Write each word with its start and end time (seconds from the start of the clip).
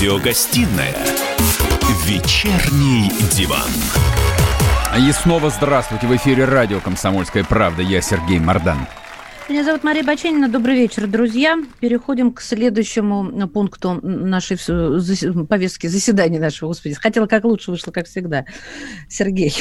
Радиогостинная 0.00 0.96
«Вечерний 2.06 3.10
диван». 3.32 3.68
И 4.98 5.12
снова 5.12 5.50
здравствуйте. 5.50 6.06
В 6.06 6.16
эфире 6.16 6.46
радио 6.46 6.80
«Комсомольская 6.80 7.44
правда». 7.44 7.82
Я 7.82 8.00
Сергей 8.00 8.38
Мордан. 8.38 8.78
Меня 9.50 9.64
зовут 9.64 9.82
Мария 9.82 10.04
Баченина. 10.04 10.48
Добрый 10.48 10.76
вечер, 10.76 11.08
друзья. 11.08 11.58
Переходим 11.80 12.30
к 12.30 12.40
следующему 12.40 13.48
пункту 13.48 13.98
нашей 14.00 14.56
повестки 15.46 15.88
заседания 15.88 16.38
нашего, 16.38 16.68
господи. 16.68 16.94
Хотела 16.94 17.26
как 17.26 17.42
лучше, 17.42 17.72
вышло 17.72 17.90
как 17.90 18.06
всегда. 18.06 18.44
Сергей. 19.08 19.52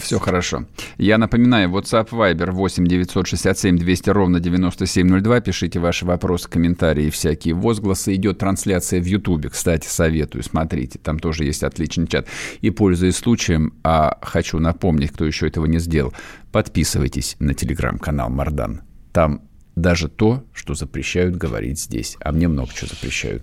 Все 0.00 0.18
хорошо. 0.18 0.66
Я 0.98 1.16
напоминаю, 1.16 1.70
WhatsApp 1.70 2.08
Viber 2.10 2.50
8 2.50 2.84
967 2.84 3.78
200 3.78 4.10
ровно 4.10 4.40
9702. 4.40 5.40
Пишите 5.42 5.78
ваши 5.78 6.04
вопросы, 6.04 6.48
комментарии, 6.50 7.08
всякие 7.08 7.54
возгласы. 7.54 8.16
Идет 8.16 8.38
трансляция 8.38 9.00
в 9.00 9.04
Ютубе, 9.04 9.48
кстати, 9.48 9.86
советую, 9.86 10.42
смотрите. 10.42 10.98
Там 10.98 11.20
тоже 11.20 11.44
есть 11.44 11.62
отличный 11.62 12.08
чат. 12.08 12.26
И, 12.62 12.70
пользуясь 12.70 13.18
случаем, 13.18 13.74
а 13.84 14.18
хочу 14.22 14.58
напомнить, 14.58 15.12
кто 15.12 15.24
еще 15.24 15.46
этого 15.46 15.66
не 15.66 15.78
сделал, 15.78 16.12
подписывайтесь 16.50 17.36
на 17.38 17.54
телеграм-канал 17.54 18.28
Мардан 18.28 18.82
там 19.12 19.42
даже 19.76 20.08
то, 20.08 20.44
что 20.52 20.74
запрещают 20.74 21.36
говорить 21.36 21.78
здесь. 21.80 22.16
А 22.20 22.32
мне 22.32 22.48
много 22.48 22.72
чего 22.74 22.88
запрещают. 22.88 23.42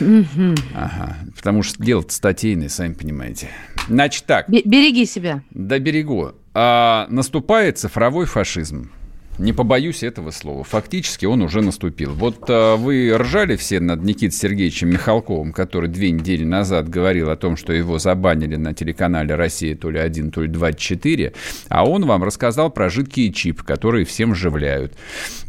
Ага. 0.00 1.16
Потому 1.36 1.62
что 1.62 1.82
дело 1.82 2.04
статейное, 2.08 2.68
сами 2.68 2.94
понимаете. 2.94 3.48
Значит 3.88 4.24
так. 4.26 4.48
Береги 4.48 5.06
себя. 5.06 5.42
Да 5.50 5.78
берегу. 5.78 6.32
А, 6.54 7.06
наступает 7.10 7.78
цифровой 7.78 8.26
фашизм. 8.26 8.90
Не 9.38 9.52
побоюсь 9.52 10.02
этого 10.02 10.32
слова. 10.32 10.64
Фактически 10.64 11.24
он 11.24 11.42
уже 11.42 11.60
наступил. 11.60 12.12
Вот 12.12 12.44
а, 12.48 12.76
вы 12.76 13.16
ржали 13.16 13.54
все 13.56 13.78
над 13.78 14.02
Никитой 14.02 14.36
Сергеевичем 14.36 14.90
Михалковым, 14.90 15.52
который 15.52 15.88
две 15.88 16.10
недели 16.10 16.44
назад 16.44 16.88
говорил 16.88 17.30
о 17.30 17.36
том, 17.36 17.56
что 17.56 17.72
его 17.72 17.98
забанили 17.98 18.56
на 18.56 18.74
телеканале 18.74 19.36
«Россия» 19.36 19.76
то 19.76 19.90
ли 19.90 20.00
1, 20.00 20.32
то 20.32 20.42
ли 20.42 20.48
24, 20.48 21.32
а 21.68 21.88
он 21.88 22.04
вам 22.04 22.24
рассказал 22.24 22.70
про 22.70 22.90
жидкие 22.90 23.32
чипы, 23.32 23.64
которые 23.64 24.04
всем 24.04 24.32
вживляют. 24.32 24.94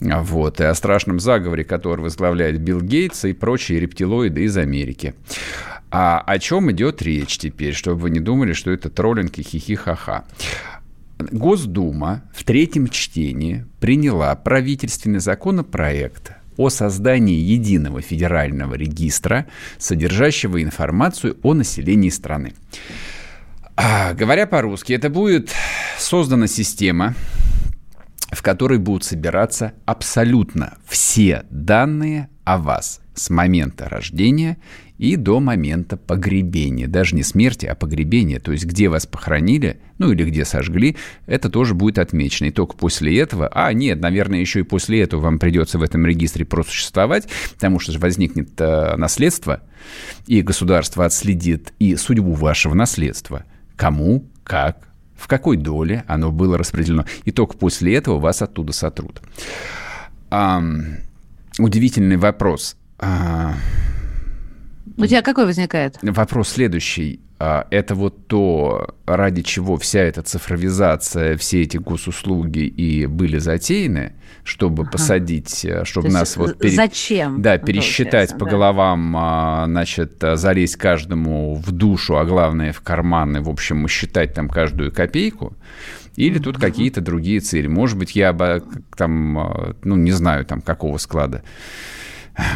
Вот. 0.01 0.59
И 0.59 0.63
о 0.63 0.75
страшном 0.75 1.19
заговоре, 1.19 1.63
который 1.63 2.01
возглавляет 2.01 2.59
Билл 2.59 2.81
Гейтс 2.81 3.25
и 3.25 3.33
прочие 3.33 3.79
рептилоиды 3.79 4.43
из 4.43 4.55
Америки. 4.57 5.15
А 5.91 6.19
о 6.19 6.37
чем 6.37 6.71
идет 6.71 7.01
речь 7.01 7.39
теперь, 7.39 7.73
чтобы 7.73 8.01
вы 8.01 8.09
не 8.11 8.19
думали, 8.19 8.53
что 8.53 8.69
это 8.69 8.89
троллинг 8.89 9.39
и 9.39 9.43
хихи-ха-ха. 9.43 10.25
Госдума 11.19 12.23
в 12.33 12.45
третьем 12.45 12.87
чтении 12.87 13.65
приняла 13.81 14.33
правительственный 14.35 15.19
законопроект 15.19 16.31
о 16.55 16.69
создании 16.69 17.37
единого 17.37 18.01
федерального 18.01 18.75
регистра, 18.75 19.45
содержащего 19.77 20.63
информацию 20.63 21.37
о 21.43 21.53
населении 21.53 22.09
страны. 22.09 22.53
А, 23.75 24.13
говоря 24.13 24.47
по-русски, 24.47 24.93
это 24.93 25.09
будет 25.09 25.51
создана 25.97 26.47
система, 26.47 27.15
в 28.31 28.41
которой 28.41 28.77
будут 28.77 29.03
собираться 29.03 29.73
абсолютно 29.85 30.77
все 30.87 31.43
данные 31.49 32.29
о 32.45 32.57
вас 32.57 33.01
с 33.13 33.29
момента 33.29 33.89
рождения 33.89 34.57
и 34.99 35.15
до 35.15 35.39
момента 35.39 35.95
погребения. 35.95 36.87
Даже 36.87 37.15
не 37.15 37.23
смерти, 37.23 37.65
а 37.65 37.73
погребения. 37.73 38.39
То 38.39 38.51
есть, 38.51 38.65
где 38.65 38.89
вас 38.89 39.07
похоронили, 39.07 39.79
ну 39.97 40.11
или 40.11 40.25
где 40.25 40.43
сожгли, 40.43 40.97
это 41.25 41.49
тоже 41.49 41.73
будет 41.73 41.97
отмечено. 41.97 42.47
И 42.47 42.51
только 42.51 42.75
после 42.75 43.17
этого, 43.17 43.47
а 43.47 43.71
нет, 43.71 44.01
наверное, 44.01 44.41
еще 44.41 44.59
и 44.59 44.63
после 44.63 45.01
этого 45.01 45.21
вам 45.21 45.39
придется 45.39 45.79
в 45.79 45.83
этом 45.83 46.05
регистре 46.05 46.45
просуществовать, 46.45 47.29
потому 47.53 47.79
что 47.79 47.97
возникнет 47.97 48.49
э, 48.59 48.97
наследство, 48.97 49.61
и 50.27 50.41
государство 50.41 51.05
отследит 51.05 51.73
и 51.79 51.95
судьбу 51.95 52.33
вашего 52.33 52.73
наследства. 52.73 53.45
Кому, 53.77 54.25
как, 54.43 54.89
в 55.15 55.27
какой 55.27 55.55
доле 55.55 56.03
оно 56.07 56.29
было 56.29 56.57
распределено. 56.57 57.05
И 57.23 57.31
только 57.31 57.57
после 57.57 57.95
этого 57.95 58.19
вас 58.19 58.41
оттуда 58.41 58.73
сотрут. 58.73 59.21
Эм, 60.29 60.97
удивительный 61.57 62.17
вопрос. 62.17 62.75
А, 62.97 63.55
у 64.99 65.07
тебя 65.07 65.21
какой 65.21 65.45
возникает? 65.45 65.97
Вопрос 66.01 66.49
следующий. 66.49 67.21
А, 67.41 67.67
это 67.71 67.95
вот 67.95 68.27
то, 68.27 68.95
ради 69.05 69.43
чего 69.43 69.77
вся 69.77 70.01
эта 70.01 70.21
цифровизация, 70.21 71.37
все 71.37 71.61
эти 71.61 71.77
госуслуги 71.77 72.59
и 72.59 73.05
были 73.05 73.37
затеяны, 73.37 74.13
чтобы 74.43 74.83
ага. 74.83 74.91
посадить, 74.91 75.63
э, 75.63 75.85
чтобы 75.85 76.09
нас 76.09 76.35
вот... 76.35 76.59
Пере... 76.59 76.75
Зачем? 76.75 77.41
Да, 77.41 77.57
пересчитать 77.57 78.37
по 78.37 78.43
да. 78.43 78.51
головам, 78.51 79.15
а, 79.15 79.65
значит, 79.67 80.17
залезть 80.21 80.75
каждому 80.75 81.55
в 81.55 81.71
душу, 81.71 82.17
а 82.17 82.25
главное 82.25 82.73
в 82.73 82.81
карманы, 82.81 83.41
в 83.41 83.47
общем, 83.47 83.87
считать 83.87 84.33
там 84.33 84.49
каждую 84.49 84.91
копейку. 84.91 85.55
Или 86.17 86.39
тут 86.39 86.57
какие-то 86.57 86.99
другие 86.99 87.39
цели. 87.39 87.67
Может 87.67 87.97
быть, 87.97 88.17
я 88.17 88.33
бы 88.33 88.61
там, 88.97 89.39
а, 89.39 89.75
ну, 89.85 89.95
не 89.95 90.11
знаю, 90.11 90.43
там, 90.43 90.59
какого 90.59 90.97
склада 90.97 91.41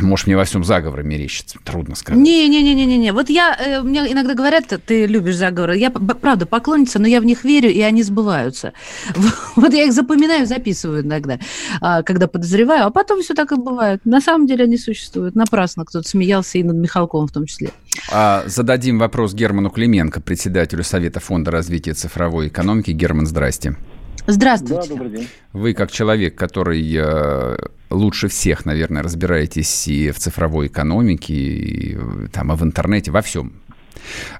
может, 0.02 0.28
мне 0.28 0.38
во 0.38 0.46
всем 0.46 0.64
заговоры 0.64 1.04
мерещится. 1.04 1.58
Трудно 1.64 1.96
сказать. 1.96 2.22
Не-не-не-не-не. 2.22 3.12
Вот 3.12 3.30
я, 3.30 3.56
э, 3.56 3.82
мне 3.82 4.00
иногда 4.12 4.34
говорят, 4.34 4.66
ты 4.86 5.06
любишь 5.06 5.36
заговоры. 5.36 5.78
Я, 5.78 5.90
правда, 5.90 6.46
поклонница, 6.46 7.00
но 7.00 7.08
я 7.08 7.20
в 7.22 7.26
них 7.26 7.44
верю, 7.44 7.70
и 7.70 7.82
они 7.82 8.04
сбываются. 8.04 8.74
Вот 9.56 9.74
я 9.74 9.84
их 9.84 9.94
запоминаю, 9.94 10.46
записываю 10.46 11.04
иногда, 11.04 11.40
а, 11.80 12.02
когда 12.04 12.28
подозреваю, 12.28 12.88
а 12.88 12.90
потом 12.90 13.22
все 13.22 13.34
так 13.34 13.52
и 13.52 13.56
бывает. 13.56 14.02
На 14.04 14.20
самом 14.20 14.48
деле 14.48 14.64
они 14.66 14.78
существуют. 14.78 15.36
Напрасно 15.36 15.86
кто-то 15.86 16.08
смеялся 16.08 16.58
и 16.58 16.64
над 16.64 16.76
Михалковым 16.76 17.28
в 17.28 17.32
том 17.32 17.46
числе. 17.46 17.70
А, 18.12 18.44
зададим 18.48 19.00
вопрос 19.00 19.34
Герману 19.34 19.70
Клименко, 19.70 20.22
председателю 20.22 20.84
Совета 20.84 21.20
фонда 21.20 21.52
развития 21.52 21.94
цифровой 21.94 22.48
экономики. 22.48 22.92
Герман, 22.92 23.28
здрасте. 23.28 23.76
Здравствуйте. 24.26 24.76
Да, 24.76 24.88
добрый 24.88 25.10
день. 25.12 25.28
Вы 25.52 25.74
как 25.74 25.92
человек, 25.92 26.36
который 26.36 26.82
э, 26.96 27.58
лучше 27.90 28.30
всех, 28.30 28.66
наверное, 28.66 29.04
разбираетесь 29.04 29.88
и 29.88 30.12
в 30.12 30.20
цифровой 30.20 30.68
экономике, 30.68 31.34
и 31.34 31.98
там, 32.32 32.52
и 32.54 32.56
в 32.56 32.64
интернете, 32.64 33.12
во 33.12 33.22
всем. 33.22 33.54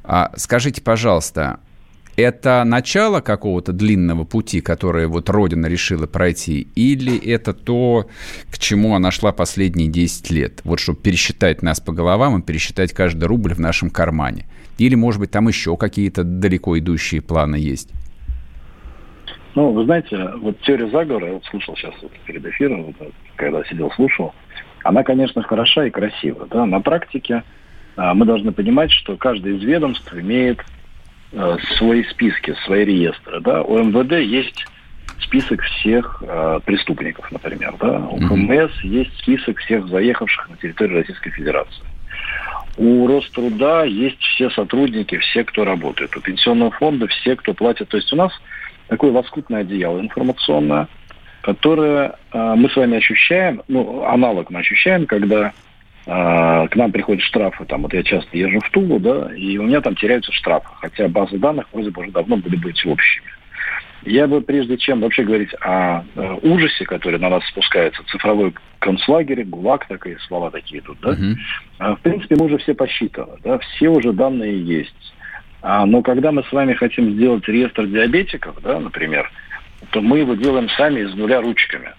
А, 0.04 0.32
скажите, 0.38 0.82
пожалуйста, 0.82 1.60
это 2.16 2.64
начало 2.64 3.22
какого-то 3.22 3.74
длинного 3.74 4.24
пути, 4.24 4.62
которое 4.62 5.08
вот 5.08 5.30
Родина 5.30 5.66
решила 5.66 6.06
пройти, 6.06 6.68
или 6.76 7.18
это 7.18 7.54
то, 7.54 8.08
к 8.52 8.60
чему 8.60 8.96
она 8.96 9.12
шла 9.12 9.32
последние 9.32 9.88
10 9.90 10.30
лет? 10.32 10.62
Вот 10.64 10.80
чтобы 10.80 11.00
пересчитать 11.00 11.62
нас 11.62 11.80
по 11.80 11.92
головам 11.92 12.40
и 12.40 12.42
пересчитать 12.42 12.94
каждый 12.94 13.26
рубль 13.26 13.54
в 13.54 13.60
нашем 13.60 13.90
кармане. 13.90 14.46
Или, 14.78 14.96
может 14.96 15.20
быть, 15.20 15.32
там 15.32 15.48
еще 15.48 15.76
какие-то 15.76 16.24
далеко 16.24 16.78
идущие 16.78 17.22
планы 17.22 17.56
есть? 17.56 17.90
Ну, 19.56 19.72
вы 19.72 19.86
знаете, 19.86 20.18
вот 20.38 20.60
теория 20.62 20.90
заговора, 20.90 21.28
я 21.28 21.34
вот 21.34 21.46
слушал 21.46 21.76
сейчас 21.76 21.94
вот 22.02 22.12
перед 22.26 22.46
эфиром, 22.46 22.94
вот, 23.00 23.12
когда 23.36 23.64
сидел, 23.66 23.92
слушал, 23.92 24.34
она, 24.84 25.04
конечно, 25.04 25.42
хороша 25.44 25.86
и 25.86 25.92
красива. 25.92 26.48
Да? 26.50 26.66
На 26.66 26.82
практике 26.82 27.44
а, 27.96 28.14
мы 28.14 28.26
должны 28.26 28.52
понимать, 28.52 28.92
что 28.92 29.16
каждое 29.16 29.54
из 29.54 29.64
ведомств 29.64 30.14
имеет 30.14 30.60
а, 31.34 31.58
свои 31.78 32.04
списки, 32.06 32.56
свои 32.66 32.86
реестры. 32.86 33.40
Да? 33.42 33.62
У 33.62 33.78
МВД 33.78 34.14
есть 34.14 34.66
список 35.22 35.62
всех 35.62 36.24
а, 36.28 36.60
преступников, 36.60 37.32
например. 37.32 37.76
Да? 37.80 38.00
У 38.00 38.20
ФМС 38.20 38.72
есть 38.82 39.16
список 39.20 39.60
всех 39.60 39.88
заехавших 39.88 40.50
на 40.50 40.58
территорию 40.58 40.98
Российской 40.98 41.30
Федерации. 41.30 41.84
У 42.76 43.06
Роструда 43.06 43.84
есть 43.84 44.20
все 44.20 44.50
сотрудники, 44.50 45.18
все, 45.20 45.44
кто 45.44 45.64
работает. 45.64 46.16
У 46.18 46.22
Пенсионного 46.22 46.72
фонда 46.72 47.08
все, 47.08 47.36
кто 47.36 47.54
платит. 47.54 47.90
То 47.90 47.98
есть 47.98 48.12
у 48.12 48.16
нас 48.16 48.34
такое 48.88 49.12
лоскутное 49.12 49.62
одеяло 49.62 50.00
информационное, 50.00 50.88
которое 51.42 52.16
э, 52.32 52.54
мы 52.56 52.70
с 52.70 52.76
вами 52.76 52.98
ощущаем, 52.98 53.62
ну, 53.68 54.04
аналог 54.06 54.50
мы 54.50 54.60
ощущаем, 54.60 55.06
когда 55.06 55.52
э, 56.06 56.68
к 56.68 56.76
нам 56.76 56.92
приходят 56.92 57.22
штрафы, 57.24 57.66
там, 57.66 57.84
вот 57.84 57.94
я 57.94 58.04
часто 58.04 58.38
езжу 58.38 58.60
в 58.62 58.70
Тулу, 58.72 59.00
да, 59.00 59.30
и 59.36 59.58
у 59.58 59.64
меня 59.64 59.82
там 59.82 59.96
теряются 59.96 60.32
штрафы, 60.32 60.70
хотя 60.80 61.08
базы 61.08 61.38
данных 61.38 61.68
вроде 61.74 61.92
бы 61.92 62.02
уже 62.02 62.12
давно 62.12 62.38
были 62.38 62.56
быть 62.56 62.86
общими. 62.86 63.28
Я 64.06 64.28
бы, 64.28 64.42
прежде 64.42 64.78
чем 64.78 65.00
вообще 65.00 65.24
говорить 65.24 65.54
о 65.62 66.04
э, 66.16 66.38
ужасе, 66.42 66.86
который 66.86 67.20
на 67.20 67.30
нас 67.30 67.46
спускается, 67.48 68.04
цифровой 68.08 68.54
концлагерь, 68.80 69.46
ГУЛАГ, 69.46 69.88
такие 69.88 70.20
слова 70.28 70.52
такие 70.52 70.82
тут, 70.82 70.98
да, 71.02 71.12
uh-huh. 71.12 71.36
э, 71.80 71.96
в 71.96 72.00
принципе, 72.02 72.36
мы 72.38 72.46
уже 72.46 72.58
все 72.58 72.74
посчитаны, 72.74 73.34
да, 73.44 73.60
все 73.60 73.90
уже 73.90 74.12
данные 74.12 74.62
есть. 74.62 75.14
А, 75.64 75.86
но 75.86 76.02
когда 76.02 76.34
мы 76.34 76.44
с 76.44 76.52
вами 76.52 76.74
хотим 76.74 77.14
сделать 77.14 77.48
реестр 77.48 77.88
диабетиков, 77.88 78.62
да, 78.62 78.80
например, 78.80 79.32
то 79.92 80.02
мы 80.02 80.20
его 80.20 80.36
делаем 80.36 80.68
сами 80.70 81.00
из 81.00 81.16
нуля 81.16 81.42
ручками. 81.42 81.94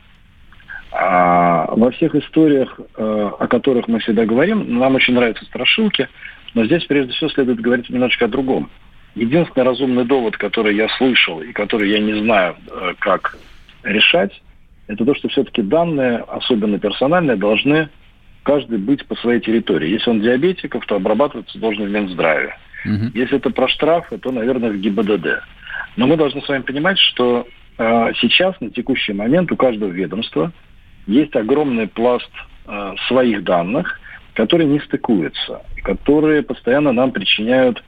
А 0.92 1.74
во 1.74 1.90
всех 1.90 2.14
историях, 2.14 2.78
э, 2.78 3.30
о 3.38 3.46
которых 3.48 3.88
мы 3.88 4.00
всегда 4.00 4.26
говорим, 4.26 4.78
нам 4.78 4.94
очень 4.94 5.14
нравятся 5.14 5.46
страшилки, 5.46 6.08
но 6.52 6.66
здесь 6.66 6.84
прежде 6.84 7.12
всего 7.14 7.30
следует 7.30 7.60
говорить 7.60 7.88
немножечко 7.88 8.26
о 8.26 8.28
другом. 8.28 8.68
Единственный 9.14 9.64
разумный 9.64 10.04
довод, 10.04 10.36
который 10.36 10.76
я 10.76 10.88
слышал 10.98 11.40
и 11.40 11.52
который 11.52 11.90
я 11.90 12.00
не 12.00 12.20
знаю, 12.20 12.56
э, 12.70 12.92
как 12.98 13.38
решать, 13.82 14.42
это 14.88 15.06
то, 15.06 15.14
что 15.14 15.28
все-таки 15.28 15.62
данные, 15.62 16.18
особенно 16.18 16.78
персональные, 16.78 17.36
должны 17.36 17.88
каждый 18.42 18.76
быть 18.76 19.06
по 19.06 19.16
своей 19.16 19.40
территории. 19.40 19.88
Если 19.88 20.10
он 20.10 20.20
диабетиков, 20.20 20.84
то 20.84 20.96
обрабатываться 20.96 21.58
должен 21.58 21.86
в 21.86 21.90
Минздраве. 21.90 22.58
Угу. 22.84 23.10
Если 23.14 23.36
это 23.38 23.50
про 23.50 23.68
штрафы, 23.68 24.18
то, 24.18 24.30
наверное, 24.30 24.70
в 24.70 24.76
ГИБДД. 24.76 25.42
Но 25.96 26.06
мы 26.06 26.16
должны 26.16 26.42
с 26.42 26.48
вами 26.48 26.62
понимать, 26.62 26.98
что 26.98 27.46
э, 27.78 28.12
сейчас, 28.20 28.60
на 28.60 28.70
текущий 28.70 29.12
момент, 29.12 29.50
у 29.52 29.56
каждого 29.56 29.90
ведомства 29.90 30.52
есть 31.06 31.34
огромный 31.36 31.86
пласт 31.86 32.30
э, 32.66 32.94
своих 33.08 33.44
данных, 33.44 34.00
которые 34.34 34.68
не 34.68 34.80
стыкуются, 34.80 35.62
которые 35.82 36.42
постоянно 36.42 36.92
нам 36.92 37.12
причиняют, 37.12 37.82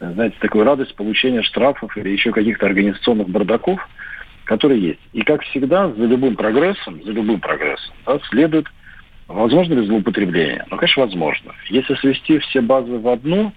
знаете, 0.00 0.36
такую 0.40 0.64
радость 0.64 0.94
получения 0.94 1.42
штрафов 1.42 1.96
или 1.96 2.10
еще 2.10 2.30
каких-то 2.30 2.66
организационных 2.66 3.28
бардаков, 3.28 3.80
которые 4.44 4.80
есть. 4.80 5.00
И, 5.12 5.22
как 5.22 5.42
всегда, 5.42 5.90
за 5.90 6.04
любым 6.04 6.36
прогрессом, 6.36 7.02
за 7.04 7.12
любым 7.12 7.40
прогрессом 7.40 7.94
да, 8.06 8.18
следует, 8.30 8.66
возможно 9.26 9.74
ли 9.74 9.86
злоупотребление? 9.86 10.64
Ну, 10.70 10.76
конечно, 10.76 11.02
возможно. 11.04 11.52
Если 11.68 11.94
свести 11.96 12.38
все 12.38 12.60
базы 12.60 12.96
в 12.96 13.08
одну, 13.08 13.52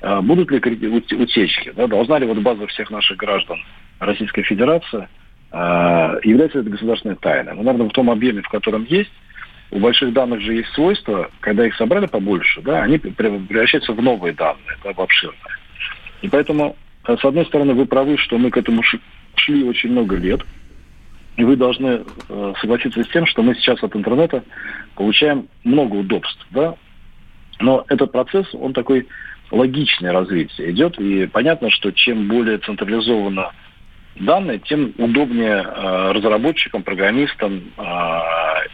будут 0.00 0.50
ли 0.50 0.88
утечки? 0.88 1.72
Да? 1.76 1.86
Должна 1.86 2.18
ли 2.18 2.26
вот 2.26 2.38
база 2.38 2.66
всех 2.66 2.90
наших 2.90 3.16
граждан 3.16 3.58
Российской 4.00 4.42
Федерации 4.42 5.08
э, 5.52 5.56
является 6.24 6.60
это 6.60 6.70
государственной 6.70 7.16
тайной? 7.16 7.54
Ну, 7.54 7.62
наверное, 7.62 7.88
в 7.88 7.92
том 7.92 8.10
объеме, 8.10 8.42
в 8.42 8.48
котором 8.48 8.84
есть, 8.84 9.12
у 9.70 9.78
больших 9.78 10.12
данных 10.12 10.40
же 10.40 10.54
есть 10.54 10.68
свойства, 10.70 11.30
когда 11.40 11.66
их 11.66 11.74
собрали 11.76 12.06
побольше, 12.06 12.62
да, 12.62 12.82
они 12.82 12.98
превращаются 12.98 13.92
в 13.92 14.00
новые 14.00 14.32
данные, 14.32 14.76
да, 14.84 14.92
в 14.92 15.00
обширные. 15.00 15.38
И 16.22 16.28
поэтому, 16.28 16.76
э, 17.06 17.16
с 17.16 17.24
одной 17.24 17.46
стороны, 17.46 17.74
вы 17.74 17.86
правы, 17.86 18.16
что 18.18 18.38
мы 18.38 18.50
к 18.50 18.56
этому 18.56 18.82
шли 19.36 19.64
очень 19.64 19.90
много 19.90 20.16
лет, 20.16 20.42
и 21.36 21.44
вы 21.44 21.56
должны 21.56 22.04
э, 22.28 22.52
согласиться 22.60 23.02
с 23.02 23.08
тем, 23.08 23.26
что 23.26 23.42
мы 23.42 23.54
сейчас 23.56 23.82
от 23.82 23.96
интернета 23.96 24.44
получаем 24.94 25.48
много 25.64 25.96
удобств, 25.96 26.46
да, 26.50 26.76
но 27.60 27.84
этот 27.88 28.12
процесс, 28.12 28.46
он 28.54 28.72
такой 28.72 29.06
логичное 29.54 30.12
развитие 30.12 30.70
идет, 30.72 30.98
и 30.98 31.26
понятно, 31.26 31.70
что 31.70 31.92
чем 31.92 32.28
более 32.28 32.58
централизованно 32.58 33.52
данные, 34.16 34.60
тем 34.60 34.92
удобнее 34.98 35.64
э, 35.64 36.12
разработчикам, 36.12 36.82
программистам 36.82 37.64
э, 37.76 37.82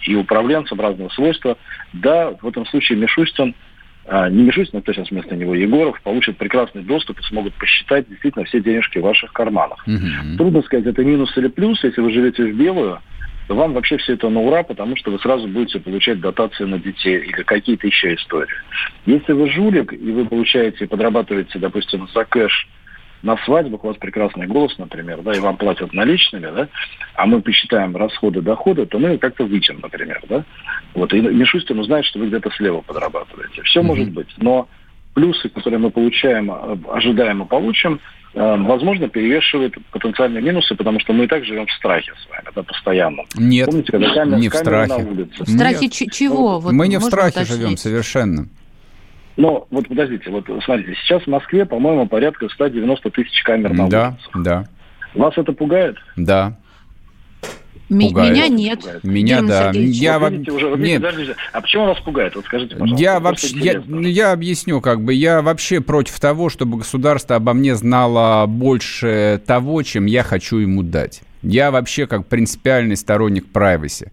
и 0.07 0.15
управленцам 0.15 0.81
разного 0.81 1.09
свойства. 1.11 1.57
Да, 1.93 2.33
в 2.41 2.47
этом 2.47 2.67
случае 2.67 2.99
Мишустин, 2.99 3.55
э, 4.07 4.29
не 4.31 4.43
Мишустин, 4.43 4.79
а 4.79 4.83
кто 4.83 4.93
сейчас 4.93 5.11
вместо 5.11 5.37
него, 5.37 5.55
Егоров, 5.55 6.01
получат 6.03 6.37
прекрасный 6.37 6.83
доступ 6.83 7.21
и 7.21 7.23
смогут 7.23 7.55
посчитать 7.55 8.09
действительно 8.09 8.45
все 8.45 8.61
денежки 8.61 8.99
в 8.99 9.03
ваших 9.03 9.33
карманах. 9.33 9.87
Mm-hmm. 9.89 10.37
Трудно 10.37 10.63
сказать, 10.63 10.87
это 10.87 11.05
минус 11.05 11.35
или 11.37 11.49
плюс, 11.49 11.83
если 11.85 12.01
вы 12.01 12.13
живете 12.13 12.45
в 12.45 12.55
белую, 12.55 13.01
вам 13.55 13.73
вообще 13.73 13.97
все 13.99 14.15
это 14.15 14.29
на 14.29 14.41
ура, 14.41 14.63
потому 14.63 14.97
что 14.97 15.11
вы 15.11 15.19
сразу 15.19 15.49
будете 15.49 15.81
получать 15.81 16.21
дотации 16.21 16.65
на 16.65 16.79
детей 16.79 17.19
или 17.19 17.43
какие-то 17.43 17.87
еще 17.87 18.15
истории. 18.15 18.55
Если 19.07 19.33
вы 19.33 19.51
жулик, 19.51 19.93
и 19.93 20.11
вы 20.13 20.25
получаете, 20.25 20.87
подрабатываете, 20.87 21.59
допустим, 21.59 22.09
за 22.15 22.25
кэш 22.25 22.69
на 23.23 23.37
свадьбах 23.39 23.85
у 23.85 23.89
вас 23.89 23.97
прекрасный 23.97 24.47
голос, 24.47 24.77
например, 24.79 25.21
да, 25.23 25.33
и 25.33 25.41
вам 25.41 25.57
платят 25.57 25.93
наличными, 25.93 26.47
да, 26.47 26.69
а 27.15 27.27
мы 27.27 27.43
посчитаем 27.43 27.95
расходы, 27.97 28.41
доходы, 28.41 28.87
то 28.87 28.99
мы 28.99 29.19
как-то 29.19 29.45
вычем, 29.45 29.81
например, 29.83 30.23
да. 30.29 30.45
Вот, 30.95 31.13
и 31.13 31.21
Мишустин 31.21 31.79
узнает, 31.79 32.07
что 32.07 32.19
вы 32.19 32.29
где-то 32.29 32.51
слева 32.53 32.81
подрабатываете. 32.81 33.63
Все 33.63 33.81
mm-hmm. 33.81 33.85
может 33.85 34.11
быть, 34.11 34.29
но 34.39 34.69
плюсы, 35.15 35.49
которые 35.49 35.81
мы 35.81 35.91
получаем, 35.91 36.51
э, 36.51 36.77
ожидаемо 36.93 37.45
получим, 37.45 38.01
возможно, 38.35 39.09
перевешивают 39.09 39.77
потенциальные 39.91 40.43
минусы, 40.43 40.75
потому 40.75 41.01
что 41.01 41.13
мы 41.13 41.25
и 41.25 41.27
так 41.27 41.45
живем 41.45 41.67
в 41.67 41.73
страхе 41.73 42.13
с 42.13 42.31
вами, 42.31 42.47
да, 42.55 42.63
постоянно. 42.63 43.25
Нет, 43.37 43.67
Помните, 43.67 43.93
когда 43.93 44.15
камера, 44.15 44.37
не 44.39 44.49
в 44.49 44.55
страхе. 44.55 44.89
На 44.89 44.97
улице. 44.97 45.45
В 45.45 45.49
страхе 45.49 45.87
Нет. 45.87 45.93
чего? 45.93 46.61
Вот, 46.61 46.73
мы 46.73 46.89
не 46.89 46.99
в 46.99 47.03
страхе 47.03 47.41
уточнить? 47.41 47.59
живем 47.59 47.77
совершенно. 47.77 48.49
Но 49.37 49.67
вот 49.71 49.89
подождите, 49.89 50.31
вот 50.31 50.45
смотрите, 50.65 50.95
сейчас 51.03 51.23
в 51.23 51.27
Москве, 51.29 51.65
по-моему, 51.65 52.07
порядка 52.07 52.49
190 52.49 53.11
тысяч 53.11 53.43
камер 53.43 53.73
на 53.73 53.89
да, 53.89 54.09
улицах. 54.09 54.43
Да, 54.43 54.65
Вас 55.15 55.39
это 55.39 55.53
пугает? 55.53 55.97
Да. 56.17 56.57
Пугает. 57.91 58.33
Меня 58.33 58.49
нет. 58.49 59.03
Меня, 59.03 59.43
да. 59.43 59.73
Я 59.75 60.21
вот 60.21 60.31
видите, 60.33 60.53
уже, 60.53 60.69
вот 60.69 60.79
нет. 60.79 61.03
Видите, 61.03 61.35
а 61.53 61.61
почему 61.61 61.87
вас 61.87 61.99
пугает? 61.99 62.37
Вот 62.37 62.45
скажите, 62.45 62.77
пожалуйста. 62.77 63.03
Я 63.03 63.19
вообще, 63.19 63.49
я, 63.59 63.83
я 63.89 64.33
объясню, 64.33 64.81
как 64.81 65.03
бы, 65.03 65.13
я 65.13 65.43
вообще 65.43 65.81
против 65.81 66.21
того, 66.21 66.51
чтобы 66.51 66.79
государство 66.79 67.35
обо 67.35 67.53
мне 67.53 67.75
знало 67.75 68.47
больше 68.47 69.43
того, 69.45 69.83
чем 69.83 70.07
я 70.07 70.23
хочу 70.23 70.59
ему 70.59 70.85
дать. 70.85 71.23
Я 71.43 71.73
вообще 71.73 72.07
как 72.07 72.29
принципиальный 72.29 72.97
сторонник 72.97 73.47
privacy. 73.53 74.09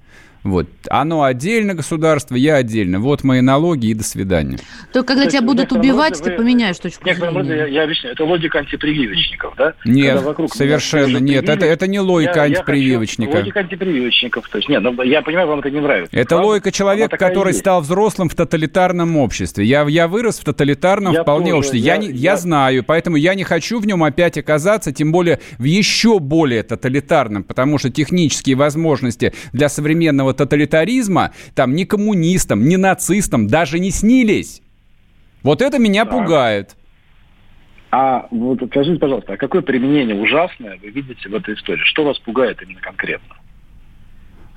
Вот. 0.50 0.68
Оно 0.90 1.24
отдельно 1.24 1.74
государство, 1.74 2.36
я 2.36 2.56
отдельно. 2.56 3.00
Вот 3.00 3.24
мои 3.24 3.42
налоги 3.42 3.88
и 3.88 3.94
до 3.94 4.04
свидания. 4.04 4.58
То 4.94 5.04
когда 5.04 5.26
То 5.26 5.32
тебя 5.32 5.42
будут 5.42 5.72
убивать, 5.72 6.22
ты 6.22 6.32
поменяешь 6.32 6.78
точку 6.78 7.04
зрения. 7.04 7.56
Я, 7.56 7.68
я 7.68 7.84
объясню. 7.84 8.12
Это 8.12 8.24
логика 8.24 8.60
антипрививочников, 8.60 9.54
да? 9.58 9.74
Нет, 9.86 10.24
совершенно 10.54 11.18
нет. 11.18 11.50
Это, 11.50 11.66
это 11.66 11.88
не 11.88 12.00
логика 12.00 12.40
я, 12.40 12.44
антипрививочника. 12.44 13.32
Я 13.32 13.40
логика 13.40 13.60
антипрививочников. 13.60 14.48
То 14.50 14.58
есть, 14.58 14.70
нет, 14.70 14.82
ну, 14.82 15.02
я 15.04 15.22
понимаю, 15.22 15.48
вам 15.48 15.60
это 15.60 15.70
не 15.70 15.80
нравится. 15.80 16.16
Это 16.16 16.30
правда? 16.30 16.48
логика 16.48 16.72
человека, 16.72 17.18
который 17.18 17.54
стал 17.54 17.82
взрослым 17.82 18.30
в 18.30 18.36
тоталитарном 18.36 19.18
обществе. 19.18 19.66
Я, 19.66 19.86
я 19.88 20.08
вырос 20.08 20.40
в 20.40 20.46
тоталитарном 20.46 21.14
я 21.14 21.24
вполне 21.24 21.48
тоже, 21.48 21.58
обществе. 21.58 21.80
Я, 21.80 21.96
я, 21.96 21.98
не, 22.00 22.08
я... 22.08 22.32
я 22.32 22.38
знаю, 22.38 22.84
поэтому 22.84 23.18
я 23.18 23.36
не 23.36 23.44
хочу 23.44 23.80
в 23.80 23.86
нем 23.86 24.04
опять 24.04 24.38
оказаться, 24.38 24.92
тем 24.92 25.12
более 25.12 25.40
в 25.58 25.64
еще 25.64 26.20
более 26.20 26.64
тоталитарном, 26.64 27.44
потому 27.44 27.78
что 27.78 27.90
технические 27.90 28.56
возможности 28.56 29.34
для 29.54 29.70
современного 29.70 30.34
тоталитаризма 30.38 31.34
там 31.56 31.76
ни 31.76 31.84
коммунистам, 31.84 32.64
ни 32.68 32.78
нацистам 32.78 33.48
даже 33.48 33.80
не 33.80 33.92
снились. 33.92 34.62
Вот 35.44 35.62
это 35.62 35.80
меня 35.80 36.06
да. 36.06 36.12
пугает. 36.12 36.76
А 37.92 38.28
вот 38.32 38.60
скажите, 38.70 39.00
пожалуйста, 39.00 39.34
а 39.34 39.38
какое 39.38 39.62
применение 39.62 40.16
ужасное 40.16 40.78
вы 40.82 40.90
видите 40.90 41.30
в 41.30 41.36
этой 41.36 41.56
истории? 41.56 41.82
Что 41.86 42.04
вас 42.04 42.20
пугает 42.20 42.62
именно 42.62 42.82
конкретно? 42.82 43.36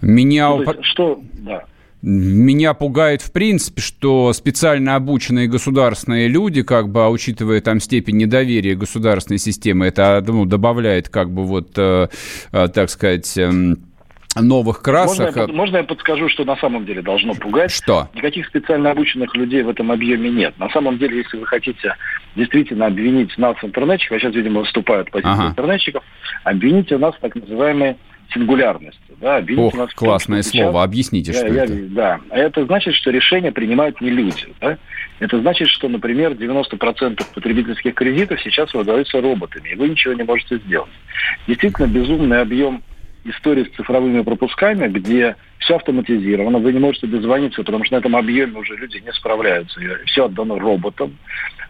Меня... 0.03 0.51
Ну, 0.51 0.63
есть, 0.63 0.85
что, 0.85 1.21
да. 1.33 1.65
Меня 2.03 2.73
пугает, 2.73 3.21
в 3.21 3.31
принципе, 3.31 3.83
что 3.83 4.33
специально 4.33 4.97
обученные 4.97 5.49
государственные 5.49 6.29
люди, 6.29 6.63
как 6.63 6.89
бы, 6.89 7.05
а 7.05 7.11
учитывая 7.11 7.61
там 7.61 7.79
степень 7.79 8.17
недоверия 8.17 8.75
государственной 8.75 9.39
системы, 9.39 9.87
это 9.87 10.25
ну, 10.27 10.47
добавляет, 10.47 11.11
как 11.11 11.31
бы, 11.31 11.45
вот, 11.45 11.73
э, 11.77 12.09
э, 12.53 12.69
так 12.69 12.89
сказать, 12.89 13.37
э, 13.37 13.51
новых 14.37 14.83
красок. 14.83 15.35
Можно 15.35 15.41
я, 15.41 15.47
можно 15.49 15.77
я 15.79 15.85
подскажу, 15.85 16.29
что 16.29 16.45
на 16.45 16.57
самом 16.57 16.85
деле 16.87 17.03
должно 17.03 17.35
пугать? 17.35 17.73
Что? 17.73 18.09
Никаких 18.15 18.47
специально 18.47 18.91
обученных 18.91 19.35
людей 19.35 19.63
в 19.63 19.69
этом 19.69 19.91
объеме 19.91 20.31
нет. 20.31 20.59
На 20.59 20.69
самом 20.71 20.99
деле, 20.99 21.19
если 21.19 21.37
вы 21.37 21.47
хотите 21.47 21.97
действительно 22.37 22.87
обвинить 22.87 23.37
нас, 23.39 23.57
интернетчиков, 23.63 24.17
а 24.17 24.21
сейчас, 24.21 24.35
видимо, 24.35 24.61
выступают 24.61 25.11
позиции 25.11 25.33
ага. 25.33 25.49
интернетчиков, 25.49 26.05
обвините 26.45 26.97
нас 26.99 27.15
в 27.17 27.21
так 27.21 27.35
называемой 27.35 27.97
сингулярности. 28.33 29.01
Да, 29.21 29.43
Ох, 29.57 29.75
нас 29.75 29.93
классное 29.93 30.43
том, 30.43 30.51
слово. 30.51 30.73
Сейчас, 30.73 30.85
Объясните, 30.85 31.33
что 31.33 31.49
я, 31.49 31.65
это. 31.65 31.75
Да, 31.89 32.21
это 32.31 32.65
значит, 32.65 32.95
что 32.95 33.11
решение 33.11 33.53
принимают 33.53 34.01
не 34.01 34.11
люди. 34.11 34.55
Да? 34.61 34.79
Это 35.19 35.41
значит, 35.41 35.69
что, 35.69 35.89
например, 35.89 36.33
90% 36.33 37.23
потребительских 37.35 37.95
кредитов 37.95 38.41
сейчас 38.41 38.73
выдаются 38.73 39.21
роботами, 39.21 39.71
и 39.71 39.75
вы 39.75 39.89
ничего 39.89 40.15
не 40.15 40.23
можете 40.23 40.59
сделать. 40.59 40.91
Действительно, 41.47 41.87
безумный 41.87 42.41
объем 42.41 42.83
истории 43.25 43.65
с 43.65 43.77
цифровыми 43.77 44.23
пропусками, 44.23 44.89
где 44.89 45.37
все 45.59 45.77
автоматизировано, 45.77 46.59
вы 46.59 46.73
не 46.73 46.79
можете 46.79 47.07
дозвониться, 47.07 47.63
потому 47.63 47.85
что 47.85 47.97
на 47.97 47.99
этом 48.01 48.17
объеме 48.17 48.59
уже 48.59 48.77
люди 48.77 48.99
не 48.99 49.13
справляются, 49.13 49.81
все 50.07 50.27
отдано 50.27 50.59
роботам. 50.59 51.17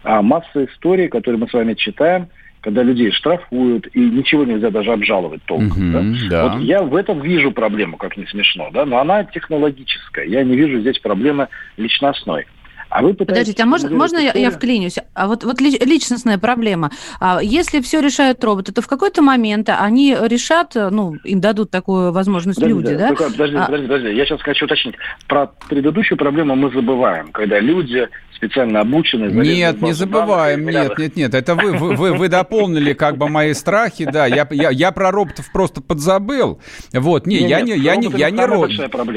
А 0.03 0.21
масса 0.21 0.65
историй, 0.65 1.07
которые 1.07 1.39
мы 1.39 1.47
с 1.47 1.53
вами 1.53 1.73
читаем, 1.73 2.27
когда 2.61 2.83
людей 2.83 3.11
штрафуют, 3.11 3.87
и 3.93 3.99
ничего 3.99 4.45
нельзя 4.45 4.69
даже 4.69 4.91
обжаловать 4.91 5.43
толком. 5.45 5.93
Угу, 5.93 6.29
да? 6.29 6.29
Да. 6.29 6.47
Вот 6.47 6.61
я 6.61 6.83
в 6.83 6.95
этом 6.95 7.21
вижу 7.21 7.51
проблему, 7.51 7.97
как 7.97 8.17
не 8.17 8.25
смешно, 8.27 8.69
да, 8.71 8.85
но 8.85 8.99
она 8.99 9.23
технологическая. 9.23 10.25
Я 10.25 10.43
не 10.43 10.55
вижу 10.55 10.79
здесь 10.79 10.99
проблемы 10.99 11.47
личностной. 11.77 12.45
А 12.91 13.01
вы 13.01 13.13
Подождите, 13.13 13.63
а 13.63 13.65
можно, 13.65 13.89
можно 13.89 14.17
я, 14.17 14.33
я 14.33 14.51
вклинюсь? 14.51 14.97
А 15.13 15.27
вот, 15.27 15.45
вот 15.45 15.61
личностная 15.61 16.37
проблема. 16.37 16.91
А 17.21 17.39
если 17.41 17.79
все 17.79 18.01
решают 18.01 18.43
роботы, 18.43 18.73
то 18.73 18.81
в 18.81 18.87
какой-то 18.87 19.21
момент 19.21 19.69
они 19.69 20.15
решат, 20.19 20.75
ну, 20.75 21.15
им 21.23 21.39
дадут 21.39 21.71
такую 21.71 22.11
возможность 22.11 22.59
подожди, 22.59 22.75
люди, 22.75 22.95
да? 22.95 23.09
да? 23.09 23.15
Подожди, 23.15 23.55
а... 23.55 23.65
подожди, 23.65 23.87
подожди. 23.87 24.13
Я 24.13 24.25
сейчас 24.25 24.41
хочу 24.41 24.65
уточнить. 24.65 24.95
Про 25.27 25.47
предыдущую 25.69 26.17
проблему 26.17 26.55
мы 26.55 26.69
забываем, 26.71 27.31
когда 27.31 27.59
люди 27.59 28.09
специально 28.41 28.81
обучены. 28.81 29.25
Нет, 29.31 29.81
не 29.81 29.93
забываем, 29.93 30.65
нет, 30.65 30.97
нет, 30.97 31.15
нет, 31.15 31.33
это 31.35 31.53
вы, 31.53 31.73
вы, 31.73 31.95
вы, 31.95 32.13
вы 32.13 32.27
дополнили 32.27 32.93
как 32.93 33.17
бы 33.17 33.29
мои 33.29 33.53
страхи, 33.53 34.05
да, 34.05 34.25
я, 34.25 34.47
я, 34.49 34.71
я 34.71 34.91
про 34.91 35.11
роботов 35.11 35.45
просто 35.53 35.81
подзабыл, 35.81 36.59
вот, 36.91 37.27
не, 37.27 37.41
нет, 37.41 37.49
я, 37.49 37.61
не, 37.61 37.77
я, 37.77 37.95
не, 37.95 38.07
я 38.17 38.31
не 38.31 38.43
робот, 38.43 38.71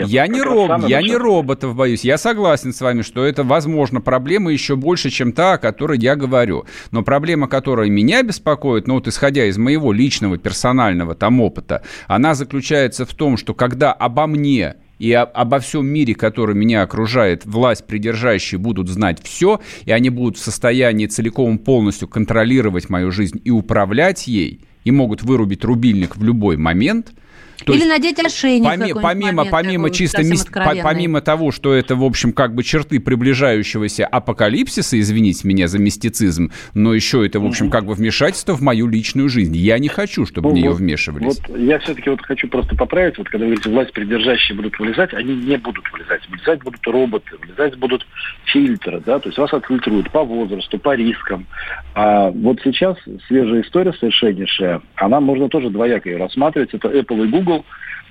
я 0.06 0.26
не 0.26 0.42
роб, 0.42 0.70
я 0.86 1.00
не 1.00 1.16
роботов 1.16 1.74
боюсь, 1.74 2.04
я 2.04 2.18
согласен 2.18 2.74
с 2.74 2.80
вами, 2.82 3.00
что 3.00 3.24
это, 3.24 3.44
возможно, 3.44 4.02
проблема 4.02 4.52
еще 4.52 4.76
больше, 4.76 5.08
чем 5.08 5.32
та, 5.32 5.54
о 5.54 5.58
которой 5.58 5.98
я 5.98 6.16
говорю, 6.16 6.66
но 6.90 7.02
проблема, 7.02 7.48
которая 7.48 7.88
меня 7.88 8.22
беспокоит, 8.22 8.86
ну 8.86 8.94
вот 8.94 9.08
исходя 9.08 9.46
из 9.46 9.56
моего 9.56 9.92
личного 9.92 10.36
персонального 10.36 11.14
там 11.14 11.40
опыта, 11.40 11.82
она 12.08 12.34
заключается 12.34 13.06
в 13.06 13.14
том, 13.14 13.38
что 13.38 13.54
когда 13.54 13.92
обо 13.92 14.26
мне 14.26 14.76
и 14.98 15.12
обо 15.12 15.58
всем 15.58 15.86
мире, 15.86 16.14
который 16.14 16.54
меня 16.54 16.82
окружает, 16.82 17.44
власть 17.44 17.86
придержащие 17.86 18.58
будут 18.58 18.88
знать 18.88 19.20
все, 19.22 19.60
и 19.84 19.92
они 19.92 20.10
будут 20.10 20.36
в 20.36 20.42
состоянии 20.42 21.06
целиком 21.06 21.58
полностью 21.58 22.08
контролировать 22.08 22.88
мою 22.88 23.10
жизнь 23.10 23.40
и 23.44 23.50
управлять 23.50 24.26
ей, 24.26 24.60
и 24.84 24.90
могут 24.90 25.22
вырубить 25.22 25.64
рубильник 25.64 26.16
в 26.16 26.22
любой 26.22 26.56
момент– 26.56 27.12
то 27.64 27.73
Или 27.73 27.85
надеть 27.85 28.18
ошейник. 28.18 28.64
Помимо, 28.64 29.00
помимо, 29.00 29.33
момент, 29.33 29.50
помимо 29.50 29.90
чисто 29.90 30.23
мист, 30.23 30.50
помимо 30.52 31.21
того, 31.21 31.50
что 31.50 31.73
это, 31.73 31.97
в 31.97 32.04
общем, 32.04 32.33
как 32.33 32.54
бы 32.54 32.62
черты 32.62 33.00
приближающегося 33.00 34.06
апокалипсиса, 34.06 34.99
извините 35.00 35.49
меня 35.49 35.66
за 35.66 35.78
мистицизм, 35.78 36.52
но 36.75 36.94
еще 36.94 37.26
это, 37.26 37.40
в 37.40 37.47
общем, 37.47 37.71
как 37.71 37.87
бы 37.87 37.94
вмешательство 37.94 38.54
в 38.54 38.61
мою 38.61 38.87
личную 38.87 39.28
жизнь. 39.28 39.56
Я 39.56 39.78
не 39.78 39.88
хочу, 39.88 40.26
чтобы 40.26 40.50
ну, 40.50 40.54
в 40.54 40.59
нее 40.59 40.71
вот, 40.71 40.78
вмешивались. 40.78 41.40
Вот 41.49 41.59
я 41.59 41.78
все-таки 41.78 42.11
вот 42.11 42.21
хочу 42.23 42.49
просто 42.49 42.76
поправить, 42.76 43.16
вот 43.18 43.28
когда 43.28 43.47
вы 43.47 43.52
говорите, 43.52 43.71
власть 43.71 43.92
придержащие 43.92 44.56
будут 44.56 44.78
вылезать, 44.78 45.14
они 45.14 45.35
не 45.35 45.56
будут 45.56 45.85
вылезать. 45.92 46.28
Вылезать 46.28 46.62
будут 46.62 46.87
роботы, 46.87 47.37
вылезать 47.40 47.78
будут 47.78 48.06
фильтры, 48.47 49.02
да, 49.04 49.18
то 49.18 49.28
есть 49.28 49.38
вас 49.38 49.52
отфильтруют 49.52 50.11
по 50.11 50.23
возрасту, 50.23 50.78
по 50.78 50.94
рискам. 50.94 51.47
А 51.94 52.30
вот 52.30 52.61
сейчас 52.62 52.97
свежая 53.26 53.62
история 53.62 53.92
совершеннейшая, 53.94 54.83
она 54.97 55.21
можно 55.21 55.49
тоже 55.49 55.71
двояко 55.71 56.11
ее 56.11 56.18
рассматривать. 56.18 56.75
Это 56.75 56.88
Apple 56.88 57.25
и 57.25 57.28
Google 57.28 57.53
Google 57.54 57.64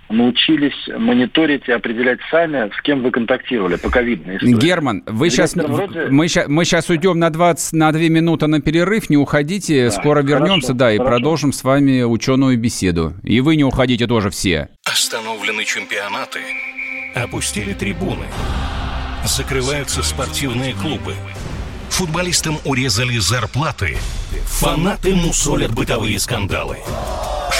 научились 0.10 0.88
мониторить 0.98 1.68
и 1.68 1.72
определять 1.72 2.20
сами, 2.30 2.70
с 2.78 2.82
кем 2.82 3.02
вы 3.02 3.10
контактировали 3.10 3.78
по 3.78 3.90
ковидной 3.90 4.36
истории. 4.38 4.56
Герман, 4.56 5.04
вы 5.08 5.30
сейчас, 5.30 5.56
роде... 5.56 6.08
мы, 6.10 6.28
сейчас, 6.28 6.48
мы 6.48 6.66
сейчас 6.66 6.90
уйдем 6.90 7.18
на, 7.18 7.30
20, 7.30 7.74
на 7.74 7.92
2 7.92 8.02
минуты 8.10 8.48
на 8.48 8.62
перерыв, 8.62 9.10
не 9.10 9.18
уходите, 9.18 9.86
да, 9.86 9.92
скоро 9.92 10.22
вернемся, 10.22 10.68
хорошо, 10.68 10.74
да, 10.74 10.94
и 10.94 10.98
хорошо. 10.98 11.16
продолжим 11.16 11.54
с 11.54 11.64
вами 11.64 12.04
ученую 12.04 12.60
беседу. 12.60 13.14
И 13.24 13.42
вы 13.42 13.56
не 13.56 13.64
уходите 13.64 14.06
тоже 14.06 14.30
все. 14.30 14.70
Остановлены 14.86 15.64
чемпионаты, 15.64 16.40
опустили 17.16 17.74
трибуны, 17.74 18.26
закрываются 19.26 20.04
спортивные 20.04 20.74
клубы, 20.74 21.16
футболистам 21.90 22.58
урезали 22.66 23.18
зарплаты, 23.18 23.98
фанаты 24.44 25.16
мусолят 25.16 25.74
бытовые 25.74 26.20
скандалы. 26.20 26.78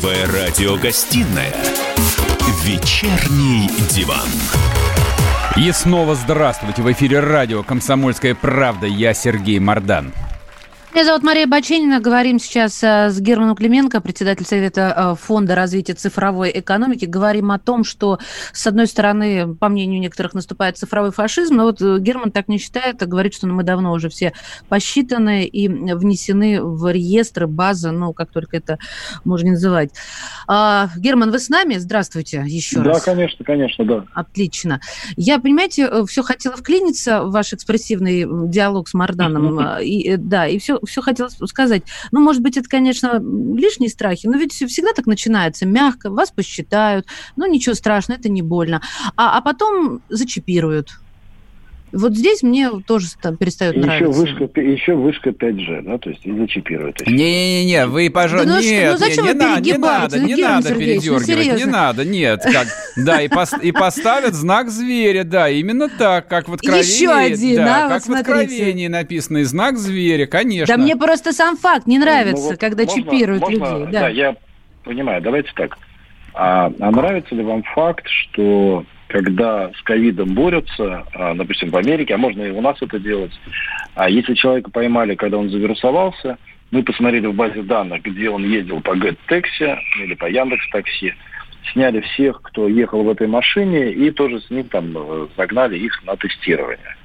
Первая 0.00 0.26
радиогостинная 0.26 1.52
«Вечерний 2.62 3.68
диван». 3.90 4.28
И 5.56 5.72
снова 5.72 6.14
здравствуйте. 6.14 6.82
В 6.82 6.92
эфире 6.92 7.18
радио 7.18 7.64
«Комсомольская 7.64 8.36
правда». 8.36 8.86
Я 8.86 9.12
Сергей 9.12 9.58
Мордан. 9.58 10.12
Меня 10.98 11.04
зовут 11.04 11.22
Мария 11.22 11.46
Баченина. 11.46 12.00
Говорим 12.00 12.40
сейчас 12.40 12.82
э, 12.82 13.10
с 13.10 13.20
Германом 13.20 13.54
Клименко, 13.54 14.00
председатель 14.00 14.44
Совета 14.44 14.92
э, 14.96 15.14
Фонда 15.14 15.54
развития 15.54 15.94
цифровой 15.94 16.50
экономики. 16.52 17.04
Говорим 17.04 17.52
о 17.52 17.60
том, 17.60 17.84
что, 17.84 18.18
с 18.52 18.66
одной 18.66 18.88
стороны, 18.88 19.54
по 19.54 19.68
мнению 19.68 20.00
некоторых, 20.00 20.34
наступает 20.34 20.76
цифровой 20.76 21.12
фашизм, 21.12 21.54
но 21.54 21.66
вот 21.66 21.80
э, 21.80 22.00
Герман 22.00 22.32
так 22.32 22.48
не 22.48 22.58
считает, 22.58 23.00
а 23.00 23.06
говорит, 23.06 23.32
что 23.32 23.46
мы 23.46 23.62
давно 23.62 23.92
уже 23.92 24.08
все 24.08 24.32
посчитаны 24.68 25.44
и 25.44 25.68
внесены 25.68 26.60
в 26.60 26.92
реестры, 26.92 27.46
базы, 27.46 27.92
ну, 27.92 28.12
как 28.12 28.32
только 28.32 28.56
это 28.56 28.80
можно 29.24 29.50
называть. 29.50 29.90
А, 30.48 30.88
Герман, 30.96 31.30
вы 31.30 31.38
с 31.38 31.48
нами? 31.48 31.76
Здравствуйте 31.76 32.42
еще 32.44 32.80
да, 32.80 32.90
раз. 32.90 33.04
Да, 33.04 33.12
конечно, 33.12 33.44
конечно, 33.44 33.84
да. 33.84 34.04
Отлично. 34.14 34.80
Я, 35.16 35.38
понимаете, 35.38 36.04
все 36.06 36.24
хотела 36.24 36.56
вклиниться 36.56 37.22
в 37.22 37.30
ваш 37.30 37.52
экспрессивный 37.52 38.26
диалог 38.48 38.88
с 38.88 38.94
Марданом, 38.94 39.78
и, 39.80 40.16
да, 40.16 40.48
и 40.48 40.58
все 40.58 40.80
все 40.88 41.02
хотела 41.02 41.28
сказать. 41.28 41.82
Ну, 42.12 42.20
может 42.20 42.42
быть, 42.42 42.56
это, 42.56 42.68
конечно, 42.68 43.20
лишние 43.20 43.90
страхи, 43.90 44.26
но 44.26 44.36
ведь 44.36 44.52
всегда 44.52 44.92
так 44.92 45.06
начинается, 45.06 45.66
мягко, 45.66 46.10
вас 46.10 46.30
посчитают, 46.30 47.06
ну, 47.36 47.46
ничего 47.46 47.74
страшного, 47.74 48.18
это 48.18 48.28
не 48.28 48.42
больно. 48.42 48.82
А, 49.16 49.38
а 49.38 49.40
потом 49.40 50.02
зачипируют. 50.08 50.90
Вот 51.92 52.14
здесь 52.14 52.42
мне 52.42 52.70
тоже 52.86 53.06
там 53.20 53.36
перестает 53.36 53.76
еще 53.76 53.86
нравиться. 53.86 54.20
Вышка, 54.20 54.60
еще 54.60 54.94
вышка 54.94 55.30
5G, 55.30 55.82
да, 55.82 55.98
то 55.98 56.10
есть 56.10 56.24
и 56.24 56.32
зачипирует. 56.32 57.06
Не-не-не, 57.06 57.86
вы, 57.86 58.10
пожалуйста, 58.10 58.48
да, 58.48 58.56
ну, 58.56 58.62
нет, 58.62 58.92
ну, 58.92 58.98
зачем 58.98 59.24
не, 59.24 59.32
не, 59.32 59.38
надо, 59.38 59.60
не 59.62 59.78
надо, 59.78 60.20
не 60.20 60.36
надо 60.36 60.74
передергивать, 60.74 61.28
ну, 61.28 61.56
не 61.56 61.64
надо, 61.64 62.04
нет. 62.04 62.42
Как, 62.42 62.66
да, 62.96 63.22
и, 63.22 63.28
пос, 63.28 63.54
и 63.62 63.72
поставят 63.72 64.34
знак 64.34 64.70
зверя, 64.70 65.24
да, 65.24 65.48
именно 65.48 65.88
так, 65.88 66.28
как 66.28 66.48
в 66.48 66.54
откровении. 66.54 66.86
Еще 66.86 67.10
один, 67.10 67.56
да, 67.56 67.86
а, 67.86 67.88
как 67.88 68.06
вот 68.06 68.16
в 68.16 68.20
откровении 68.20 68.88
написанный 68.88 69.44
знак 69.44 69.78
зверя, 69.78 70.26
конечно. 70.26 70.76
Да 70.76 70.82
мне 70.82 70.96
просто 70.96 71.32
сам 71.32 71.56
факт 71.56 71.86
не 71.86 71.98
нравится, 71.98 72.42
ну, 72.42 72.50
вот 72.50 72.58
когда 72.58 72.84
можно, 72.84 73.02
чипируют 73.02 73.42
можно, 73.42 73.78
людей. 73.78 73.92
Да. 73.92 74.00
да, 74.00 74.08
я 74.08 74.36
понимаю, 74.84 75.22
давайте 75.22 75.50
так. 75.54 75.78
А, 76.34 76.72
а 76.78 76.90
нравится 76.90 77.34
ли 77.34 77.42
вам 77.42 77.62
факт, 77.74 78.06
что 78.06 78.84
когда 79.08 79.72
с 79.72 79.82
ковидом 79.82 80.34
борются, 80.34 81.04
а, 81.14 81.34
допустим, 81.34 81.70
в 81.70 81.76
Америке, 81.76 82.14
а 82.14 82.18
можно 82.18 82.42
и 82.42 82.50
у 82.50 82.60
нас 82.60 82.76
это 82.80 82.98
делать, 82.98 83.32
а 83.94 84.08
если 84.08 84.34
человека 84.34 84.70
поймали, 84.70 85.14
когда 85.14 85.38
он 85.38 85.50
завирусовался, 85.50 86.38
мы 86.70 86.82
посмотрели 86.82 87.26
в 87.26 87.34
базе 87.34 87.62
данных, 87.62 88.02
где 88.02 88.28
он 88.28 88.44
ездил 88.44 88.80
по 88.80 88.94
GetTaxi 88.94 89.78
или 90.02 90.14
по 90.14 90.26
Яндекс.Такси, 90.26 91.14
сняли 91.72 92.00
всех, 92.00 92.42
кто 92.42 92.68
ехал 92.68 93.02
в 93.02 93.08
этой 93.08 93.26
машине, 93.26 93.90
и 93.90 94.10
тоже 94.10 94.40
с 94.40 94.50
ним 94.50 94.64
там 94.64 94.94
э, 94.96 95.28
загнали 95.36 95.78
их 95.78 96.04
на 96.04 96.16
тестирование. 96.16 96.96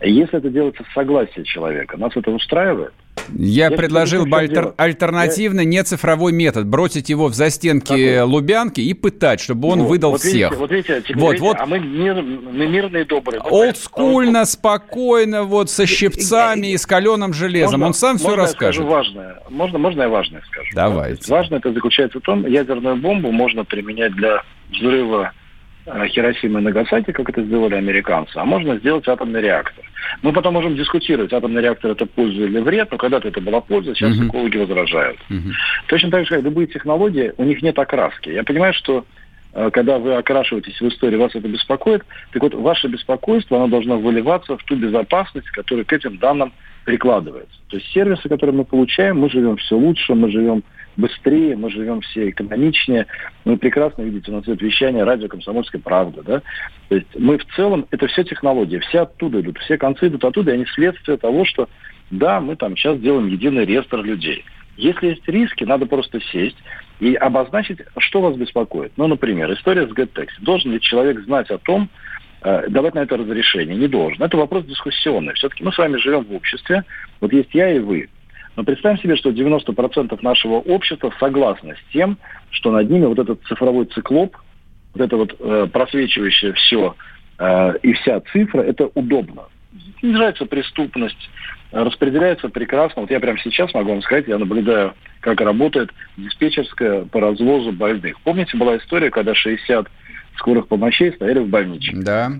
Если 0.00 0.38
это 0.38 0.50
делается 0.50 0.84
с 0.84 0.94
согласия 0.94 1.42
человека, 1.44 1.96
нас 1.96 2.16
это 2.16 2.30
устраивает? 2.30 2.92
Я, 3.34 3.68
я 3.68 3.70
предложил 3.70 4.26
бы 4.26 4.38
альтер, 4.38 4.74
альтернативно 4.76 5.60
я... 5.60 5.84
цифровой 5.84 6.32
метод. 6.32 6.66
Бросить 6.66 7.08
его 7.08 7.28
в 7.28 7.34
застенки 7.34 7.86
Какой? 7.86 8.20
Лубянки 8.22 8.80
и 8.80 8.94
пытать, 8.94 9.40
чтобы 9.40 9.68
он 9.68 9.80
вот, 9.80 9.88
выдал 9.88 10.12
вот 10.12 10.20
всех. 10.20 10.50
Видите, 10.50 10.56
вот 10.56 10.70
видите, 10.70 11.02
теперь, 11.02 11.16
вот, 11.16 11.32
видите, 11.32 11.46
вот. 11.46 11.56
а 11.60 11.66
мы, 11.66 11.78
мир, 11.80 12.22
мы 12.22 12.66
мирные 12.66 13.04
добрые. 13.04 13.40
Олдскульно, 13.40 14.44
спокойно, 14.44 15.44
вот 15.44 15.70
со 15.70 15.86
щипцами 15.86 16.68
и 16.68 16.76
с 16.76 16.86
каленым 16.86 17.32
железом. 17.32 17.80
Можно, 17.80 17.86
он 17.86 17.94
сам 17.94 18.18
все 18.18 18.36
расскажет. 18.36 18.84
важное. 18.84 19.38
Можно, 19.50 19.78
можно 19.78 20.02
я 20.02 20.08
важное 20.08 20.42
скажу? 20.46 20.70
Давайте. 20.74 21.24
Да? 21.28 21.36
Важное 21.36 21.58
это 21.58 21.72
заключается 21.72 22.18
в 22.18 22.22
том, 22.22 22.46
ядерную 22.46 22.96
бомбу 22.96 23.32
можно 23.32 23.64
применять 23.64 24.14
для 24.14 24.42
взрыва 24.70 25.32
Хиросимы 26.08 26.60
и 26.60 26.62
Нагасаки, 26.62 27.12
как 27.12 27.28
это 27.30 27.42
сделали 27.42 27.74
американцы, 27.74 28.36
а 28.36 28.44
можно 28.44 28.76
сделать 28.78 29.08
атомный 29.08 29.40
реактор. 29.40 29.84
Мы 30.22 30.32
потом 30.32 30.54
можем 30.54 30.76
дискутировать, 30.76 31.32
атомный 31.32 31.62
реактор 31.62 31.92
это 31.92 32.06
польза 32.06 32.44
или 32.44 32.58
вред, 32.58 32.90
но 32.90 32.98
когда-то 32.98 33.28
это 33.28 33.40
была 33.40 33.60
польза, 33.60 33.94
сейчас 33.94 34.16
uh-huh. 34.16 34.28
экологи 34.28 34.56
возражают. 34.56 35.18
Uh-huh. 35.30 35.52
Точно 35.86 36.10
так 36.10 36.24
же, 36.24 36.36
как 36.36 36.44
любые 36.44 36.66
технологии, 36.66 37.32
у 37.36 37.44
них 37.44 37.62
нет 37.62 37.78
окраски. 37.78 38.30
Я 38.30 38.44
понимаю, 38.44 38.74
что 38.74 39.04
э, 39.54 39.70
когда 39.72 39.98
вы 39.98 40.14
окрашиваетесь 40.14 40.80
в 40.80 40.88
истории, 40.88 41.16
вас 41.16 41.34
это 41.34 41.48
беспокоит. 41.48 42.04
Так 42.32 42.42
вот, 42.42 42.54
ваше 42.54 42.88
беспокойство, 42.88 43.58
оно 43.58 43.68
должно 43.68 43.98
выливаться 43.98 44.56
в 44.56 44.64
ту 44.64 44.76
безопасность, 44.76 45.48
которая 45.50 45.84
к 45.84 45.92
этим 45.92 46.18
данным 46.18 46.52
прикладывается. 46.84 47.58
То 47.68 47.76
есть 47.76 47.90
сервисы, 47.92 48.28
которые 48.28 48.56
мы 48.56 48.64
получаем, 48.64 49.18
мы 49.18 49.28
живем 49.28 49.56
все 49.56 49.76
лучше, 49.76 50.14
мы 50.14 50.30
живем 50.30 50.62
быстрее, 50.98 51.56
мы 51.56 51.70
живем 51.70 52.02
все 52.02 52.28
экономичнее. 52.28 53.06
Вы 53.44 53.56
прекрасно 53.56 54.02
видите, 54.02 54.30
у 54.30 54.34
нас 54.34 54.44
идет 54.44 54.60
вещание 54.60 55.04
радио 55.04 55.28
«Комсомольская 55.28 55.80
правда». 55.80 56.22
Да? 56.22 56.42
То 56.88 56.96
есть 56.96 57.06
мы 57.16 57.38
в 57.38 57.44
целом, 57.54 57.86
это 57.90 58.08
все 58.08 58.24
технологии, 58.24 58.78
все 58.78 59.00
оттуда 59.00 59.40
идут, 59.40 59.58
все 59.58 59.78
концы 59.78 60.08
идут 60.08 60.24
оттуда, 60.24 60.50
и 60.50 60.54
они 60.54 60.66
следствие 60.66 61.16
того, 61.16 61.44
что 61.46 61.68
да, 62.10 62.40
мы 62.40 62.56
там 62.56 62.76
сейчас 62.76 62.98
делаем 63.00 63.28
единый 63.28 63.64
реестр 63.64 64.02
людей. 64.02 64.44
Если 64.76 65.08
есть 65.08 65.26
риски, 65.28 65.64
надо 65.64 65.86
просто 65.86 66.20
сесть 66.32 66.56
и 67.00 67.14
обозначить, 67.14 67.78
что 67.98 68.20
вас 68.20 68.36
беспокоит. 68.36 68.92
Ну, 68.96 69.06
например, 69.06 69.52
история 69.52 69.86
с 69.86 69.90
GetTaxi. 69.90 70.40
Должен 70.40 70.72
ли 70.72 70.80
человек 70.80 71.20
знать 71.20 71.50
о 71.50 71.58
том, 71.58 71.88
э, 72.42 72.68
давать 72.68 72.94
на 72.94 73.00
это 73.00 73.16
разрешение? 73.16 73.76
Не 73.76 73.88
должен. 73.88 74.22
Это 74.22 74.36
вопрос 74.36 74.64
дискуссионный. 74.64 75.34
Все-таки 75.34 75.64
мы 75.64 75.72
с 75.72 75.78
вами 75.78 75.96
живем 75.96 76.24
в 76.24 76.34
обществе. 76.34 76.84
Вот 77.20 77.32
есть 77.32 77.54
я 77.54 77.72
и 77.72 77.78
вы. 77.78 78.08
Но 78.58 78.64
представим 78.64 78.98
себе, 78.98 79.14
что 79.14 79.30
90% 79.30 80.18
нашего 80.20 80.54
общества 80.54 81.14
согласны 81.20 81.76
с 81.76 81.92
тем, 81.92 82.18
что 82.50 82.72
над 82.72 82.90
ними 82.90 83.04
вот 83.04 83.20
этот 83.20 83.40
цифровой 83.44 83.84
циклоп, 83.84 84.36
вот 84.94 85.00
это 85.00 85.16
вот 85.16 85.36
э, 85.38 85.68
просвечивающее 85.72 86.54
все 86.54 86.96
э, 87.38 87.78
и 87.84 87.92
вся 87.92 88.20
цифра, 88.32 88.62
это 88.62 88.90
удобно. 88.94 89.44
Снижается 90.00 90.44
преступность, 90.44 91.30
распределяется 91.70 92.48
прекрасно. 92.48 93.02
Вот 93.02 93.12
я 93.12 93.20
прямо 93.20 93.38
сейчас 93.38 93.72
могу 93.74 93.90
вам 93.90 94.02
сказать, 94.02 94.26
я 94.26 94.38
наблюдаю, 94.38 94.94
как 95.20 95.40
работает 95.40 95.90
диспетчерская 96.16 97.04
по 97.04 97.20
развозу 97.20 97.70
больных. 97.70 98.20
Помните, 98.22 98.56
была 98.56 98.76
история, 98.78 99.10
когда 99.10 99.36
60 99.36 99.86
скорых 100.36 100.66
помощей 100.66 101.12
стояли 101.12 101.38
в 101.38 101.48
больничке? 101.48 101.92
Да. 101.94 102.32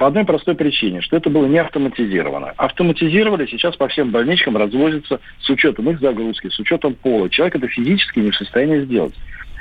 По 0.00 0.06
одной 0.06 0.24
простой 0.24 0.54
причине, 0.54 1.02
что 1.02 1.18
это 1.18 1.28
было 1.28 1.44
не 1.44 1.58
автоматизировано. 1.58 2.54
Автоматизировали, 2.56 3.44
сейчас 3.44 3.76
по 3.76 3.86
всем 3.88 4.10
больничкам 4.10 4.56
развозится 4.56 5.20
с 5.42 5.50
учетом 5.50 5.90
их 5.90 6.00
загрузки, 6.00 6.48
с 6.48 6.58
учетом 6.58 6.94
пола. 6.94 7.28
Человек 7.28 7.56
это 7.56 7.68
физически 7.68 8.20
не 8.20 8.30
в 8.30 8.36
состоянии 8.36 8.80
сделать. 8.86 9.12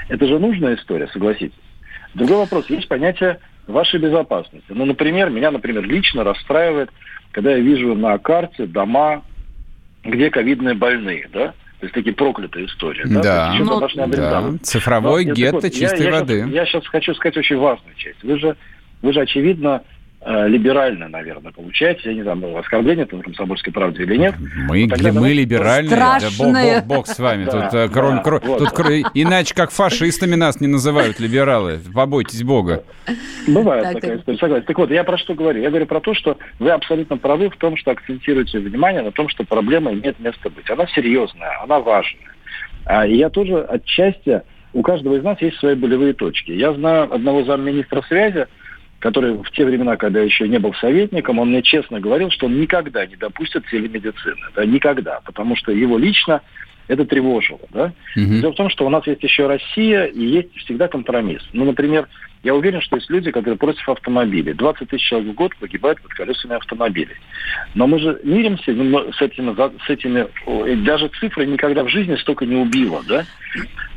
Это 0.07 0.25
же 0.27 0.39
нужная 0.39 0.75
история, 0.75 1.09
согласитесь. 1.09 1.59
Другой 2.13 2.37
вопрос. 2.37 2.69
Есть 2.69 2.87
понятие 2.87 3.39
вашей 3.67 3.99
безопасности. 3.99 4.63
Ну, 4.69 4.85
например, 4.85 5.29
меня, 5.29 5.51
например, 5.51 5.83
лично 5.83 6.23
расстраивает, 6.23 6.89
когда 7.31 7.51
я 7.51 7.59
вижу 7.59 7.93
на 7.93 8.17
карте 8.17 8.65
дома, 8.65 9.23
где 10.05 10.29
ковидные 10.29 10.73
больные, 10.73 11.27
да? 11.33 11.47
То 11.81 11.85
есть 11.85 11.93
такие 11.93 12.15
проклятые 12.15 12.67
истории. 12.67 13.03
Да, 13.07 13.21
да. 13.21 13.55
Ну, 13.59 14.07
да. 14.07 14.53
цифровой 14.61 15.25
Но, 15.25 15.33
гетто 15.33 15.67
вот, 15.67 15.73
чистой 15.73 16.05
я, 16.05 16.11
воды. 16.11 16.37
Я, 16.37 16.61
я 16.61 16.65
сейчас 16.65 16.87
хочу 16.87 17.13
сказать 17.15 17.35
очень 17.35 17.57
важную 17.57 17.93
часть. 17.97 18.23
Вы 18.23 18.39
же, 18.39 18.55
вы 19.01 19.11
же 19.11 19.19
очевидно, 19.19 19.83
либерально, 20.25 21.07
наверное, 21.07 21.51
получается. 21.51 22.09
Я 22.09 22.15
не 22.15 22.23
знаю, 22.23 22.57
оскорбление 22.57 23.05
это 23.05 23.15
на 23.15 23.23
комсомольской 23.23 23.71
правде 23.71 24.03
или 24.03 24.17
нет. 24.17 24.35
Мы, 24.67 24.79
ли, 24.79 25.11
мы 25.11 25.33
либеральные. 25.33 25.95
Да, 25.95 26.19
бог, 26.37 26.53
бог, 26.53 26.85
бог 26.85 27.07
с 27.07 27.19
вами. 27.19 27.45
Тут, 27.45 27.73
э, 27.73 27.87
кроме, 27.87 28.21
кро, 28.21 28.39
тут 28.39 28.69
иначе 29.13 29.55
как 29.55 29.71
фашистами 29.71 30.35
нас 30.35 30.59
не 30.59 30.67
называют 30.67 31.19
либералы. 31.19 31.79
Побойтесь 31.93 32.43
Бога. 32.43 32.83
Бывает 33.47 33.83
так, 33.83 33.93
такая 33.95 34.11
так. 34.11 34.19
история, 34.19 34.37
согласен. 34.39 34.65
Так 34.65 34.77
вот, 34.77 34.91
я 34.91 35.03
про 35.03 35.17
что 35.17 35.33
говорю? 35.35 35.61
Я 35.61 35.69
говорю 35.69 35.85
про 35.85 36.01
то, 36.01 36.13
что 36.13 36.37
вы 36.59 36.69
абсолютно 36.71 37.17
правы 37.17 37.49
в 37.49 37.55
том, 37.55 37.77
что 37.77 37.91
акцентируете 37.91 38.59
внимание 38.59 39.01
на 39.01 39.11
том, 39.11 39.29
что 39.29 39.43
проблема 39.45 39.93
имеет 39.93 40.19
место 40.19 40.49
быть. 40.49 40.69
Она 40.69 40.85
серьезная, 40.87 41.63
она 41.63 41.79
важная. 41.79 42.33
А, 42.85 43.05
и 43.07 43.15
я 43.15 43.29
тоже 43.29 43.61
отчасти, 43.61 44.41
у 44.73 44.81
каждого 44.81 45.15
из 45.15 45.23
нас 45.23 45.41
есть 45.41 45.57
свои 45.57 45.75
болевые 45.75 46.13
точки. 46.13 46.51
Я 46.51 46.73
знаю 46.73 47.13
одного 47.13 47.43
замминистра 47.43 48.01
связи, 48.03 48.47
который 48.99 49.33
в 49.33 49.49
те 49.51 49.65
времена, 49.65 49.95
когда 49.97 50.21
еще 50.21 50.47
не 50.47 50.59
был 50.59 50.73
советником, 50.75 51.39
он 51.39 51.49
мне 51.49 51.61
честно 51.61 51.99
говорил, 51.99 52.29
что 52.29 52.47
он 52.47 52.59
никогда 52.59 53.05
не 53.05 53.15
допустит 53.15 53.65
телемедицины. 53.69 54.35
Да, 54.55 54.65
никогда. 54.65 55.21
Потому 55.25 55.55
что 55.55 55.71
его 55.71 55.97
лично 55.97 56.41
это 56.87 57.05
тревожило. 57.05 57.61
Да? 57.69 57.93
Угу. 58.15 58.41
Дело 58.41 58.51
в 58.51 58.55
том, 58.55 58.69
что 58.69 58.85
у 58.85 58.89
нас 58.89 59.07
есть 59.07 59.23
еще 59.23 59.47
Россия 59.47 60.05
и 60.05 60.21
есть 60.21 60.55
всегда 60.57 60.87
компромисс. 60.87 61.43
Ну, 61.53 61.65
например, 61.65 62.07
я 62.43 62.55
уверен, 62.55 62.81
что 62.81 62.95
есть 62.95 63.09
люди, 63.09 63.31
которые 63.31 63.57
против 63.57 63.87
автомобилей. 63.89 64.53
20 64.53 64.89
тысяч 64.89 65.07
человек 65.09 65.31
в 65.31 65.33
год 65.33 65.55
погибают 65.57 66.01
под 66.01 66.13
колесами 66.13 66.55
автомобилей. 66.55 67.15
Но 67.75 67.85
мы 67.85 67.99
же 67.99 68.19
миримся 68.23 68.63
с 68.63 69.21
этими, 69.21 69.85
с 69.85 69.89
этими 69.89 70.85
даже 70.85 71.09
цифры 71.19 71.45
никогда 71.45 71.83
в 71.83 71.89
жизни 71.89 72.15
столько 72.15 72.45
не 72.45 72.55
убило, 72.55 73.03
да? 73.07 73.25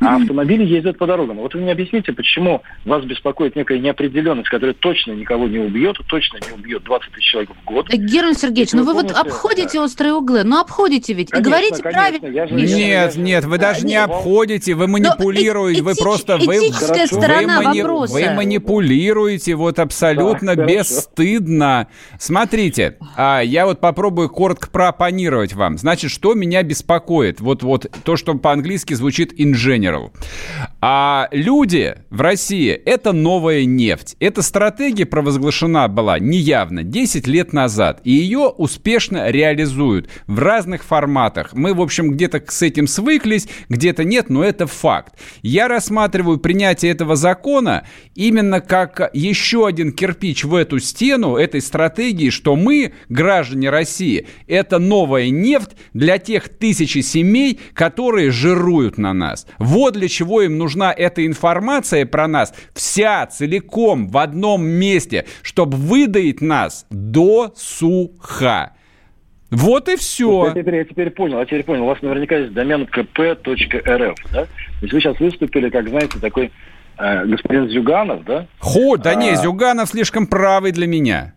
А 0.01 0.15
автомобили 0.17 0.65
ездят 0.65 0.97
по 0.97 1.05
дорогам. 1.05 1.37
Вот 1.37 1.53
вы 1.53 1.61
мне 1.61 1.71
объясните, 1.71 2.11
почему 2.11 2.63
вас 2.83 3.05
беспокоит 3.05 3.55
некая 3.55 3.79
неопределенность, 3.79 4.49
которая 4.49 4.73
точно 4.73 5.13
никого 5.13 5.47
не 5.47 5.59
убьет, 5.59 5.97
точно 6.07 6.39
не 6.45 6.53
убьет 6.53 6.83
20 6.83 7.11
тысяч 7.13 7.31
человек 7.31 7.51
в 7.51 7.63
год. 7.63 7.93
Э, 7.93 7.95
Герман 7.95 8.35
Сергеевич, 8.35 8.73
ну 8.73 8.83
вы 8.83 8.93
вот 8.93 9.11
обходите 9.11 9.77
да. 9.77 9.85
острые 9.85 10.13
углы, 10.13 10.43
ну 10.43 10.59
обходите 10.59 11.13
ведь, 11.13 11.29
конечно, 11.29 11.47
и 11.47 11.51
говорите 11.51 11.83
правильно. 11.83 12.27
Нет, 12.51 13.15
нет, 13.15 13.45
вы 13.45 13.57
даже 13.57 13.85
не 13.85 13.95
обходите, 13.95 14.73
вы 14.73 14.87
манипулируете, 14.87 15.81
вы 15.81 15.93
просто... 15.95 16.37
Вы, 16.37 16.57
этическая 16.57 17.05
сторона 17.07 17.59
вы, 17.59 17.65
вопроса. 17.65 18.32
Манипулируете 18.35 19.55
вот 19.55 19.79
абсолютно 19.79 20.55
да, 20.55 20.65
бесстыдно. 20.65 21.87
Смотрите, 22.19 22.97
а, 23.15 23.41
я 23.41 23.65
вот 23.65 23.79
попробую 23.79 24.29
коротко 24.29 24.69
проопонировать 24.69 25.53
вам. 25.53 25.77
Значит, 25.77 26.11
что 26.11 26.33
меня 26.33 26.63
беспокоит? 26.63 27.41
Вот, 27.41 27.63
вот 27.63 27.85
то, 28.03 28.15
что 28.15 28.33
по-английски 28.35 28.93
звучит 28.93 29.39
in 29.39 29.53
general. 29.53 30.11
А 30.81 31.27
люди 31.31 31.95
в 32.09 32.21
России– 32.21 32.71
это 32.85 33.11
новая 33.11 33.65
нефть. 33.65 34.15
Эта 34.19 34.41
стратегия 34.41 35.05
провозглашена 35.05 35.87
была 35.87 36.19
неявно 36.19 36.83
10 36.83 37.27
лет 37.27 37.53
назад. 37.53 38.01
И 38.03 38.11
ее 38.11 38.47
успешно 38.47 39.29
реализуют 39.29 40.09
в 40.27 40.39
разных 40.39 40.83
форматах. 40.83 41.53
Мы, 41.53 41.73
в 41.73 41.81
общем, 41.81 42.11
где-то 42.11 42.43
с 42.47 42.61
этим 42.61 42.87
свыклись, 42.87 43.47
где-то 43.69 44.03
нет, 44.03 44.29
но 44.29 44.43
это 44.43 44.67
факт. 44.67 45.15
Я 45.41 45.67
рассматриваю 45.67 46.37
принятие 46.37 46.91
этого 46.91 47.15
закона 47.15 47.85
именно 48.27 48.61
как 48.61 49.09
еще 49.13 49.67
один 49.67 49.91
кирпич 49.91 50.45
в 50.45 50.55
эту 50.55 50.79
стену 50.79 51.35
этой 51.35 51.61
стратегии, 51.61 52.29
что 52.29 52.55
мы, 52.55 52.93
граждане 53.09 53.69
России, 53.69 54.27
это 54.47 54.79
новая 54.79 55.29
нефть 55.29 55.71
для 55.93 56.17
тех 56.17 56.47
тысячи 56.47 56.99
семей, 56.99 57.59
которые 57.73 58.31
жируют 58.31 58.97
на 58.97 59.13
нас. 59.13 59.45
Вот 59.57 59.95
для 59.95 60.07
чего 60.07 60.41
им 60.41 60.57
нужна 60.57 60.93
эта 60.93 61.25
информация 61.25 62.05
про 62.05 62.27
нас 62.27 62.53
вся 62.73 63.25
целиком 63.25 64.07
в 64.07 64.17
одном 64.17 64.65
месте, 64.65 65.25
чтобы 65.41 65.75
выдаить 65.75 66.39
нас 66.41 66.85
до 66.89 67.53
суха. 67.57 68.73
Вот 69.51 69.87
и 69.87 69.97
все. 69.97 70.47
Я 70.47 70.61
теперь, 70.61 70.75
я 70.75 70.85
теперь 70.85 71.09
понял, 71.11 71.39
я 71.39 71.45
теперь 71.45 71.63
понял. 71.63 71.83
У 71.83 71.87
вас 71.87 72.01
наверняка 72.01 72.37
есть 72.37 72.53
домен 72.53 72.87
kp.rf, 72.91 74.15
да? 74.31 74.45
То 74.45 74.49
есть 74.81 74.93
вы 74.93 74.99
сейчас 74.99 75.19
выступили, 75.19 75.69
как, 75.69 75.89
знаете, 75.89 76.17
такой 76.19 76.51
господин 76.97 77.69
Зюганов, 77.69 78.23
да? 78.25 78.47
Хо, 78.59 78.97
да 78.97 79.11
а... 79.11 79.15
не, 79.15 79.35
Зюганов 79.35 79.89
слишком 79.89 80.27
правый 80.27 80.71
для 80.71 80.87
меня. 80.87 81.33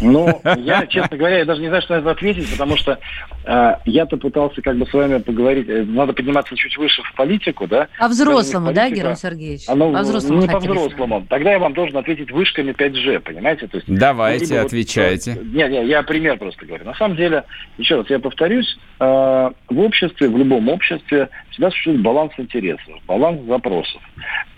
Ну, 0.00 0.40
я, 0.58 0.86
честно 0.86 1.16
говоря, 1.16 1.38
я 1.38 1.44
даже 1.44 1.60
не 1.60 1.68
знаю, 1.68 1.82
что 1.82 1.94
на 1.94 2.00
это 2.00 2.10
ответить, 2.10 2.50
потому 2.50 2.76
что 2.76 2.98
э, 3.44 3.74
я-то 3.84 4.16
пытался 4.16 4.60
как 4.62 4.76
бы 4.76 4.86
с 4.86 4.92
вами 4.92 5.18
поговорить. 5.18 5.68
Э, 5.68 5.84
надо 5.84 6.12
подниматься 6.12 6.56
чуть 6.56 6.76
выше 6.76 7.02
в 7.02 7.14
политику, 7.14 7.66
да? 7.66 7.88
По 7.98 8.08
взрослому, 8.08 8.72
да, 8.72 8.90
Герман 8.90 9.16
Сергеевич? 9.16 9.68
Оно, 9.68 9.92
по 9.92 10.00
взрослому 10.00 10.40
не 10.40 10.48
по 10.48 10.58
взрослому. 10.58 11.26
Тогда 11.28 11.52
я 11.52 11.58
вам 11.58 11.74
должен 11.74 11.96
ответить 11.96 12.30
вышками 12.30 12.72
5G, 12.72 13.20
понимаете? 13.20 13.66
То 13.66 13.76
есть, 13.76 13.86
Давайте, 13.88 14.60
отвечайте. 14.60 15.34
Вот, 15.34 15.44
не, 15.44 15.68
не, 15.68 15.86
я 15.86 16.02
пример 16.02 16.38
просто 16.38 16.66
говорю. 16.66 16.84
На 16.84 16.94
самом 16.94 17.16
деле, 17.16 17.44
еще 17.78 17.96
раз, 17.96 18.10
я 18.10 18.18
повторюсь, 18.18 18.78
э, 19.00 19.04
в 19.04 19.80
обществе, 19.80 20.28
в 20.28 20.36
любом 20.36 20.68
обществе 20.68 21.28
всегда 21.50 21.70
существует 21.70 22.02
баланс 22.02 22.32
интересов, 22.38 22.94
баланс 23.06 23.40
запросов. 23.46 24.02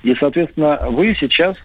И, 0.03 0.14
соответственно, 0.14 0.79
вы 0.90 1.16
сейчас 1.18 1.57
а, 1.57 1.61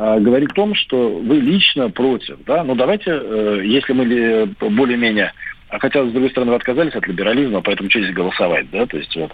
говорит 0.00 0.52
о 0.52 0.54
том, 0.54 0.74
что 0.74 1.10
вы 1.10 1.36
лично 1.36 1.90
против. 1.90 2.38
Да? 2.46 2.64
Но 2.64 2.74
давайте, 2.74 3.10
э, 3.10 3.60
если 3.64 3.92
мы 3.92 4.54
более-менее 4.60 5.32
Хотя, 5.70 6.04
с 6.04 6.10
другой 6.10 6.30
стороны, 6.30 6.50
вы 6.50 6.56
отказались 6.56 6.94
от 6.94 7.06
либерализма, 7.06 7.60
поэтому 7.60 7.88
что 7.90 8.00
здесь 8.00 8.12
голосовать, 8.12 8.68
да, 8.72 8.86
то 8.86 8.96
есть 8.96 9.14
вот. 9.14 9.30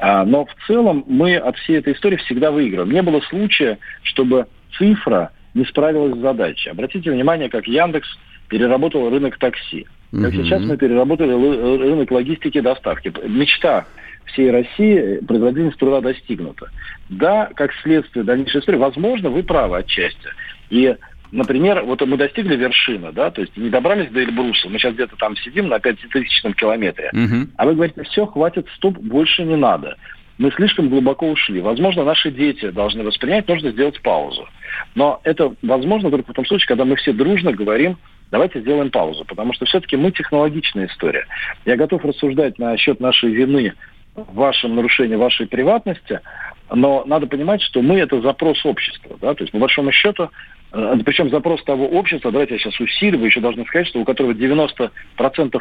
А, 0.00 0.24
но 0.24 0.44
в 0.44 0.54
целом 0.66 1.04
мы 1.06 1.36
от 1.36 1.56
всей 1.58 1.78
этой 1.78 1.92
истории 1.92 2.16
всегда 2.16 2.50
выиграем. 2.50 2.90
Не 2.90 3.02
было 3.02 3.20
случая, 3.20 3.78
чтобы 4.02 4.46
цифра 4.76 5.30
не 5.54 5.64
справилась 5.64 6.16
с 6.16 6.20
задачей. 6.20 6.70
Обратите 6.70 7.10
внимание, 7.10 7.48
как 7.48 7.68
Яндекс 7.68 8.08
переработал 8.48 9.10
рынок 9.10 9.38
такси. 9.38 9.86
Как 10.10 10.32
mm-hmm. 10.32 10.42
сейчас 10.42 10.62
мы 10.64 10.76
переработали 10.76 11.30
рынок 11.30 12.10
логистики 12.10 12.58
и 12.58 12.62
доставки. 12.62 13.12
Мечта 13.24 13.86
всей 14.26 14.50
России 14.50 15.24
производительность 15.26 15.78
труда 15.78 16.00
достигнута. 16.00 16.70
Да, 17.08 17.50
как 17.54 17.72
следствие 17.82 18.24
дальнейшей 18.24 18.60
истории, 18.60 18.78
возможно, 18.78 19.30
вы 19.30 19.42
правы 19.42 19.78
отчасти. 19.78 20.28
И 20.70 20.96
Например, 21.32 21.82
вот 21.82 22.00
мы 22.06 22.16
достигли 22.16 22.56
вершины, 22.56 23.12
да, 23.12 23.30
то 23.30 23.40
есть 23.40 23.56
не 23.56 23.68
добрались 23.68 24.10
до 24.10 24.22
Эльбруса, 24.22 24.68
мы 24.68 24.78
сейчас 24.78 24.94
где-то 24.94 25.16
там 25.16 25.36
сидим 25.36 25.68
на 25.68 25.80
пятитысячном 25.80 26.54
километре, 26.54 27.10
угу. 27.12 27.50
а 27.56 27.66
вы 27.66 27.74
говорите, 27.74 28.02
все, 28.04 28.26
хватит, 28.26 28.68
стоп, 28.76 28.96
больше 28.98 29.42
не 29.42 29.56
надо. 29.56 29.96
Мы 30.38 30.50
слишком 30.52 30.90
глубоко 30.90 31.30
ушли. 31.30 31.60
Возможно, 31.60 32.04
наши 32.04 32.30
дети 32.30 32.70
должны 32.70 33.02
воспринять, 33.02 33.48
нужно 33.48 33.70
сделать 33.70 34.00
паузу. 34.02 34.46
Но 34.94 35.20
это 35.24 35.54
возможно 35.62 36.10
только 36.10 36.30
в 36.30 36.34
том 36.34 36.44
случае, 36.44 36.68
когда 36.68 36.84
мы 36.84 36.96
все 36.96 37.12
дружно 37.12 37.52
говорим, 37.52 37.96
давайте 38.30 38.60
сделаем 38.60 38.90
паузу, 38.90 39.24
потому 39.24 39.54
что 39.54 39.64
все-таки 39.64 39.96
мы 39.96 40.12
технологичная 40.12 40.88
история. 40.88 41.26
Я 41.64 41.76
готов 41.76 42.04
рассуждать 42.04 42.58
насчет 42.58 43.00
нашей 43.00 43.32
вины 43.32 43.72
в 44.16 44.34
вашем 44.34 44.74
нарушении 44.74 45.16
вашей 45.16 45.46
приватности, 45.46 46.20
но 46.70 47.04
надо 47.06 47.26
понимать, 47.26 47.62
что 47.62 47.82
мы 47.82 47.98
это 47.98 48.20
запрос 48.20 48.64
общества. 48.64 49.16
Да? 49.20 49.34
То 49.34 49.44
есть, 49.44 49.52
по 49.52 49.58
большому 49.58 49.92
счету, 49.92 50.30
э, 50.72 50.94
причем 51.04 51.30
запрос 51.30 51.62
того 51.64 51.86
общества, 51.86 52.32
давайте 52.32 52.54
я 52.54 52.60
сейчас 52.60 52.80
усиливаю, 52.80 53.26
еще 53.26 53.40
должны 53.40 53.64
сказать, 53.66 53.86
что 53.86 54.00
у 54.00 54.04
которого 54.04 54.32
90% 54.32 54.90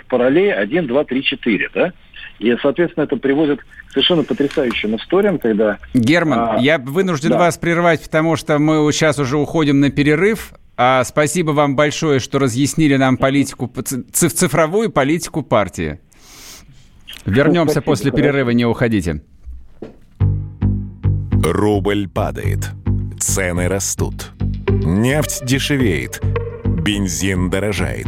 параллелей 0.08 0.54
1, 0.54 0.88
2, 0.88 1.04
3, 1.04 1.24
4. 1.24 1.70
Да? 1.74 1.94
И, 2.40 2.56
соответственно, 2.62 3.04
это 3.04 3.18
приводит 3.18 3.62
к 3.62 3.92
совершенно 3.92 4.24
потрясающим 4.24 4.96
историям, 4.96 5.38
когда... 5.38 5.78
Герман, 5.94 6.40
а, 6.40 6.58
я 6.60 6.80
вынужден 6.80 7.32
да. 7.32 7.38
вас 7.38 7.58
прервать, 7.58 8.04
потому 8.04 8.36
что 8.36 8.58
мы 8.58 8.92
сейчас 8.92 9.20
уже 9.20 9.38
уходим 9.38 9.80
на 9.80 9.92
перерыв. 9.92 10.54
А 10.78 11.06
спасибо 11.06 11.52
вам 11.52 11.78
большое, 11.78 12.20
что 12.20 12.38
разъяснили 12.38 12.98
нам 12.98 13.16
политику, 13.16 13.72
цифровую 14.12 14.92
политику 14.92 15.42
партии. 15.42 16.02
Вернемся 17.26 17.82
Спасибо, 17.82 17.86
после 17.86 18.12
перерыва, 18.12 18.52
не 18.52 18.66
уходите. 18.66 19.22
Рубль 21.44 22.08
падает, 22.08 22.72
цены 23.20 23.68
растут, 23.68 24.32
нефть 24.70 25.46
дешевеет– 25.46 26.22
Бензин 26.86 27.50
дорожает. 27.50 28.06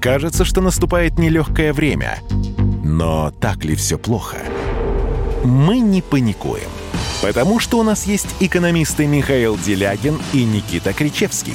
Кажется, 0.00 0.44
что 0.44 0.60
наступает 0.60 1.20
нелегкое 1.20 1.72
время. 1.72 2.18
Но 2.82 3.30
так 3.30 3.64
ли 3.64 3.76
все 3.76 3.96
плохо? 3.96 4.38
Мы 5.44 5.78
не 5.78 6.02
паникуем. 6.02 6.68
Потому 7.22 7.60
что 7.60 7.78
у 7.78 7.84
нас 7.84 8.04
есть 8.08 8.34
экономисты 8.40 9.06
Михаил 9.06 9.56
Делягин 9.56 10.18
и 10.32 10.42
Никита 10.42 10.92
Кричевский. 10.92 11.54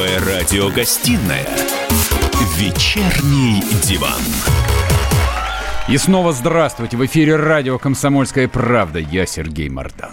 Первая 0.00 0.40
радиогостинная 0.40 1.46
«Вечерний 2.56 3.62
диван». 3.82 4.18
И 5.90 5.98
снова 5.98 6.32
здравствуйте. 6.32 6.96
В 6.96 7.04
эфире 7.04 7.36
радио 7.36 7.78
«Комсомольская 7.78 8.48
правда». 8.48 8.98
Я 8.98 9.26
Сергей 9.26 9.68
Мартан. 9.68 10.12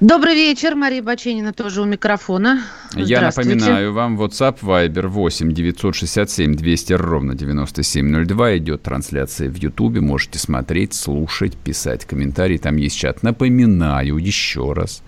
Добрый 0.00 0.34
вечер. 0.34 0.74
Мария 0.74 1.02
Баченина 1.02 1.52
тоже 1.52 1.82
у 1.82 1.84
микрофона. 1.84 2.62
Я 2.94 3.20
напоминаю 3.20 3.92
вам, 3.92 4.18
WhatsApp 4.18 4.60
Viber 4.62 5.08
8 5.08 5.52
967 5.52 6.54
200 6.54 6.92
ровно 6.94 7.34
9702. 7.34 8.56
Идет 8.56 8.84
трансляция 8.84 9.50
в 9.50 9.56
Ютубе. 9.56 10.00
Можете 10.00 10.38
смотреть, 10.38 10.94
слушать, 10.94 11.58
писать 11.58 12.06
комментарии. 12.06 12.56
Там 12.56 12.76
есть 12.76 12.96
чат. 12.96 13.22
Напоминаю 13.22 14.16
еще 14.16 14.72
раз. 14.72 15.02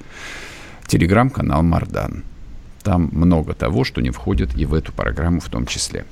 Телеграм-канал 0.87 1.63
Мардан. 1.63 2.25
Там 2.83 3.11
много 3.13 3.55
того, 3.55 3.85
что 3.85 4.01
не 4.01 4.11
входит 4.11 4.57
и 4.57 4.65
в 4.65 4.75
эту 4.75 4.93
программу 4.93 5.41
в 5.41 5.49
том 5.49 5.67
числе. 5.67 6.05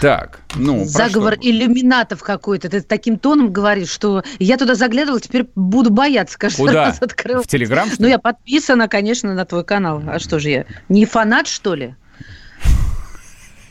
Так, 0.00 0.40
ну... 0.54 0.84
Заговор 0.86 1.34
иллюминатов 1.40 2.22
какой-то. 2.22 2.70
Ты 2.70 2.80
таким 2.80 3.18
тоном 3.18 3.52
говоришь, 3.52 3.90
что 3.90 4.22
я 4.38 4.56
туда 4.56 4.74
заглядывал, 4.74 5.20
теперь 5.20 5.46
буду 5.54 5.90
бояться 5.90 6.38
каждый 6.38 6.68
Куда? 6.68 6.86
раз 6.86 7.02
открывать. 7.02 7.44
В 7.44 7.48
Телеграм, 7.48 7.88
Ну, 7.98 8.06
я 8.06 8.18
подписана, 8.18 8.88
конечно, 8.88 9.34
на 9.34 9.44
твой 9.44 9.62
канал. 9.64 10.02
А 10.06 10.18
что 10.18 10.38
же 10.38 10.48
я, 10.48 10.64
не 10.88 11.04
фанат, 11.04 11.46
что 11.46 11.74
ли? 11.74 11.94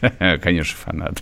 Конечно, 0.41 0.77
фанат. 0.77 1.21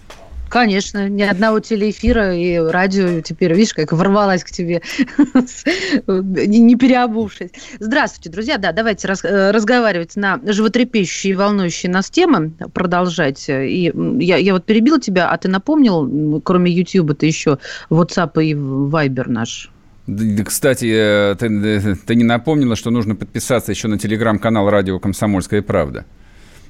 Конечно, 0.50 1.10
ни 1.10 1.24
одного 1.24 1.60
телеэфира 1.60 2.36
и 2.36 2.58
радио 2.58 3.22
теперь, 3.22 3.54
видишь, 3.54 3.74
как 3.74 3.92
ворвалась 3.92 4.44
к 4.44 4.52
тебе, 4.52 4.82
не 6.08 6.76
переобувшись. 6.76 7.52
Здравствуйте, 7.80 8.30
друзья. 8.30 8.58
Да, 8.58 8.72
давайте 8.72 9.08
э, 9.08 9.52
разговаривать 9.52 10.16
на 10.16 10.40
животрепещущие 10.44 11.34
и 11.34 11.36
волнующие 11.36 11.92
нас 11.92 12.10
темы, 12.10 12.52
продолжать. 12.74 13.50
И 13.50 13.92
я, 14.20 14.38
я 14.38 14.54
вот 14.54 14.66
перебила 14.66 15.00
тебя, 15.00 15.30
а 15.30 15.38
ты 15.38 15.48
напомнил, 15.48 16.42
кроме 16.42 16.72
YouTube, 16.72 17.18
ты 17.18 17.26
еще 17.26 17.60
WhatsApp 17.90 18.44
и 18.44 18.54
Viber 18.54 19.30
наш? 19.30 19.70
Кстати, 20.46 20.86
э, 20.86 21.36
ты, 21.36 21.48
э, 21.48 21.96
ты 22.06 22.16
не 22.16 22.24
напомнила, 22.24 22.78
что 22.78 22.92
нужно 22.92 23.16
подписаться 23.16 23.72
еще 23.72 23.90
на 23.90 24.00
телеграм-канал 24.00 24.70
«Радио 24.70 25.00
Комсомольская 25.00 25.62
правда». 25.62 26.06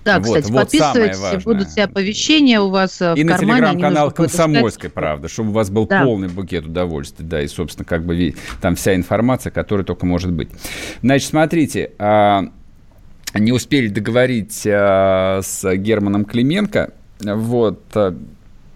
Да, 0.08 0.20
вот, 0.20 0.28
кстати, 0.28 0.52
вот 0.52 0.62
подписывайтесь, 0.62 1.43
будут 1.43 1.67
все 1.67 1.84
оповещения 1.84 2.62
у 2.62 2.70
вас 2.70 3.02
и 3.02 3.06
в 3.06 3.15
И 3.15 3.24
на 3.26 3.38
телеграм-канал 3.38 4.12
«Комсомольская 4.12 4.89
правда», 4.89 5.28
чтобы 5.28 5.50
у 5.50 5.52
вас 5.52 5.70
был 5.70 5.86
да. 5.86 6.04
полный 6.04 6.30
букет 6.30 6.65
удовольствия, 6.65 7.26
да, 7.26 7.41
и, 7.41 7.48
собственно, 7.48 7.84
как 7.84 8.06
бы 8.06 8.34
там 8.62 8.76
вся 8.76 8.96
информация, 8.96 9.52
которая 9.52 9.86
только 9.86 10.06
может 10.06 10.32
быть. 10.32 10.50
Значит, 11.02 11.30
смотрите, 11.30 11.91
а, 12.00 12.46
не 13.34 13.52
успели 13.52 13.89
договорить 13.89 14.65
а, 14.65 15.41
с 15.43 15.76
Германом 15.76 16.24
Клименко, 16.24 16.93
вот, 17.20 17.84
а, 17.93 18.17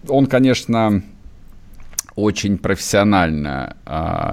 он, 0.08 0.26
конечно, 0.26 1.02
очень 2.14 2.58
профессионально 2.58 3.76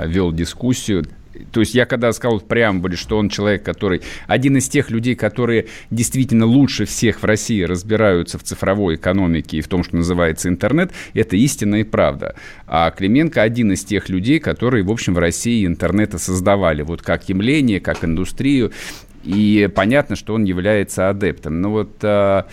вел 0.05 0.33
дискуссию, 0.33 1.05
то 1.51 1.59
есть 1.59 1.75
я 1.75 1.85
когда 1.85 2.11
сказал 2.13 2.39
в 2.39 2.45
преамбуле, 2.45 2.95
что 2.95 3.17
он 3.17 3.29
человек, 3.29 3.63
который 3.63 4.01
один 4.27 4.57
из 4.57 4.69
тех 4.69 4.89
людей, 4.89 5.15
которые 5.15 5.67
действительно 5.89 6.45
лучше 6.45 6.85
всех 6.85 7.21
в 7.21 7.25
России 7.25 7.63
разбираются 7.63 8.37
в 8.37 8.43
цифровой 8.43 8.95
экономике 8.95 9.57
и 9.57 9.61
в 9.61 9.67
том, 9.67 9.83
что 9.83 9.95
называется 9.95 10.49
интернет, 10.49 10.91
это 11.13 11.35
истина 11.35 11.75
и 11.75 11.83
правда. 11.83 12.35
А 12.67 12.91
Клименко 12.91 13.41
один 13.41 13.71
из 13.71 13.83
тех 13.83 14.09
людей, 14.09 14.39
которые, 14.39 14.83
в 14.83 14.91
общем, 14.91 15.13
в 15.13 15.19
России 15.19 15.65
интернета 15.65 16.17
создавали, 16.17 16.81
вот 16.81 17.01
как 17.01 17.29
явление, 17.29 17.79
как 17.79 18.03
индустрию. 18.03 18.71
И 19.23 19.69
понятно, 19.75 20.15
что 20.15 20.33
он 20.33 20.45
является 20.45 21.09
адептом. 21.09 21.61
Но 21.61 21.71
вот 21.71 21.91
а, 22.03 22.47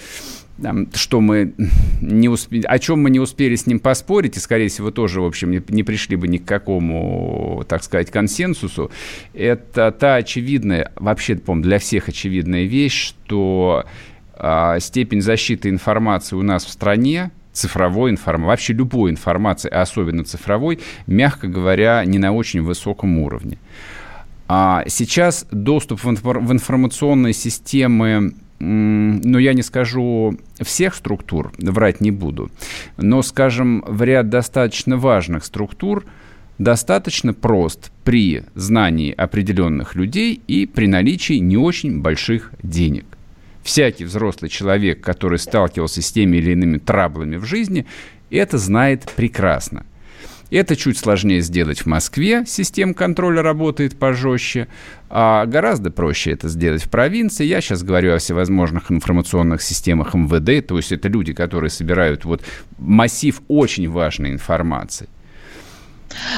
что 0.94 1.20
мы 1.20 1.52
не 2.00 2.28
успели, 2.28 2.64
о 2.66 2.78
чем 2.78 3.02
мы 3.02 3.10
не 3.10 3.20
успели 3.20 3.56
с 3.56 3.66
ним 3.66 3.78
поспорить, 3.78 4.36
и, 4.36 4.40
скорее 4.40 4.68
всего, 4.68 4.90
тоже, 4.90 5.20
в 5.20 5.26
общем, 5.26 5.50
не, 5.50 5.82
пришли 5.82 6.16
бы 6.16 6.28
ни 6.28 6.38
к 6.38 6.44
какому, 6.44 7.64
так 7.68 7.84
сказать, 7.84 8.10
консенсусу, 8.10 8.90
это 9.34 9.92
та 9.92 10.16
очевидная, 10.16 10.92
вообще, 10.96 11.36
по 11.36 11.54
для 11.54 11.78
всех 11.78 12.08
очевидная 12.08 12.64
вещь, 12.64 13.08
что 13.08 13.84
а, 14.34 14.80
степень 14.80 15.20
защиты 15.20 15.68
информации 15.68 16.36
у 16.36 16.42
нас 16.42 16.64
в 16.64 16.70
стране, 16.70 17.30
цифровой 17.52 18.10
информации, 18.10 18.48
вообще 18.48 18.72
любой 18.72 19.10
информации, 19.10 19.70
а 19.70 19.82
особенно 19.82 20.24
цифровой, 20.24 20.78
мягко 21.06 21.48
говоря, 21.48 22.04
не 22.04 22.18
на 22.18 22.32
очень 22.32 22.62
высоком 22.62 23.18
уровне. 23.18 23.58
А 24.48 24.84
сейчас 24.86 25.46
доступ 25.50 26.04
в 26.04 26.52
информационные 26.52 27.32
системы 27.32 28.34
но 28.58 29.38
я 29.38 29.54
не 29.54 29.62
скажу 29.62 30.38
всех 30.60 30.94
структур, 30.94 31.52
врать 31.58 32.00
не 32.00 32.10
буду, 32.10 32.50
но, 32.96 33.22
скажем, 33.22 33.84
в 33.86 34.02
ряд 34.02 34.28
достаточно 34.28 34.96
важных 34.96 35.44
структур 35.44 36.04
достаточно 36.58 37.34
прост 37.34 37.92
при 38.02 38.44
знании 38.54 39.12
определенных 39.12 39.94
людей 39.94 40.40
и 40.46 40.66
при 40.66 40.86
наличии 40.86 41.34
не 41.34 41.56
очень 41.56 42.00
больших 42.00 42.52
денег. 42.62 43.04
Всякий 43.62 44.04
взрослый 44.04 44.48
человек, 44.48 45.00
который 45.00 45.38
сталкивался 45.38 46.00
с 46.00 46.12
теми 46.12 46.38
или 46.38 46.52
иными 46.52 46.78
траблами 46.78 47.36
в 47.36 47.44
жизни, 47.44 47.84
это 48.30 48.58
знает 48.58 49.12
прекрасно– 49.16 49.84
это 50.50 50.76
чуть 50.76 50.98
сложнее 50.98 51.40
сделать 51.40 51.80
в 51.80 51.86
Москве, 51.86 52.44
система 52.46 52.94
контроля 52.94 53.42
работает 53.42 53.98
пожестче, 53.98 54.68
а 55.08 55.46
гораздо 55.46 55.90
проще 55.90 56.32
это 56.32 56.48
сделать 56.48 56.82
в 56.82 56.90
провинции. 56.90 57.44
Я 57.44 57.60
сейчас 57.60 57.82
говорю 57.82 58.14
о 58.14 58.18
всевозможных 58.18 58.90
информационных 58.90 59.62
системах 59.62 60.14
МВД, 60.14 60.66
то 60.66 60.76
есть 60.76 60.92
это 60.92 61.08
люди, 61.08 61.32
которые 61.32 61.70
собирают 61.70 62.24
вот 62.24 62.42
массив 62.78 63.40
очень 63.48 63.90
важной 63.90 64.32
информации. 64.32 65.08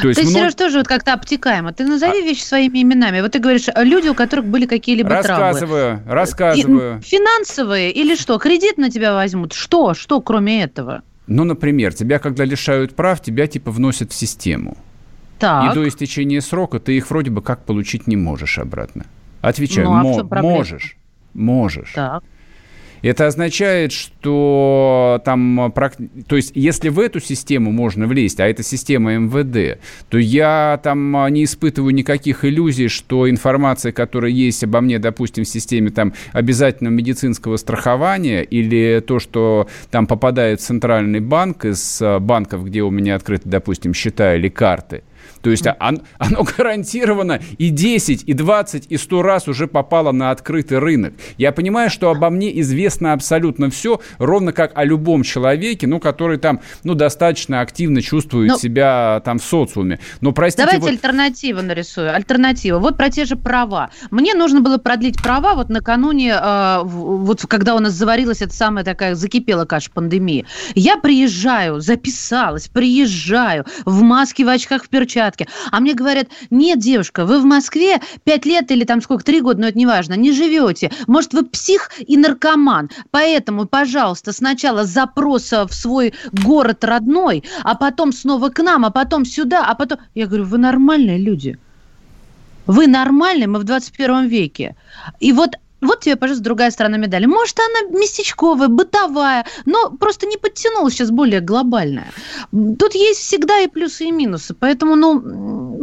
То 0.02 0.08
есть, 0.08 0.20
ты, 0.20 0.26
много... 0.26 0.40
Сереж, 0.40 0.54
тоже 0.54 0.78
вот 0.78 0.88
как-то 0.88 1.12
обтекаемо. 1.12 1.72
Ты 1.72 1.84
назови 1.84 2.20
а... 2.20 2.24
вещи 2.24 2.42
своими 2.42 2.82
именами. 2.82 3.20
Вот 3.20 3.32
ты 3.32 3.38
говоришь, 3.38 3.66
люди, 3.76 4.08
у 4.08 4.14
которых 4.14 4.46
были 4.46 4.66
какие-либо 4.66 5.10
рассказываю, 5.10 5.98
травмы. 5.98 6.12
Рассказываю, 6.14 6.76
рассказываю. 6.76 7.02
Финансовые 7.02 7.92
или 7.92 8.16
что? 8.16 8.38
Кредит 8.38 8.78
на 8.78 8.90
тебя 8.90 9.14
возьмут? 9.14 9.52
Что? 9.52 9.94
Что 9.94 10.20
кроме 10.20 10.62
этого? 10.62 11.02
Ну, 11.28 11.44
например, 11.44 11.94
тебя, 11.94 12.18
когда 12.18 12.44
лишают 12.44 12.96
прав, 12.96 13.20
тебя 13.20 13.46
типа 13.46 13.70
вносят 13.70 14.12
в 14.12 14.14
систему. 14.14 14.76
Так. 15.38 15.70
И 15.70 15.74
до 15.74 15.86
истечения 15.86 16.40
срока 16.40 16.80
ты 16.80 16.96
их 16.96 17.10
вроде 17.10 17.30
бы 17.30 17.42
как 17.42 17.64
получить 17.64 18.06
не 18.06 18.16
можешь 18.16 18.58
обратно. 18.58 19.04
Отвечаю, 19.40 19.90
ну, 19.90 20.26
а 20.30 20.42
можешь. 20.42 20.96
Можешь. 21.34 21.92
Так. 21.94 22.24
Это 23.02 23.26
означает, 23.26 23.92
что 23.92 25.20
там, 25.24 25.72
то 26.26 26.36
есть, 26.36 26.52
если 26.54 26.88
в 26.88 26.98
эту 26.98 27.20
систему 27.20 27.70
можно 27.72 28.06
влезть, 28.06 28.40
а 28.40 28.48
это 28.48 28.62
система 28.62 29.16
МВД, 29.16 29.80
то 30.08 30.18
я 30.18 30.80
там 30.82 31.12
не 31.30 31.44
испытываю 31.44 31.94
никаких 31.94 32.44
иллюзий, 32.44 32.88
что 32.88 33.28
информация, 33.30 33.92
которая 33.92 34.30
есть 34.30 34.64
обо 34.64 34.80
мне, 34.80 34.98
допустим, 34.98 35.44
в 35.44 35.48
системе 35.48 35.90
там 35.90 36.12
обязательного 36.32 36.94
медицинского 36.94 37.56
страхования 37.56 38.42
или 38.42 39.00
то, 39.06 39.18
что 39.18 39.68
там 39.90 40.06
попадает 40.06 40.60
в 40.60 40.64
центральный 40.64 41.20
банк 41.20 41.64
из 41.64 42.02
банков, 42.20 42.64
где 42.64 42.82
у 42.82 42.90
меня 42.90 43.14
открыты, 43.14 43.48
допустим, 43.48 43.94
счета 43.94 44.34
или 44.34 44.48
карты, 44.48 45.02
То 45.48 45.52
есть 45.52 45.64
оно, 45.78 46.00
оно 46.18 46.44
гарантированно 46.44 47.40
и 47.56 47.70
10, 47.70 48.24
и 48.26 48.32
20, 48.34 48.86
и 48.90 48.98
100 48.98 49.22
раз 49.22 49.48
уже 49.48 49.66
попало 49.66 50.12
на 50.12 50.30
открытый 50.30 50.78
рынок. 50.78 51.14
Я 51.38 51.52
понимаю, 51.52 51.88
что 51.88 52.10
обо 52.10 52.28
мне 52.28 52.60
известно 52.60 53.14
абсолютно 53.14 53.70
все, 53.70 53.98
ровно 54.18 54.52
как 54.52 54.76
о 54.76 54.84
любом 54.84 55.22
человеке, 55.22 55.86
ну, 55.86 56.00
который 56.00 56.36
там, 56.36 56.60
ну, 56.84 56.92
достаточно 56.92 57.62
активно 57.62 58.02
чувствует 58.02 58.50
Но... 58.50 58.58
себя 58.58 59.22
там 59.24 59.38
в 59.38 59.42
социуме. 59.42 60.00
Но, 60.20 60.32
простите... 60.32 60.66
Давайте 60.66 60.82
вот... 60.82 60.90
альтернативу 60.90 61.62
нарисую. 61.62 62.14
Альтернатива. 62.14 62.78
Вот 62.78 62.98
про 62.98 63.08
те 63.08 63.24
же 63.24 63.36
права. 63.36 63.88
Мне 64.10 64.34
нужно 64.34 64.60
было 64.60 64.76
продлить 64.76 65.22
права 65.22 65.54
вот 65.54 65.70
накануне, 65.70 66.38
э, 66.38 66.80
вот 66.82 67.46
когда 67.46 67.74
у 67.74 67.78
нас 67.78 67.94
заварилась 67.94 68.42
эта 68.42 68.52
самая 68.52 68.84
такая, 68.84 69.14
закипела 69.14 69.64
каша 69.64 69.90
пандемии. 69.90 70.44
Я 70.74 70.98
приезжаю, 70.98 71.80
записалась, 71.80 72.68
приезжаю 72.68 73.64
в 73.86 74.02
маске, 74.02 74.44
в 74.44 74.48
очках, 74.48 74.84
в 74.84 74.88
перчатке. 75.38 75.48
А 75.70 75.80
мне 75.80 75.94
говорят, 75.94 76.28
нет, 76.50 76.78
девушка, 76.78 77.24
вы 77.24 77.40
в 77.40 77.44
Москве 77.44 78.00
пять 78.24 78.46
лет 78.46 78.70
или 78.70 78.84
там 78.84 79.00
сколько, 79.00 79.24
три 79.24 79.40
года, 79.40 79.60
но 79.60 79.68
это 79.68 79.78
не 79.78 79.86
важно, 79.86 80.14
не 80.14 80.32
живете. 80.32 80.90
Может, 81.06 81.32
вы 81.32 81.44
псих 81.44 81.90
и 81.98 82.16
наркоман. 82.16 82.90
Поэтому, 83.10 83.66
пожалуйста, 83.66 84.32
сначала 84.32 84.84
запрос 84.84 85.52
в 85.52 85.72
свой 85.72 86.14
город 86.32 86.84
родной, 86.84 87.44
а 87.62 87.74
потом 87.74 88.12
снова 88.12 88.48
к 88.48 88.62
нам, 88.62 88.84
а 88.84 88.90
потом 88.90 89.24
сюда, 89.24 89.64
а 89.64 89.74
потом... 89.74 89.98
Я 90.14 90.26
говорю, 90.26 90.44
вы 90.44 90.58
нормальные 90.58 91.18
люди. 91.18 91.58
Вы 92.66 92.86
нормальные, 92.86 93.46
мы 93.48 93.60
в 93.60 93.64
21 93.64 94.26
веке. 94.26 94.76
И 95.20 95.32
вот 95.32 95.56
вот 95.80 96.00
тебе, 96.00 96.16
пожалуйста, 96.16 96.44
другая 96.44 96.70
сторона 96.70 96.96
медали. 96.96 97.26
Может, 97.26 97.56
она 97.58 97.98
местечковая, 97.98 98.68
бытовая, 98.68 99.46
но 99.64 99.90
просто 99.90 100.26
не 100.26 100.36
подтянулась 100.36 100.94
сейчас 100.94 101.10
более 101.10 101.40
глобальная. 101.40 102.08
Тут 102.50 102.94
есть 102.94 103.20
всегда 103.20 103.60
и 103.60 103.68
плюсы, 103.68 104.06
и 104.06 104.10
минусы. 104.10 104.54
Поэтому, 104.58 104.96
ну, 104.96 105.20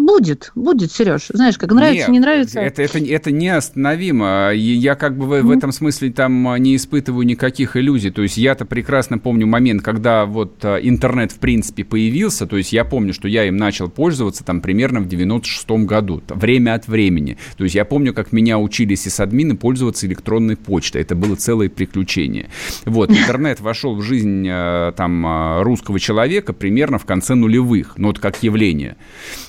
будет, 0.05 0.51
будет, 0.55 0.91
Сереж. 0.91 1.27
Знаешь, 1.29 1.57
как 1.57 1.71
нравится, 1.71 2.07
Нет, 2.07 2.09
не 2.09 2.19
нравится. 2.19 2.59
Это, 2.59 2.83
это, 2.83 2.99
это 2.99 3.31
неостановимо. 3.31 4.51
Я 4.53 4.95
как 4.95 5.17
бы 5.17 5.25
в, 5.25 5.41
в 5.41 5.51
этом 5.51 5.71
смысле 5.71 6.11
там 6.11 6.55
не 6.57 6.75
испытываю 6.75 7.25
никаких 7.25 7.77
иллюзий. 7.77 8.11
То 8.11 8.21
есть 8.21 8.37
я-то 8.37 8.65
прекрасно 8.65 9.17
помню 9.17 9.47
момент, 9.47 9.81
когда 9.81 10.25
вот 10.25 10.63
а, 10.63 10.77
интернет 10.77 11.31
в 11.31 11.39
принципе 11.39 11.83
появился. 11.83 12.45
То 12.47 12.57
есть 12.57 12.73
я 12.73 12.83
помню, 12.85 13.13
что 13.13 13.27
я 13.27 13.45
им 13.45 13.57
начал 13.57 13.89
пользоваться 13.89 14.43
там 14.43 14.61
примерно 14.61 14.99
в 14.99 15.07
96-м 15.07 15.85
году. 15.85 16.21
Время 16.29 16.75
от 16.75 16.87
времени. 16.87 17.37
То 17.57 17.63
есть 17.63 17.75
я 17.75 17.85
помню, 17.85 18.13
как 18.13 18.31
меня 18.31 18.59
учились 18.59 19.07
и 19.07 19.09
с 19.09 19.19
админы 19.19 19.55
пользоваться 19.55 19.84
пользоваться 19.85 20.07
электронной 20.07 20.55
почтой. 20.55 21.01
Это 21.01 21.15
было 21.15 21.35
целое 21.35 21.69
приключение. 21.69 22.49
Вот, 22.85 23.11
интернет 23.11 23.59
вошел 23.59 23.95
в 23.95 24.01
жизнь 24.01 24.45
э, 24.47 24.93
там 24.95 25.25
э, 25.25 25.61
русского 25.61 25.99
человека 25.99 26.53
примерно 26.53 26.97
в 26.97 27.05
конце 27.05 27.35
нулевых, 27.35 27.93
ну 27.97 28.07
вот 28.07 28.19
как 28.19 28.41
явление. 28.43 28.95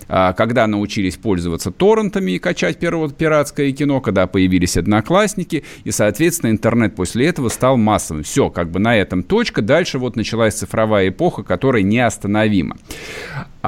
А, 0.08 0.32
когда 0.32 0.66
научились 0.66 1.16
пользоваться 1.16 1.70
торрентами 1.70 2.32
и 2.32 2.38
качать 2.38 2.78
первое 2.78 3.08
пиратское 3.08 3.72
кино, 3.72 4.00
когда 4.00 4.26
появились 4.26 4.76
одноклассники, 4.76 5.64
и, 5.84 5.90
соответственно, 5.90 6.50
интернет 6.50 6.94
после 6.94 7.26
этого 7.26 7.48
стал 7.48 7.76
массовым. 7.76 8.22
Все, 8.22 8.50
как 8.50 8.70
бы 8.70 8.78
на 8.78 8.96
этом 8.96 9.22
точка. 9.22 9.62
Дальше 9.62 9.98
вот 9.98 10.16
началась 10.16 10.54
цифровая 10.54 11.08
эпоха, 11.08 11.42
которая 11.42 11.82
неостановима. 11.82 12.76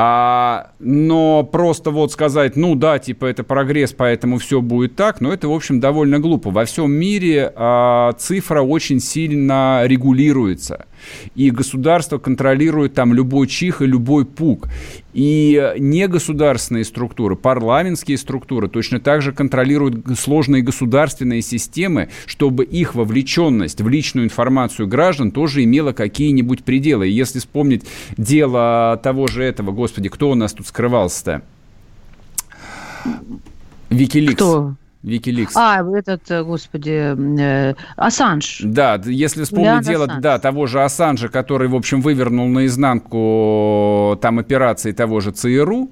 А, 0.00 0.70
но 0.78 1.42
просто 1.42 1.90
вот 1.90 2.12
сказать, 2.12 2.54
ну 2.54 2.76
да, 2.76 3.00
типа 3.00 3.26
это 3.26 3.42
прогресс, 3.42 3.92
поэтому 3.92 4.38
все 4.38 4.60
будет 4.60 4.94
так, 4.94 5.20
но 5.20 5.32
это, 5.32 5.48
в 5.48 5.52
общем, 5.52 5.80
довольно 5.80 6.20
глупо. 6.20 6.50
Во 6.50 6.64
всем 6.66 6.92
мире 6.92 7.52
а, 7.56 8.12
цифра 8.12 8.62
очень 8.62 9.00
сильно 9.00 9.82
регулируется. 9.86 10.86
И 11.34 11.50
государство 11.50 12.18
контролирует 12.18 12.94
там 12.94 13.12
любой 13.12 13.46
чих 13.46 13.82
и 13.82 13.86
любой 13.86 14.24
пук. 14.24 14.68
И 15.12 15.74
негосударственные 15.78 16.84
структуры, 16.84 17.34
парламентские 17.34 18.18
структуры 18.18 18.68
точно 18.68 19.00
так 19.00 19.22
же 19.22 19.32
контролируют 19.32 20.06
сложные 20.18 20.62
государственные 20.62 21.42
системы, 21.42 22.08
чтобы 22.26 22.64
их 22.64 22.94
вовлеченность 22.94 23.80
в 23.80 23.88
личную 23.88 24.26
информацию 24.26 24.86
граждан 24.86 25.30
тоже 25.30 25.64
имела 25.64 25.92
какие-нибудь 25.92 26.64
пределы. 26.64 27.08
И 27.08 27.12
если 27.12 27.38
вспомнить 27.38 27.84
дело 28.16 29.00
того 29.02 29.26
же 29.26 29.42
этого, 29.42 29.72
господи, 29.72 30.08
кто 30.08 30.30
у 30.30 30.34
нас 30.34 30.52
тут 30.52 30.66
скрывался-то? 30.66 31.42
Викиликс. 33.90 34.34
Кто? 34.34 34.74
Викиликс. 35.02 35.56
А, 35.56 35.82
этот, 35.96 36.28
э, 36.30 36.42
господи, 36.42 37.14
э, 37.40 37.74
Ассанж. 37.96 38.60
Да, 38.64 39.00
если 39.04 39.44
вспомнить 39.44 39.86
дело 39.86 40.06
Ассанж. 40.06 40.22
да, 40.22 40.38
того 40.38 40.66
же 40.66 40.82
Ассанжа, 40.82 41.28
который, 41.28 41.68
в 41.68 41.76
общем, 41.76 42.00
вывернул 42.00 42.48
наизнанку 42.48 44.18
там 44.20 44.38
операции 44.40 44.92
того 44.92 45.20
же 45.20 45.30
ЦРУ, 45.30 45.90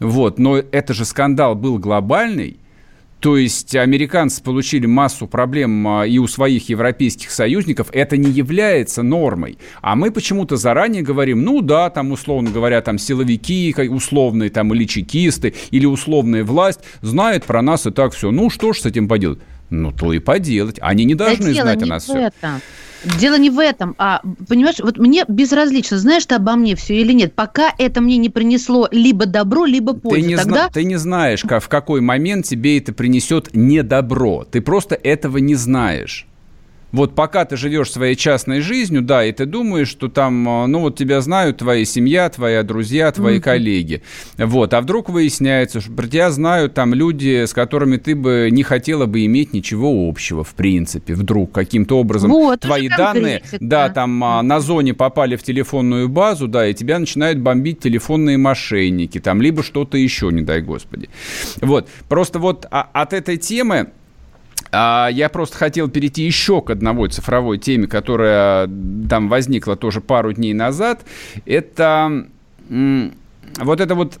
вот, 0.00 0.38
но 0.38 0.56
это 0.56 0.94
же 0.94 1.04
скандал 1.04 1.54
был 1.54 1.78
глобальный, 1.78 2.58
то 3.20 3.36
есть 3.36 3.74
американцы 3.74 4.42
получили 4.42 4.86
массу 4.86 5.26
проблем 5.26 5.88
а, 5.88 6.06
и 6.06 6.18
у 6.18 6.28
своих 6.28 6.68
европейских 6.68 7.30
союзников. 7.30 7.88
Это 7.92 8.16
не 8.16 8.30
является 8.30 9.02
нормой. 9.02 9.58
А 9.80 9.96
мы 9.96 10.10
почему-то 10.10 10.56
заранее 10.56 11.02
говорим, 11.02 11.42
ну 11.42 11.62
да, 11.62 11.88
там 11.90 12.12
условно 12.12 12.50
говоря, 12.50 12.82
там 12.82 12.98
силовики, 12.98 13.74
условные 13.88 14.50
там 14.50 14.72
или 14.74 14.84
чекисты, 14.84 15.54
или 15.70 15.86
условная 15.86 16.44
власть 16.44 16.80
знают 17.00 17.44
про 17.44 17.62
нас 17.62 17.86
и 17.86 17.90
так 17.90 18.12
все. 18.12 18.30
Ну 18.30 18.50
что 18.50 18.72
ж 18.72 18.80
с 18.80 18.86
этим 18.86 19.08
поделать? 19.08 19.38
Ну 19.70 19.92
то 19.92 20.12
и 20.12 20.18
поделать. 20.18 20.78
Они 20.80 21.04
не 21.04 21.14
должны 21.14 21.54
да 21.54 21.62
знать 21.62 21.82
о 21.82 21.86
нас 21.86 22.04
все. 22.04 22.18
Это. 22.18 22.60
Дело 23.20 23.38
не 23.38 23.50
в 23.50 23.58
этом, 23.58 23.94
а, 23.98 24.20
понимаешь, 24.48 24.76
вот 24.80 24.98
мне 24.98 25.24
безразлично, 25.28 25.98
знаешь 25.98 26.26
ты 26.26 26.34
обо 26.34 26.56
мне 26.56 26.74
все 26.74 27.00
или 27.00 27.12
нет, 27.12 27.34
пока 27.34 27.72
это 27.78 28.00
мне 28.00 28.16
не 28.16 28.30
принесло 28.30 28.88
либо 28.90 29.26
добро, 29.26 29.64
либо 29.64 29.92
пользу. 29.94 30.22
Ты 30.22 30.26
не, 30.26 30.36
Тогда... 30.36 30.54
зна- 30.54 30.70
ты 30.70 30.84
не 30.84 30.96
знаешь, 30.96 31.42
как, 31.42 31.62
в 31.62 31.68
какой 31.68 32.00
момент 32.00 32.46
тебе 32.46 32.78
это 32.78 32.92
принесет 32.92 33.54
не 33.54 33.82
добро. 33.82 34.44
Ты 34.50 34.60
просто 34.60 34.94
этого 34.96 35.38
не 35.38 35.54
знаешь. 35.54 36.26
Вот 36.96 37.14
пока 37.14 37.44
ты 37.44 37.58
живешь 37.58 37.92
своей 37.92 38.16
частной 38.16 38.60
жизнью, 38.60 39.02
да, 39.02 39.22
и 39.22 39.30
ты 39.30 39.44
думаешь, 39.44 39.88
что 39.88 40.08
там, 40.08 40.48
а, 40.48 40.66
ну 40.66 40.80
вот 40.80 40.96
тебя 40.96 41.20
знают 41.20 41.58
твоя 41.58 41.84
семья, 41.84 42.30
твои 42.30 42.62
друзья, 42.62 43.12
твои 43.12 43.36
mm-hmm. 43.36 43.40
коллеги. 43.42 44.02
Вот, 44.38 44.72
а 44.72 44.80
вдруг 44.80 45.10
выясняется, 45.10 45.82
что 45.82 45.92
про 45.92 46.06
тебя 46.06 46.30
знают 46.30 46.72
там 46.72 46.94
люди, 46.94 47.44
с 47.44 47.52
которыми 47.52 47.98
ты 47.98 48.14
бы 48.14 48.48
не 48.50 48.62
хотела 48.62 49.04
бы 49.04 49.26
иметь 49.26 49.52
ничего 49.52 50.08
общего, 50.08 50.42
в 50.42 50.54
принципе, 50.54 51.12
вдруг 51.12 51.52
каким-то 51.52 51.98
образом 51.98 52.30
вот, 52.30 52.60
твои 52.60 52.88
данные, 52.88 53.42
да, 53.60 53.90
там 53.90 54.24
mm-hmm. 54.24 54.40
на 54.40 54.60
зоне 54.60 54.94
попали 54.94 55.36
в 55.36 55.42
телефонную 55.42 56.08
базу, 56.08 56.48
да, 56.48 56.66
и 56.66 56.72
тебя 56.72 56.98
начинают 56.98 57.38
бомбить 57.38 57.80
телефонные 57.80 58.38
мошенники, 58.38 59.20
там, 59.20 59.42
либо 59.42 59.62
что-то 59.62 59.98
еще, 59.98 60.30
не 60.32 60.40
дай 60.40 60.62
господи. 60.62 61.10
Вот, 61.60 61.90
просто 62.08 62.38
вот 62.38 62.66
а, 62.70 62.88
от 62.94 63.12
этой 63.12 63.36
темы 63.36 63.88
а 64.72 65.08
я 65.10 65.28
просто 65.28 65.56
хотел 65.56 65.88
перейти 65.88 66.22
еще 66.22 66.62
к 66.62 66.70
одной 66.70 67.08
цифровой 67.08 67.58
теме, 67.58 67.86
которая 67.86 68.68
там 69.08 69.28
возникла 69.28 69.76
тоже 69.76 70.00
пару 70.00 70.32
дней 70.32 70.54
назад. 70.54 71.04
Это 71.44 72.26
вот 72.68 73.80
это 73.80 73.94
вот 73.94 74.18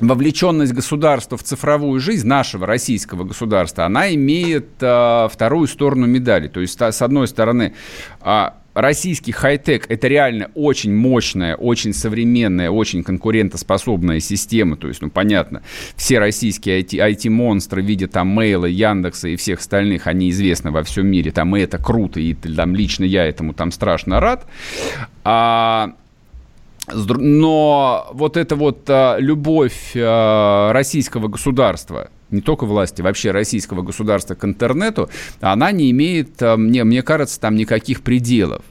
вовлеченность 0.00 0.72
государства 0.72 1.36
в 1.36 1.42
цифровую 1.42 2.00
жизнь, 2.00 2.26
нашего 2.26 2.66
российского 2.66 3.24
государства, 3.24 3.84
она 3.84 4.12
имеет 4.14 4.68
а, 4.80 5.28
вторую 5.28 5.66
сторону 5.68 6.06
медали. 6.06 6.48
То 6.48 6.60
есть, 6.60 6.80
с 6.80 7.02
одной 7.02 7.28
стороны, 7.28 7.74
а, 8.20 8.56
российский 8.74 9.32
хай-тек– 9.32 9.86
это 9.88 10.08
реально 10.08 10.50
очень 10.54 10.94
мощная, 10.94 11.56
очень 11.56 11.92
современная, 11.92 12.70
очень 12.70 13.02
конкурентоспособная 13.02 14.20
система. 14.20 14.76
То 14.76 14.88
есть, 14.88 15.02
ну, 15.02 15.10
понятно, 15.10 15.62
все 15.96 16.18
российские 16.18 16.82
IT-монстры 16.82 17.82
в 17.82 17.86
виде 17.86 18.06
там 18.06 18.28
Мейла, 18.28 18.66
Яндекса 18.66 19.28
и 19.28 19.36
всех 19.36 19.60
остальных, 19.60 20.06
они 20.06 20.30
известны 20.30 20.70
во 20.70 20.82
всем 20.82 21.06
мире. 21.06 21.30
Там 21.30 21.56
и 21.56 21.60
это 21.60 21.78
круто, 21.78 22.20
и 22.20 22.34
там 22.34 22.74
лично 22.74 23.04
я 23.04 23.24
этому 23.24 23.54
там 23.54 23.72
страшно 23.72 24.20
рад. 24.20 24.46
А, 25.24 25.92
но 26.92 28.08
вот 28.12 28.36
эта 28.36 28.56
вот 28.56 28.84
а, 28.88 29.16
любовь 29.18 29.92
а, 29.94 30.72
российского 30.72 31.28
государства– 31.28 32.10
не 32.30 32.40
только 32.40 32.64
власти, 32.64 33.02
вообще 33.02 33.30
российского 33.30 33.82
государства 33.82 34.34
к 34.34 34.44
интернету, 34.44 35.08
она 35.40 35.72
не 35.72 35.90
имеет, 35.90 36.40
мне, 36.40 36.84
мне 36.84 37.02
кажется, 37.02 37.40
там 37.40 37.56
никаких 37.56 38.02
пределов. 38.02 38.62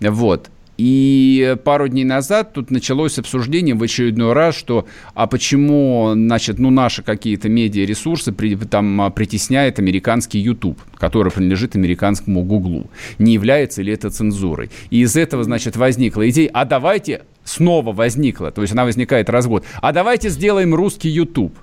Вот. 0.00 0.50
И 0.78 1.56
пару 1.64 1.88
дней 1.88 2.04
назад 2.04 2.52
тут 2.52 2.70
началось 2.70 3.18
обсуждение 3.18 3.74
в 3.74 3.82
очередной 3.82 4.32
раз, 4.32 4.54
что 4.54 4.86
а 5.12 5.26
почему, 5.26 6.12
значит, 6.14 6.60
ну 6.60 6.70
наши 6.70 7.02
какие-то 7.02 7.48
медиаресурсы 7.48 8.30
при, 8.30 8.54
там 8.54 9.00
а, 9.00 9.10
притесняет 9.10 9.80
американский 9.80 10.38
YouTube, 10.38 10.80
который 10.94 11.32
принадлежит 11.32 11.74
американскому 11.74 12.44
Гуглу. 12.44 12.88
Не 13.18 13.34
является 13.34 13.82
ли 13.82 13.92
это 13.92 14.08
цензурой? 14.10 14.70
И 14.90 15.00
из 15.00 15.16
этого, 15.16 15.42
значит, 15.42 15.76
возникла 15.76 16.30
идея, 16.30 16.48
а 16.54 16.64
давайте 16.64 17.22
снова 17.42 17.92
возникла, 17.92 18.52
то 18.52 18.62
есть 18.62 18.72
она 18.72 18.84
возникает 18.84 19.28
раз 19.30 19.46
в 19.46 19.48
год, 19.48 19.64
а 19.82 19.90
давайте 19.90 20.28
сделаем 20.28 20.76
русский 20.76 21.08
YouTube. 21.08 21.58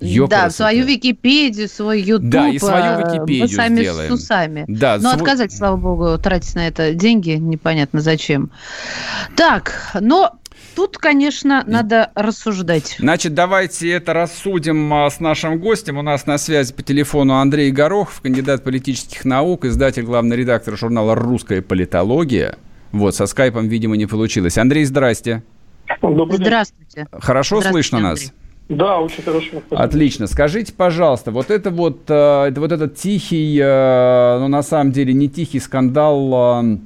Ёпрст 0.00 0.30
да, 0.30 0.50
свою 0.50 0.84
Википедию, 0.84 1.68
свой 1.68 2.02
Ютуб. 2.02 2.28
Да, 2.28 2.48
и 2.48 2.58
свою 2.58 2.98
э, 2.98 2.98
Википедию 2.98 3.42
мы 3.42 3.48
сами 3.48 3.80
сделаем. 3.80 4.10
с 4.10 4.12
усами. 4.12 4.64
Да, 4.68 4.96
Но 4.96 5.10
свой... 5.10 5.22
отказать, 5.22 5.56
слава 5.56 5.76
богу, 5.76 6.18
тратить 6.18 6.54
на 6.54 6.68
это 6.68 6.92
деньги 6.92 7.30
непонятно 7.30 8.00
зачем. 8.00 8.50
Так, 9.36 9.96
но 9.98 10.38
тут, 10.74 10.98
конечно, 10.98 11.64
надо 11.66 12.10
рассуждать. 12.14 12.96
Значит, 12.98 13.32
давайте 13.32 13.90
это 13.90 14.12
рассудим 14.12 14.92
а, 14.92 15.08
с 15.08 15.18
нашим 15.18 15.58
гостем. 15.58 15.96
У 15.96 16.02
нас 16.02 16.26
на 16.26 16.36
связи 16.36 16.74
по 16.74 16.82
телефону 16.82 17.36
Андрей 17.36 17.70
Горохов, 17.70 18.20
кандидат 18.20 18.64
политических 18.64 19.24
наук, 19.24 19.64
издатель, 19.64 20.02
главный 20.02 20.36
редактор 20.36 20.76
журнала 20.76 21.14
«Русская 21.14 21.62
политология». 21.62 22.56
Вот, 22.92 23.14
со 23.14 23.26
скайпом, 23.26 23.68
видимо, 23.68 23.96
не 23.96 24.06
получилось. 24.06 24.58
Андрей, 24.58 24.84
здрасте. 24.84 25.42
Добрый 26.02 26.36
Здравствуйте. 26.36 27.06
Хорошо 27.12 27.60
Здравствуйте, 27.60 27.72
слышно 27.88 28.10
Андрей. 28.10 28.26
нас? 28.26 28.45
Да, 28.68 28.98
очень 28.98 29.22
хорошо. 29.22 29.62
Отлично. 29.70 30.26
Скажите, 30.26 30.72
пожалуйста, 30.72 31.30
вот 31.30 31.50
это 31.50 31.70
вот, 31.70 32.00
э, 32.08 32.52
вот 32.56 32.72
этот 32.72 32.96
тихий, 32.96 33.60
э, 33.62 34.38
ну, 34.40 34.48
на 34.48 34.62
самом 34.62 34.90
деле, 34.90 35.12
не 35.12 35.28
тихий 35.28 35.60
скандал 35.60 36.64
э, 36.64 36.78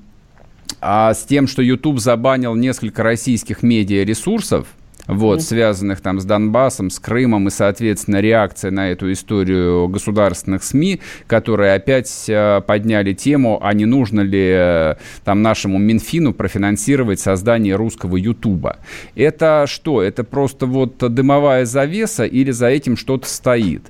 а 0.83 1.15
с 1.15 1.25
тем, 1.25 1.47
что 1.47 1.63
YouTube 1.63 1.99
забанил 1.99 2.55
несколько 2.55 3.03
российских 3.03 3.63
медиаресурсов, 3.63 4.67
вот, 5.11 5.43
связанных 5.43 6.01
там 6.01 6.21
с 6.21 6.25
Донбассом, 6.25 6.91
с 6.91 6.99
Крымом, 6.99 7.49
и, 7.49 7.51
соответственно, 7.51 8.21
реакция 8.21 8.71
на 8.71 8.91
эту 8.91 9.13
историю 9.13 9.89
государственных 9.89 10.63
СМИ, 10.63 11.01
которые 11.27 11.75
опять 11.75 12.29
э, 12.29 12.61
подняли 12.67 13.13
тему, 13.13 13.59
а 13.63 13.73
не 13.75 13.85
нужно 13.85 14.21
ли 14.21 14.51
э, 14.53 14.95
там 15.25 15.43
нашему 15.43 15.79
Минфину 15.79 16.33
профинансировать 16.33 17.21
создание 17.21 17.77
русского 17.77 18.17
Ютуба. 18.17 18.79
Это 19.15 19.65
что? 19.67 20.03
Это 20.03 20.25
просто 20.25 20.67
вот 20.67 20.99
дымовая 20.99 21.65
завеса 21.65 22.25
или 22.25 22.51
за 22.51 22.69
этим 22.69 22.97
что-то 22.97 23.29
стоит? 23.29 23.83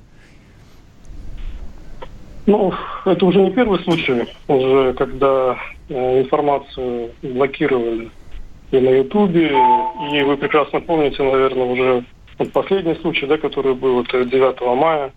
Ну, 2.47 2.73
это 3.05 3.25
уже 3.25 3.41
не 3.41 3.51
первый 3.51 3.79
случай, 3.83 4.27
уже 4.47 4.93
когда 4.93 5.57
э, 5.89 6.21
информацию 6.21 7.11
блокировали 7.21 8.09
и 8.71 8.79
на 8.79 8.89
Ютубе, 8.89 9.47
и 9.47 10.23
вы 10.23 10.37
прекрасно 10.37 10.79
помните, 10.81 11.21
наверное, 11.21 11.65
уже 11.65 12.05
вот 12.37 12.51
последний 12.51 12.95
случай, 12.95 13.27
да, 13.27 13.37
который 13.37 13.75
был, 13.75 14.01
это 14.01 14.25
9 14.25 14.61
мая, 14.77 15.11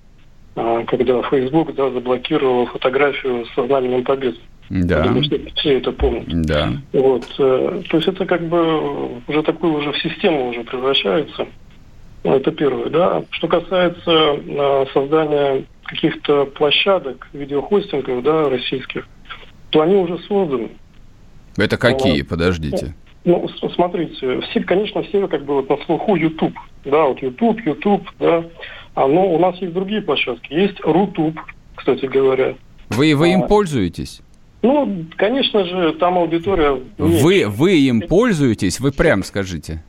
э, 0.57 0.85
когда 0.87 1.23
Facebook 1.23 1.75
да, 1.75 1.91
заблокировал 1.91 2.67
фотографию 2.67 3.47
с 3.47 3.67
знаменем 3.67 4.05
победы. 4.05 4.39
Да. 4.71 5.05
Все, 5.23 5.41
все 5.57 5.79
это 5.79 5.93
помнят. 5.93 6.25
Да. 6.43 6.73
Вот, 6.93 7.25
э, 7.39 7.83
то 7.89 7.97
есть 7.97 8.09
это 8.09 8.27
как 8.27 8.43
бы 8.49 9.21
уже 9.29 9.43
такое 9.43 9.71
уже 9.71 9.93
в 9.93 9.99
систему 9.99 10.49
уже 10.49 10.65
превращается. 10.65 11.47
Это 12.25 12.51
первое, 12.51 12.89
да. 12.89 13.23
Что 13.31 13.49
касается 13.49 14.11
э, 14.11 14.87
создания 14.93 15.65
каких-то 15.85 16.47
площадок, 16.47 17.29
видеохостингов, 17.35 18.23
да, 18.23 18.49
российских, 18.49 19.07
то 19.71 19.83
они 19.83 19.97
уже 19.97 20.19
созданы. 20.27 20.71
Это 21.57 21.77
какие? 21.77 22.23
А, 22.23 22.25
Подождите. 22.25 22.95
Ну, 23.25 23.49
смотрите, 23.75 24.41
все, 24.41 24.61
конечно, 24.61 25.03
все 25.03 25.27
как 25.29 25.45
бы 25.45 25.55
вот 25.55 25.71
на 25.71 25.79
слуху 25.85 26.15
YouTube, 26.15 26.55
да, 26.85 27.05
вот 27.05 27.23
YouTube, 27.23 27.61
YouTube, 27.65 28.07
да, 28.21 28.45
а, 28.95 29.07
но 29.07 29.27
у 29.33 29.39
нас 29.39 29.57
есть 29.57 29.73
другие 29.73 30.03
площадки, 30.03 30.53
есть 30.53 30.79
Рутуб, 30.81 31.39
кстати 31.75 32.05
говоря. 32.05 32.55
Вы, 32.91 33.15
вы 33.15 33.33
им 33.33 33.45
а, 33.45 33.47
пользуетесь? 33.47 34.21
Ну, 34.63 35.07
конечно 35.17 35.65
же, 35.65 35.93
там 35.95 36.19
аудитория... 36.19 36.79
Вы, 36.99 37.47
вы 37.49 37.79
им 37.81 38.03
пользуетесь? 38.03 38.79
Вы 38.79 38.93
прям 38.93 39.23
скажите. 39.23 39.83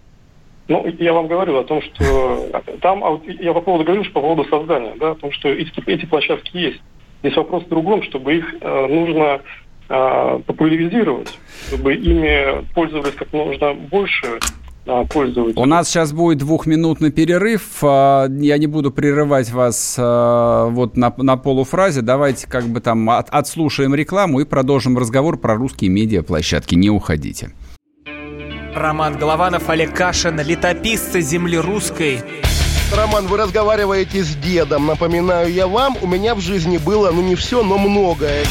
Ну, 0.68 0.86
я 1.00 1.14
вам 1.14 1.28
говорю 1.28 1.58
о 1.58 1.64
том, 1.64 1.82
что 1.82 2.50
там, 2.82 3.22
я 3.40 3.54
по 3.54 3.62
поводу 3.62 3.84
говорю, 3.84 4.04
что 4.04 4.14
по 4.14 4.22
поводу 4.22 4.50
создания, 4.50 4.94
да, 5.00 5.12
о 5.12 5.16
том, 5.16 5.32
что 5.32 5.50
эти, 5.50 5.72
эти 5.86 6.06
площадки 6.06 6.58
есть. 6.58 6.82
Здесь 7.22 7.38
вопрос 7.38 7.64
в 7.64 7.70
другом, 7.70 8.02
чтобы 8.04 8.36
их 8.36 8.56
э, 8.62 8.88
нужно 8.88 9.42
популяризировать, 9.88 11.38
чтобы 11.68 11.94
ими 11.94 12.66
пользовались 12.74 13.14
как 13.14 13.32
можно 13.34 13.74
больше 13.74 14.40
э, 14.86 15.04
пользователей. 15.10 15.62
У 15.62 15.66
нас 15.66 15.90
сейчас 15.90 16.12
будет 16.12 16.40
двухминутный 16.40 17.12
перерыв. 17.12 17.84
Э, 17.84 18.28
я 18.30 18.58
не 18.58 18.68
буду 18.68 18.92
прерывать 18.92 19.52
вас 19.52 19.98
вот 19.98 20.98
на, 20.98 21.14
на 21.18 21.38
полуфразе. 21.38 22.02
Давайте 22.02 22.48
как 22.48 22.66
бы 22.66 22.80
там 22.82 23.10
от, 23.10 23.30
отслушаем 23.30 23.94
рекламу 23.94 24.40
и 24.40 24.46
продолжим 24.46 24.98
разговор 24.98 25.38
про 25.38 25.56
русские 25.56 25.92
медиаплощадки. 25.92 26.76
Не 26.76 26.90
уходите. 26.90 27.52
Роман 28.76 29.18
Голованов, 29.18 29.70
Олег 29.70 29.94
Кашин, 29.94 30.40
летописцы 30.42 31.22
земли 31.22 31.58
русской. 31.58 32.20
Роман, 32.94 33.26
вы 33.28 33.38
разговариваете 33.38 34.22
с 34.22 34.36
дедом. 34.36 34.88
Напоминаю 34.88 35.52
я 35.52 35.68
вам, 35.68 35.98
у 36.02 36.08
меня 36.08 36.36
в 36.36 36.42
жизни 36.42 36.78
было, 36.78 37.10
ну 37.12 37.22
не 37.22 37.36
все, 37.36 37.64
но 37.64 37.78
многое. 37.78 38.44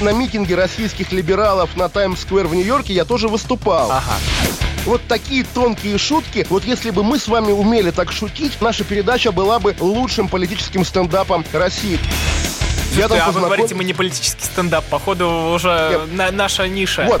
На 0.00 0.12
митинге 0.12 0.54
российских 0.54 1.12
либералов 1.12 1.76
на 1.76 1.88
Таймс-сквер 1.88 2.46
в 2.46 2.54
Нью-Йорке 2.54 2.92
я 2.92 3.04
тоже 3.04 3.28
выступал. 3.28 3.90
Ага. 3.90 4.14
Вот 4.84 5.00
такие 5.06 5.44
тонкие 5.44 5.96
шутки, 5.96 6.44
вот 6.50 6.64
если 6.64 6.90
бы 6.90 7.04
мы 7.04 7.18
с 7.18 7.28
вами 7.28 7.52
умели 7.52 7.90
так 7.92 8.10
шутить, 8.10 8.60
наша 8.60 8.82
передача 8.82 9.30
была 9.30 9.60
бы 9.60 9.76
лучшим 9.78 10.28
политическим 10.28 10.84
стендапом 10.84 11.44
России. 11.52 12.00
Я 12.96 13.08
там 13.08 13.18
а 13.18 13.26
познаком... 13.26 13.42
вы 13.42 13.46
говорите, 13.46 13.74
мы 13.74 13.84
не 13.84 13.94
политический 13.94 14.44
стендап, 14.44 14.84
походу 14.86 15.52
уже 15.54 16.06
на, 16.12 16.30
наша 16.30 16.68
ниша. 16.68 17.06
Вот. 17.08 17.20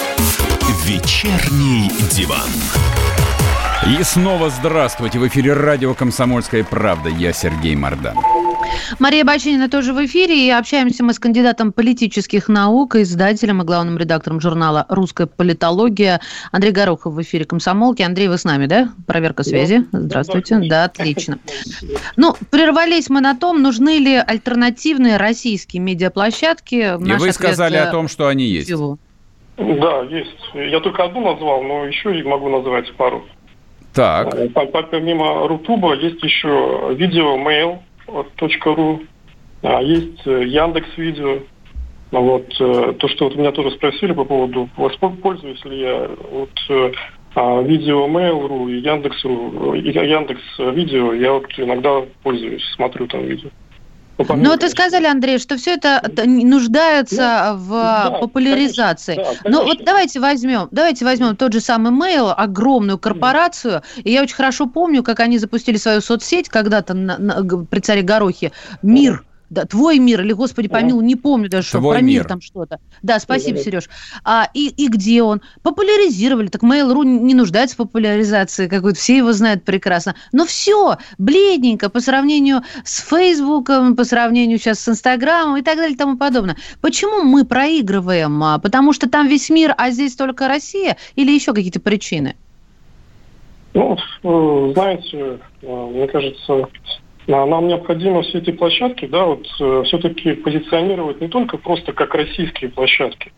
«Вечерний 0.85 1.89
диван». 2.11 2.49
И 3.99 4.03
снова 4.03 4.51
здравствуйте. 4.51 5.17
В 5.17 5.27
эфире 5.27 5.53
радио 5.53 5.95
«Комсомольская 5.95 6.63
правда». 6.63 7.09
Я 7.09 7.33
Сергей 7.33 7.75
Мордан. 7.75 8.15
Мария 8.99 9.25
Бачинина 9.25 9.69
тоже 9.69 9.93
в 9.93 10.05
эфире. 10.05 10.45
И 10.45 10.51
общаемся 10.51 11.03
мы 11.03 11.13
с 11.13 11.19
кандидатом 11.19 11.73
политических 11.73 12.47
наук, 12.47 12.95
издателем 12.95 13.63
и 13.63 13.65
главным 13.65 13.97
редактором 13.97 14.39
журнала 14.39 14.85
«Русская 14.89 15.25
политология» 15.25 16.21
Андрей 16.51 16.71
Горохов 16.71 17.15
в 17.15 17.21
эфире 17.21 17.45
«Комсомолки». 17.45 18.03
Андрей, 18.03 18.27
вы 18.27 18.37
с 18.37 18.43
нами, 18.43 18.67
да? 18.67 18.91
Проверка 19.07 19.41
связи. 19.43 19.87
Здравствуйте. 19.91 20.59
Да, 20.69 20.83
отлично. 20.83 21.39
Ну, 22.15 22.35
прервались 22.51 23.09
мы 23.09 23.21
на 23.21 23.35
том, 23.35 23.63
нужны 23.63 23.97
ли 23.97 24.15
альтернативные 24.15 25.17
российские 25.17 25.81
медиаплощадки. 25.81 26.75
И 26.75 27.13
вы 27.13 27.31
сказали 27.33 27.77
о 27.77 27.87
том, 27.87 28.07
что 28.07 28.27
они 28.27 28.45
есть. 28.45 28.71
Да, 29.79 30.01
есть. 30.03 30.51
Я 30.53 30.79
только 30.79 31.03
одну 31.03 31.21
назвал, 31.21 31.63
но 31.63 31.85
еще 31.85 32.17
и 32.17 32.23
могу 32.23 32.49
назвать 32.49 32.91
пару. 32.93 33.23
Так. 33.93 34.33
Э, 34.33 34.47
помимо 34.49 35.47
Рутуба 35.47 35.95
есть 35.95 36.23
еще 36.23 36.93
видео 36.93 37.37
mail.ru, 37.37 39.07
а, 39.63 39.81
есть 39.81 40.25
э, 40.25 40.43
Яндекс 40.45 40.97
Видео. 40.97 41.39
Вот 42.11 42.47
э, 42.59 42.93
то, 42.99 43.07
что 43.07 43.25
вот 43.25 43.35
меня 43.35 43.51
тоже 43.51 43.71
спросили 43.71 44.13
по 44.13 44.25
поводу, 44.25 44.69
пользуюсь 45.21 45.63
ли 45.65 45.79
я 45.79 46.09
вот 46.31 46.49
а, 47.35 47.61
видео 47.61 48.07
Mail.ru 48.07 48.69
и 48.69 48.79
Яндекс.ру, 48.79 49.73
Яндекс 49.75 50.41
Видео, 50.57 51.13
я 51.13 51.33
вот 51.33 51.45
иногда 51.57 52.01
пользуюсь, 52.23 52.63
смотрю 52.75 53.07
там 53.07 53.25
видео. 53.25 53.49
Ну, 54.17 54.49
вот 54.49 54.61
вы 54.61 54.69
сказали, 54.69 55.05
Андрей, 55.05 55.39
что 55.39 55.57
все 55.57 55.73
это 55.73 56.01
нуждается 56.25 57.53
ну, 57.53 57.57
в 57.57 57.69
да, 57.69 58.17
популяризации. 58.19 59.15
Конечно, 59.15 59.39
да, 59.43 59.49
Но 59.49 59.63
вот 59.63 59.83
давайте 59.83 60.19
возьмем, 60.19 60.67
давайте 60.71 61.05
возьмем 61.05 61.35
тот 61.35 61.53
же 61.53 61.59
самый 61.59 61.91
Mail, 61.91 62.31
огромную 62.31 62.99
корпорацию. 62.99 63.81
И 64.03 64.11
я 64.11 64.21
очень 64.21 64.35
хорошо 64.35 64.67
помню, 64.67 65.03
как 65.03 65.19
они 65.19 65.37
запустили 65.37 65.77
свою 65.77 66.01
соцсеть 66.01 66.49
когда-то 66.49 66.93
на, 66.93 67.17
на, 67.17 67.43
при 67.65 67.79
царе 67.79 68.01
Горохе. 68.01 68.51
Мир 68.81 69.23
да, 69.51 69.65
твой 69.65 69.99
мир, 69.99 70.21
или, 70.21 70.31
господи, 70.31 70.69
помилуй, 70.69 71.03
не 71.03 71.17
помню 71.17 71.49
даже, 71.49 71.67
что 71.67 71.81
про 71.81 71.99
мир, 71.99 72.21
мир 72.21 72.25
там 72.25 72.39
что-то. 72.39 72.79
Да, 73.01 73.19
спасибо, 73.19 73.57
да, 73.57 73.63
Сереж. 73.63 73.89
А, 74.23 74.47
и, 74.53 74.69
и 74.69 74.87
где 74.87 75.21
он? 75.23 75.41
Популяризировали. 75.61 76.47
Так 76.47 76.63
Mail.ru 76.63 77.03
не 77.03 77.35
нуждается 77.35 77.75
в 77.75 77.77
популяризации 77.79 78.69
какой-то, 78.69 78.97
все 78.97 79.17
его 79.17 79.33
знают 79.33 79.65
прекрасно. 79.65 80.15
Но 80.31 80.45
все, 80.45 80.97
бледненько 81.17 81.89
по 81.89 81.99
сравнению 81.99 82.61
с 82.85 83.01
Фейсбуком, 83.01 83.97
по 83.97 84.05
сравнению 84.05 84.57
сейчас 84.57 84.79
с 84.79 84.87
Инстаграмом 84.87 85.57
и 85.57 85.61
так 85.61 85.75
далее 85.75 85.95
и 85.95 85.97
тому 85.97 86.17
подобное. 86.17 86.55
Почему 86.79 87.21
мы 87.23 87.43
проигрываем? 87.43 88.41
А, 88.41 88.57
потому 88.57 88.93
что 88.93 89.09
там 89.09 89.27
весь 89.27 89.49
мир, 89.49 89.75
а 89.77 89.91
здесь 89.91 90.15
только 90.15 90.47
Россия? 90.47 90.95
Или 91.17 91.33
еще 91.33 91.53
какие-то 91.53 91.81
причины? 91.81 92.37
Ну, 93.73 93.97
э, 94.23 94.73
знаете, 94.73 95.39
э, 95.61 95.89
мне 95.91 96.07
кажется, 96.07 96.69
нам 97.27 97.67
необходимо 97.67 98.23
все 98.23 98.39
эти 98.39 98.51
площадки, 98.51 99.05
да, 99.05 99.25
вот 99.25 99.45
э, 99.59 99.83
все-таки 99.85 100.33
позиционировать 100.33 101.21
не 101.21 101.27
только 101.27 101.57
просто 101.57 101.93
как 101.93 102.15
российские 102.15 102.71
площадки. 102.71 103.31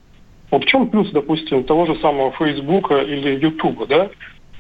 Вот 0.52 0.64
в 0.64 0.68
чем 0.68 0.90
плюс, 0.90 1.10
допустим, 1.12 1.64
того 1.64 1.86
же 1.86 1.96
самого 1.96 2.32
Фейсбука 2.32 3.02
или 3.02 3.40
Ютуба, 3.44 3.88
да? 3.88 4.10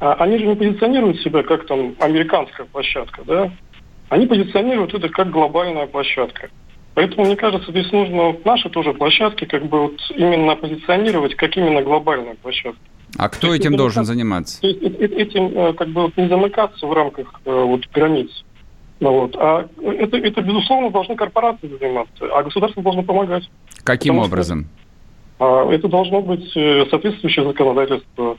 а, 0.03 0.15
они 0.15 0.37
же 0.37 0.45
не 0.47 0.55
позиционируют 0.55 1.21
себя 1.21 1.43
как 1.43 1.65
там 1.65 1.95
американская 1.99 2.65
площадка, 2.65 3.21
да? 3.25 3.51
Они 4.09 4.27
позиционируют 4.27 4.93
это 4.93 5.07
как 5.07 5.31
глобальная 5.31 5.87
площадка. 5.87 6.49
Поэтому, 6.93 7.25
мне 7.25 7.35
кажется, 7.35 7.71
здесь 7.71 7.91
нужно 7.91 8.35
наши 8.43 8.69
тоже 8.69 8.93
площадки 8.93 9.45
как 9.45 9.65
бы 9.65 9.83
вот 9.83 9.99
именно 10.15 10.55
позиционировать 10.55 11.35
как 11.35 11.55
именно 11.55 11.81
глобальная 11.81 12.35
площадка. 12.35 12.79
А 13.17 13.29
кто 13.29 13.47
то 13.47 13.55
этим 13.55 13.77
должен 13.77 14.03
заниматься? 14.03 14.59
То 14.61 14.67
есть 14.67 14.81
этим 14.81 15.57
э, 15.57 15.73
как 15.73 15.87
бы 15.89 16.03
вот 16.03 16.17
не 16.17 16.27
замыкаться 16.27 16.85
в 16.85 16.93
рамках 16.93 17.39
э, 17.45 17.51
вот 17.51 17.87
границ. 17.93 18.43
Ну, 18.99 19.11
вот. 19.11 19.35
А 19.37 19.67
это, 19.81 20.17
это, 20.17 20.41
безусловно, 20.41 20.91
должны 20.91 21.15
корпорации 21.15 21.67
заниматься, 21.67 22.25
а 22.31 22.43
государство 22.43 22.81
должно 22.81 23.03
помогать. 23.03 23.49
Каким 23.83 24.15
Потому 24.15 24.27
образом? 24.27 24.67
Что, 25.37 25.45
а, 25.45 25.71
это 25.73 25.87
должно 25.87 26.21
быть 26.21 26.55
э, 26.55 26.85
соответствующее 26.89 27.45
законодательство, 27.45 28.37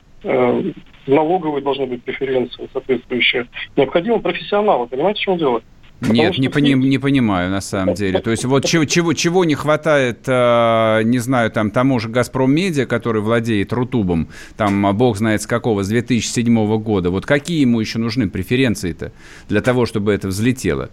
налоговые 1.07 1.61
должны 1.61 1.85
быть 1.85 2.03
преференции 2.03 2.67
соответствующие. 2.73 3.47
Необходимо 3.75 4.19
профессионалы, 4.19 4.87
понимаете, 4.87 5.19
в 5.19 5.23
чем 5.23 5.37
дело? 5.37 5.61
Нет, 6.01 6.37
не, 6.37 6.49
пони, 6.49 6.73
не 6.73 6.97
понимаю 6.97 7.49
на 7.49 7.61
самом 7.61 7.93
деле. 7.93 8.19
То 8.19 8.31
есть 8.31 8.45
вот 8.45 8.65
чего, 8.65 8.85
чего, 8.85 9.13
чего 9.13 9.45
не 9.45 9.55
хватает, 9.55 10.27
э, 10.27 11.01
не 11.03 11.19
знаю, 11.19 11.51
там 11.51 11.71
тому 11.71 11.99
же 11.99 12.09
«Газпром 12.09 12.53
Медиа», 12.53 12.85
который 12.85 13.21
владеет 13.21 13.71
Рутубом, 13.71 14.27
там 14.57 14.85
а, 14.85 14.93
бог 14.93 15.17
знает 15.17 15.41
с 15.41 15.47
какого, 15.47 15.83
с 15.83 15.87
2007 15.87 16.77
года. 16.79 17.11
Вот 17.11 17.25
какие 17.25 17.61
ему 17.61 17.79
еще 17.79 17.97
нужны 17.97 18.29
преференции-то 18.29 19.11
для 19.47 19.61
того, 19.61 19.85
чтобы 19.85 20.13
это 20.13 20.27
взлетело? 20.27 20.89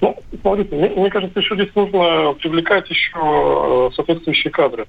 Ну, 0.00 0.16
смотрите, 0.42 0.76
мне, 0.76 0.90
мне 0.90 1.10
кажется, 1.10 1.40
еще 1.40 1.54
здесь 1.54 1.74
нужно 1.74 2.34
привлекать 2.34 2.88
еще 2.90 3.16
э, 3.16 3.90
соответствующие 3.94 4.50
кадры. 4.50 4.86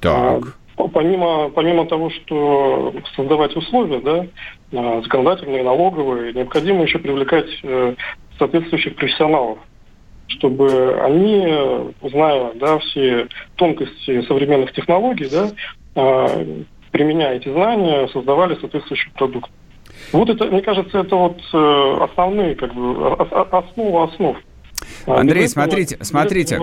Так. 0.00 0.58
А, 0.76 0.88
помимо, 0.88 1.48
помимо 1.50 1.86
того, 1.86 2.10
что 2.10 2.94
создавать 3.16 3.56
условия, 3.56 4.00
да, 4.00 4.26
э, 4.72 5.02
законодательные, 5.02 5.62
налоговые, 5.62 6.32
необходимо 6.32 6.82
еще 6.82 6.98
привлекать 6.98 7.48
соответствующих 8.38 8.96
профессионалов, 8.96 9.58
чтобы 10.28 11.00
они, 11.02 11.92
зная 12.02 12.52
да, 12.54 12.78
все 12.78 13.28
тонкости 13.56 14.22
современных 14.22 14.72
технологий, 14.72 15.28
да, 15.30 15.50
а, 15.94 16.44
применяя 16.90 17.36
эти 17.36 17.52
знания, 17.52 18.08
создавали 18.08 18.56
соответствующий 18.56 19.10
продукт. 19.12 19.50
Вот 20.12 20.28
это, 20.28 20.44
мне 20.46 20.62
кажется, 20.62 20.98
это 20.98 21.16
вот 21.16 21.40
э, 21.52 21.96
основные, 22.04 22.54
как 22.54 22.74
бы, 22.74 23.14
основа 23.14 24.04
основ. 24.04 24.36
А, 25.06 25.20
Андрей, 25.20 25.48
смотрите, 25.48 25.98
смотрите, 26.00 26.60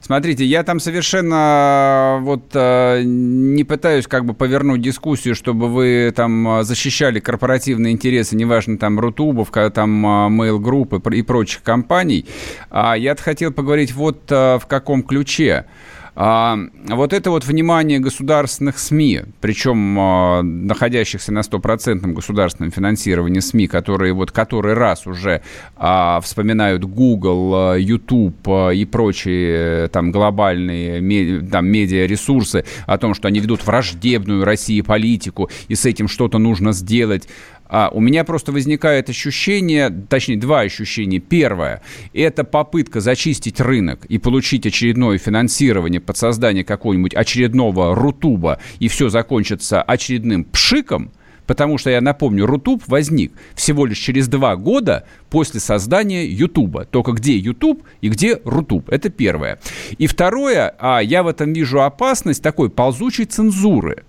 смотрите, 0.00 0.44
я 0.44 0.62
там 0.62 0.80
совершенно 0.80 2.18
э, 2.20 2.24
вот 2.24 2.50
э, 2.54 3.02
не 3.04 3.64
пытаюсь 3.64 4.06
как 4.06 4.24
бы 4.24 4.34
повернуть 4.34 4.80
дискуссию, 4.80 5.34
чтобы 5.34 5.68
вы 5.68 6.12
там 6.14 6.62
защищали 6.62 7.20
корпоративные 7.20 7.92
интересы, 7.92 8.36
неважно 8.36 8.78
там 8.78 8.98
Рутубов, 8.98 9.50
там 9.50 10.06
Mail 10.40 10.58
Group 10.58 11.16
и 11.16 11.22
прочих 11.22 11.62
компаний. 11.62 12.26
А 12.70 12.94
я 12.96 13.14
хотел 13.16 13.52
поговорить 13.52 13.92
вот 13.92 14.30
э, 14.30 14.58
в 14.58 14.66
каком 14.66 15.02
ключе. 15.02 15.66
А, 16.14 16.58
вот 16.88 17.12
это 17.12 17.30
вот 17.30 17.44
внимание 17.44 17.98
государственных 17.98 18.78
СМИ, 18.78 19.22
причем 19.40 19.98
а, 19.98 20.42
находящихся 20.42 21.32
на 21.32 21.42
стопроцентном 21.42 22.14
государственном 22.14 22.72
финансировании 22.72 23.40
СМИ, 23.40 23.68
которые 23.68 24.12
вот 24.12 24.30
который 24.30 24.74
раз 24.74 25.06
уже 25.06 25.42
а, 25.76 26.20
вспоминают 26.20 26.84
Google, 26.84 27.76
YouTube 27.76 28.48
и 28.74 28.84
прочие 28.84 29.88
там 29.88 30.10
глобальные 30.10 31.40
там, 31.42 31.66
медиаресурсы 31.66 32.64
о 32.86 32.98
том, 32.98 33.14
что 33.14 33.28
они 33.28 33.40
ведут 33.40 33.64
враждебную 33.66 34.44
России 34.44 34.80
политику, 34.80 35.50
и 35.68 35.74
с 35.74 35.84
этим 35.84 36.08
что-то 36.08 36.38
нужно 36.38 36.72
сделать. 36.72 37.28
А, 37.70 37.88
у 37.92 38.00
меня 38.00 38.24
просто 38.24 38.50
возникает 38.50 39.08
ощущение, 39.08 39.90
точнее, 40.08 40.36
два 40.36 40.60
ощущения. 40.60 41.20
Первое– 41.20 41.82
это 42.12 42.42
попытка 42.42 43.00
зачистить 43.00 43.60
рынок 43.60 44.04
и 44.06 44.18
получить 44.18 44.66
очередное 44.66 45.18
финансирование 45.18 46.00
под 46.00 46.16
создание 46.16 46.64
какого-нибудь 46.64 47.14
очередного 47.14 47.94
рутуба, 47.94 48.58
и 48.80 48.88
все 48.88 49.08
закончится 49.08 49.82
очередным 49.82 50.44
пшиком– 50.44 51.12
Потому 51.50 51.78
что, 51.78 51.90
я 51.90 52.00
напомню, 52.00 52.46
Рутуб 52.46 52.84
возник 52.86 53.32
всего 53.56 53.84
лишь 53.84 53.98
через 53.98 54.28
два 54.28 54.54
года 54.54 55.04
после 55.30 55.58
создания 55.58 56.24
Ютуба. 56.24 56.84
Только 56.84 57.10
где 57.10 57.36
Ютуб 57.36 57.82
и 58.00 58.08
где 58.08 58.40
Рутуб. 58.44 58.88
Это 58.88 59.08
первое. 59.10 59.58
И 59.98 60.06
второе, 60.06 60.72
а 60.78 61.00
я 61.00 61.24
в 61.24 61.26
этом 61.26 61.52
вижу 61.52 61.82
опасность 61.82 62.40
такой 62.40 62.70
ползучей 62.70 63.24
цензуры. 63.24 64.04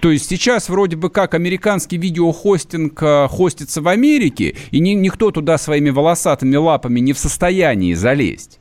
То 0.00 0.10
есть 0.10 0.28
сейчас 0.28 0.68
вроде 0.68 0.96
бы 0.96 1.10
как 1.10 1.34
американский 1.34 1.96
видеохостинг 1.96 3.02
э, 3.02 3.28
хостится 3.28 3.82
в 3.82 3.88
Америке, 3.88 4.56
и 4.70 4.80
ни, 4.80 4.90
никто 4.90 5.30
туда 5.30 5.58
своими 5.58 5.90
волосатыми 5.90 6.56
лапами 6.56 7.00
не 7.00 7.12
в 7.12 7.18
состоянии 7.18 7.94
залезть. 7.94 8.58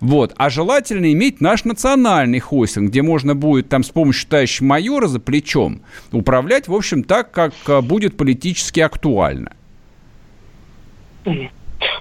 Вот. 0.00 0.34
А 0.36 0.50
желательно 0.50 1.12
иметь 1.12 1.40
наш 1.40 1.64
национальный 1.64 2.40
хостинг, 2.40 2.90
где 2.90 3.02
можно 3.02 3.36
будет 3.36 3.68
там 3.68 3.84
с 3.84 3.90
помощью 3.90 4.28
товарища 4.28 4.64
майора 4.64 5.06
за 5.06 5.20
плечом 5.20 5.82
управлять, 6.10 6.66
в 6.66 6.74
общем, 6.74 7.04
так, 7.04 7.30
как 7.30 7.54
э, 7.68 7.80
будет 7.80 8.16
политически 8.16 8.80
актуально. 8.80 9.52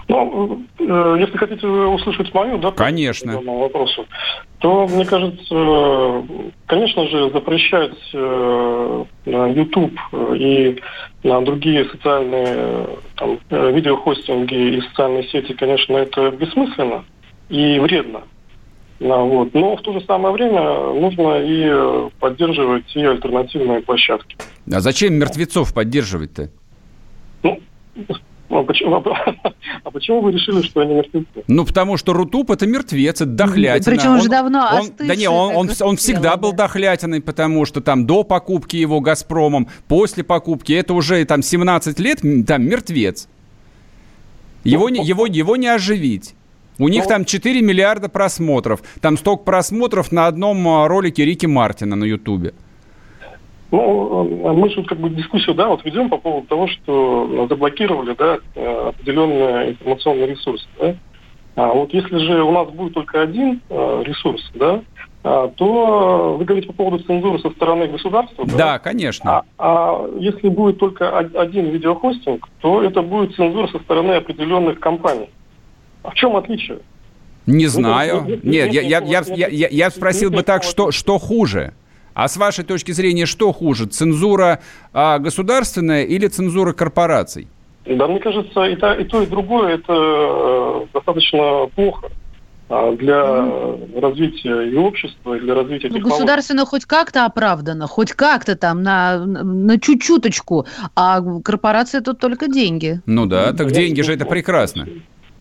Ну, 0.07 0.63
э, 0.79 1.17
если 1.19 1.37
хотите 1.37 1.67
услышать 1.67 2.33
мою, 2.33 2.57
да, 2.57 2.71
конечно, 2.71 3.41
по 3.41 3.59
вопросу, 3.59 4.05
то 4.59 4.87
мне 4.87 5.05
кажется, 5.05 6.23
конечно 6.67 7.07
же, 7.07 7.29
запрещать 7.31 7.97
э, 8.13 9.05
на 9.25 9.47
YouTube 9.47 9.97
и 10.35 10.79
на 11.23 11.41
другие 11.41 11.85
социальные 11.85 12.87
там, 13.15 13.39
видеохостинги 13.49 14.77
и 14.77 14.81
социальные 14.81 15.23
сети, 15.29 15.53
конечно, 15.53 15.97
это 15.97 16.31
бессмысленно 16.31 17.03
и 17.49 17.79
вредно. 17.79 18.23
Вот. 18.99 19.53
Но 19.55 19.75
в 19.75 19.81
то 19.81 19.93
же 19.93 20.01
самое 20.05 20.33
время 20.33 20.61
нужно 20.93 21.39
и 21.41 22.09
поддерживать 22.19 22.95
и 22.95 23.03
альтернативные 23.03 23.81
площадки. 23.81 24.37
А 24.71 24.79
зачем 24.79 25.15
мертвецов 25.15 25.73
поддерживать-то? 25.73 26.51
Ну, 27.41 27.59
а 28.59 28.63
почему, 28.63 28.95
а 29.83 29.91
почему 29.91 30.21
вы 30.21 30.31
решили, 30.31 30.61
что 30.61 30.81
они 30.81 30.93
мертвецы? 30.95 31.43
Ну, 31.47 31.65
потому 31.65 31.97
что 31.97 32.13
Рутуб– 32.13 32.51
это 32.51 32.67
мертвец, 32.67 33.21
это 33.21 33.25
дохлятина. 33.25 33.95
Причем 33.95 34.15
уже 34.17 34.29
давно 34.29 34.69
он, 34.73 34.89
Да 34.97 35.15
не, 35.15 35.27
он, 35.27 35.55
он, 35.55 35.69
он 35.81 35.97
всегда 35.97 36.37
был 36.37 36.53
дохлятиной, 36.53 37.21
потому 37.21 37.65
что 37.65 37.81
там 37.81 38.05
до 38.05 38.23
покупки 38.23 38.75
его 38.75 38.99
«Газпромом», 39.01 39.67
после 39.87 40.23
покупки, 40.23 40.73
это 40.73 40.93
уже 40.93 41.23
там 41.25 41.41
17 41.41 41.99
лет, 41.99 42.21
там 42.47 42.63
мертвец. 42.63 43.27
Его, 44.63 44.89
не, 44.89 45.03
его, 45.03 45.25
его 45.25 45.55
не 45.55 45.67
оживить. 45.67 46.35
У 46.77 46.87
них 46.87 47.03
ну, 47.03 47.09
там 47.09 47.25
4 47.25 47.61
миллиарда 47.61 48.09
просмотров. 48.09 48.81
Там 49.01 49.17
столько 49.17 49.43
просмотров 49.43 50.11
на 50.11 50.27
одном 50.27 50.67
а, 50.67 50.87
ролике 50.87 51.25
Рики 51.25 51.45
Мартина 51.45 51.95
на 51.95 52.05
Ютубе. 52.05 52.53
Ну, 53.71 54.27
э, 54.43 54.53
мы 54.53 54.69
же 54.69 54.83
как 54.83 54.99
бы 54.99 55.09
дискуссию, 55.09 55.55
да, 55.55 55.67
вот 55.67 55.83
ведем 55.85 56.09
по 56.09 56.17
поводу 56.17 56.47
того, 56.47 56.67
что 56.67 57.47
заблокировали, 57.49 58.15
да, 58.15 58.39
определенные 58.89 59.71
информационные 59.71 60.27
ресурсы, 60.27 60.67
да. 60.79 60.95
А 61.55 61.67
вот 61.73 61.93
если 61.93 62.17
же 62.17 62.43
у 62.43 62.51
нас 62.51 62.69
будет 62.69 62.93
только 62.93 63.21
один 63.21 63.61
э, 63.69 64.03
ресурс, 64.05 64.41
да, 64.55 64.81
а, 65.23 65.49
то 65.49 66.35
вы 66.39 66.45
говорите 66.45 66.67
по 66.67 66.73
поводу 66.73 67.03
цензуры 67.03 67.39
со 67.39 67.51
стороны 67.51 67.87
государства. 67.87 68.45
Да, 68.45 68.57
да 68.57 68.79
конечно. 68.79 69.31
А, 69.31 69.43
а 69.59 70.09
если 70.17 70.49
будет 70.49 70.79
только 70.79 71.19
один 71.19 71.69
видеохостинг, 71.69 72.47
то 72.61 72.81
это 72.81 73.03
будет 73.03 73.35
цензура 73.35 73.67
со 73.67 73.79
стороны 73.79 74.13
определенных 74.13 74.79
компаний. 74.79 75.29
А 76.01 76.09
в 76.09 76.15
чем 76.15 76.35
отличие? 76.35 76.79
Не 77.45 77.67
знаю. 77.67 78.39
Нет, 78.43 78.73
я, 78.73 78.81
я, 78.81 78.99
я, 78.99 79.47
я, 79.47 79.67
я 79.69 79.89
спросил 79.91 80.31
бы 80.31 80.41
так, 80.41 80.63
что, 80.63 80.91
что 80.91 81.19
хуже? 81.19 81.73
А 82.13 82.27
с 82.27 82.37
вашей 82.37 82.63
точки 82.63 82.91
зрения, 82.91 83.25
что 83.25 83.51
хуже? 83.51 83.85
Цензура 83.85 84.59
а, 84.93 85.19
государственная 85.19 86.03
или 86.03 86.27
цензура 86.27 86.73
корпораций? 86.73 87.47
Да, 87.85 88.07
мне 88.07 88.19
кажется, 88.19 88.63
и 88.65 88.75
то, 88.75 88.93
и, 88.93 89.03
то, 89.05 89.23
и 89.23 89.25
другое 89.25 89.75
это 89.75 89.93
э, 89.93 90.85
достаточно 90.93 91.67
плохо 91.75 92.09
а, 92.69 92.91
для 92.91 93.15
mm. 93.15 93.99
развития 93.99 94.69
и 94.69 94.75
общества, 94.75 95.35
и 95.35 95.39
для 95.39 95.55
развития 95.55 95.87
ну, 95.89 95.95
технологий. 95.95 96.19
Государственно 96.19 96.65
хоть 96.65 96.85
как-то 96.85 97.25
оправдано, 97.25 97.87
хоть 97.87 98.13
как-то 98.13 98.55
там 98.55 98.83
на, 98.83 99.25
на 99.25 99.79
чуть-чуточку, 99.79 100.67
а 100.95 101.21
корпорация 101.43 102.01
тут 102.01 102.19
только 102.19 102.47
деньги. 102.47 103.01
Ну 103.07 103.25
да, 103.25 103.51
так 103.53 103.71
деньги 103.71 104.01
же 104.01 104.13
это 104.13 104.25
прекрасно. 104.25 104.87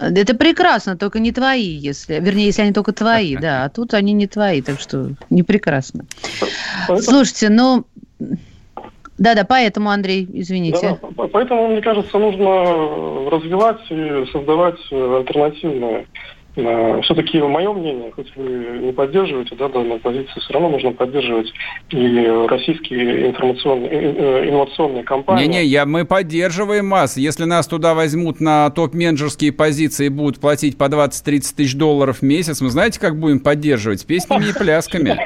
Это 0.00 0.34
прекрасно, 0.34 0.96
только 0.96 1.18
не 1.18 1.30
твои, 1.30 1.62
если, 1.62 2.14
вернее, 2.20 2.46
если 2.46 2.62
они 2.62 2.72
только 2.72 2.92
твои, 2.92 3.36
да, 3.40 3.64
а 3.64 3.68
тут 3.68 3.94
они 3.94 4.12
не 4.12 4.26
твои, 4.26 4.62
так 4.62 4.80
что 4.80 5.10
не 5.28 5.42
прекрасно. 5.42 6.06
Слушайте, 7.00 7.50
ну, 7.50 7.84
да-да, 9.18 9.44
поэтому, 9.44 9.90
Андрей, 9.90 10.26
извините. 10.32 10.98
Да, 11.02 11.26
поэтому, 11.32 11.68
мне 11.68 11.82
кажется, 11.82 12.18
нужно 12.18 13.30
развивать 13.30 13.80
и 13.90 14.24
создавать 14.32 14.80
альтернативные 14.90 16.06
Э, 16.06 16.39
Все-таки 16.54 17.40
мое 17.40 17.72
мнение, 17.72 18.12
хоть 18.14 18.30
вы 18.36 18.78
не 18.80 18.92
поддерживаете 18.92 19.54
да, 19.56 19.68
данную 19.68 20.00
позицию, 20.00 20.42
все 20.42 20.52
равно 20.52 20.70
нужно 20.70 20.92
поддерживать 20.92 21.52
и 21.90 22.46
российские 22.48 23.28
информационные, 23.28 23.90
э, 23.90 24.14
э, 24.16 24.48
инновационные 24.50 25.04
компании. 25.04 25.46
Не-не, 25.46 25.64
я, 25.64 25.86
мы 25.86 26.04
поддерживаем 26.04 26.86
масс. 26.86 27.16
Если 27.16 27.44
нас 27.44 27.66
туда 27.66 27.94
возьмут 27.94 28.40
на 28.40 28.68
топ-менеджерские 28.70 29.52
позиции 29.52 30.06
и 30.06 30.08
будут 30.08 30.40
платить 30.40 30.76
по 30.76 30.84
20-30 30.84 31.54
тысяч 31.56 31.74
долларов 31.74 32.18
в 32.18 32.22
месяц, 32.22 32.60
мы 32.60 32.70
знаете, 32.70 33.00
как 33.00 33.18
будем 33.18 33.40
поддерживать? 33.40 34.04
Песнями 34.04 34.46
и 34.46 34.52
плясками. 34.52 35.18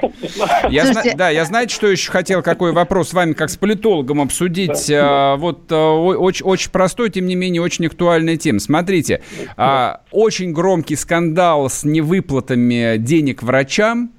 Я 0.70 0.86
зна... 0.86 1.02
Да, 1.16 1.30
я 1.30 1.44
знаете, 1.44 1.74
что 1.74 1.86
еще 1.86 2.10
хотел, 2.10 2.42
какой 2.42 2.72
вопрос 2.72 3.10
с 3.10 3.14
вами, 3.14 3.32
как 3.32 3.50
с 3.50 3.56
политологом, 3.56 4.20
обсудить. 4.20 4.90
А, 4.90 5.36
вот 5.36 5.70
а, 5.70 5.92
очень, 5.94 6.44
очень 6.44 6.70
простой, 6.70 7.10
тем 7.10 7.26
не 7.26 7.34
менее, 7.34 7.62
очень 7.62 7.86
актуальная 7.86 8.36
тема. 8.36 8.60
Смотрите, 8.60 9.22
а, 9.56 10.02
очень 10.10 10.52
громкий 10.52 10.96
скандал 10.96 11.23
скандал 11.24 11.70
с 11.70 11.84
невыплатами 11.84 12.98
денег 12.98 13.42
врачам, 13.42 14.10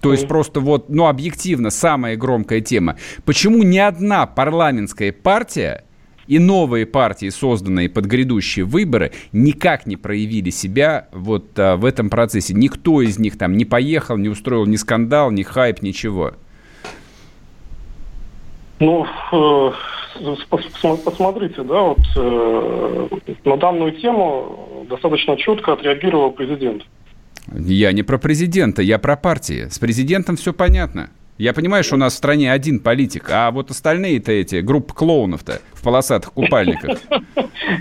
то 0.00 0.12
есть 0.12 0.28
просто 0.28 0.60
вот, 0.60 0.88
ну, 0.88 1.06
объективно, 1.06 1.70
самая 1.70 2.16
громкая 2.16 2.60
тема. 2.60 2.96
Почему 3.24 3.62
ни 3.62 3.78
одна 3.78 4.26
парламентская 4.26 5.12
партия 5.12 5.84
и 6.28 6.38
новые 6.38 6.86
партии, 6.86 7.28
созданные 7.30 7.88
под 7.88 8.04
грядущие 8.04 8.64
выборы, 8.64 9.12
никак 9.32 9.86
не 9.86 9.96
проявили 9.96 10.50
себя 10.50 11.08
вот 11.12 11.58
а, 11.58 11.76
в 11.76 11.84
этом 11.84 12.08
процессе. 12.08 12.54
Никто 12.54 13.02
из 13.02 13.18
них 13.18 13.36
там 13.36 13.56
не 13.56 13.64
поехал, 13.64 14.16
не 14.16 14.28
устроил 14.28 14.66
ни 14.66 14.76
скандал, 14.76 15.30
ни 15.30 15.42
хайп, 15.42 15.82
ничего. 15.82 16.34
Ну, 18.78 19.06
э, 19.32 19.72
посмотрите, 21.04 21.62
да, 21.62 21.80
вот 21.80 21.98
э, 22.16 23.08
на 23.44 23.56
данную 23.56 23.92
тему 23.92 24.86
достаточно 24.88 25.36
четко 25.36 25.72
отреагировал 25.72 26.32
президент. 26.32 26.82
Я 27.52 27.92
не 27.92 28.02
про 28.02 28.18
президента, 28.18 28.82
я 28.82 28.98
про 28.98 29.16
партии. 29.16 29.68
С 29.68 29.78
президентом 29.78 30.36
все 30.36 30.52
понятно. 30.52 31.10
Я 31.36 31.52
понимаю, 31.52 31.82
что 31.82 31.96
у 31.96 31.98
нас 31.98 32.14
в 32.14 32.16
стране 32.16 32.52
один 32.52 32.78
политик, 32.78 33.28
а 33.30 33.50
вот 33.50 33.70
остальные-то 33.70 34.30
эти, 34.30 34.56
группа 34.60 34.94
клоунов-то 34.94 35.60
в 35.72 35.82
полосатых 35.82 36.32
купальниках. 36.32 36.98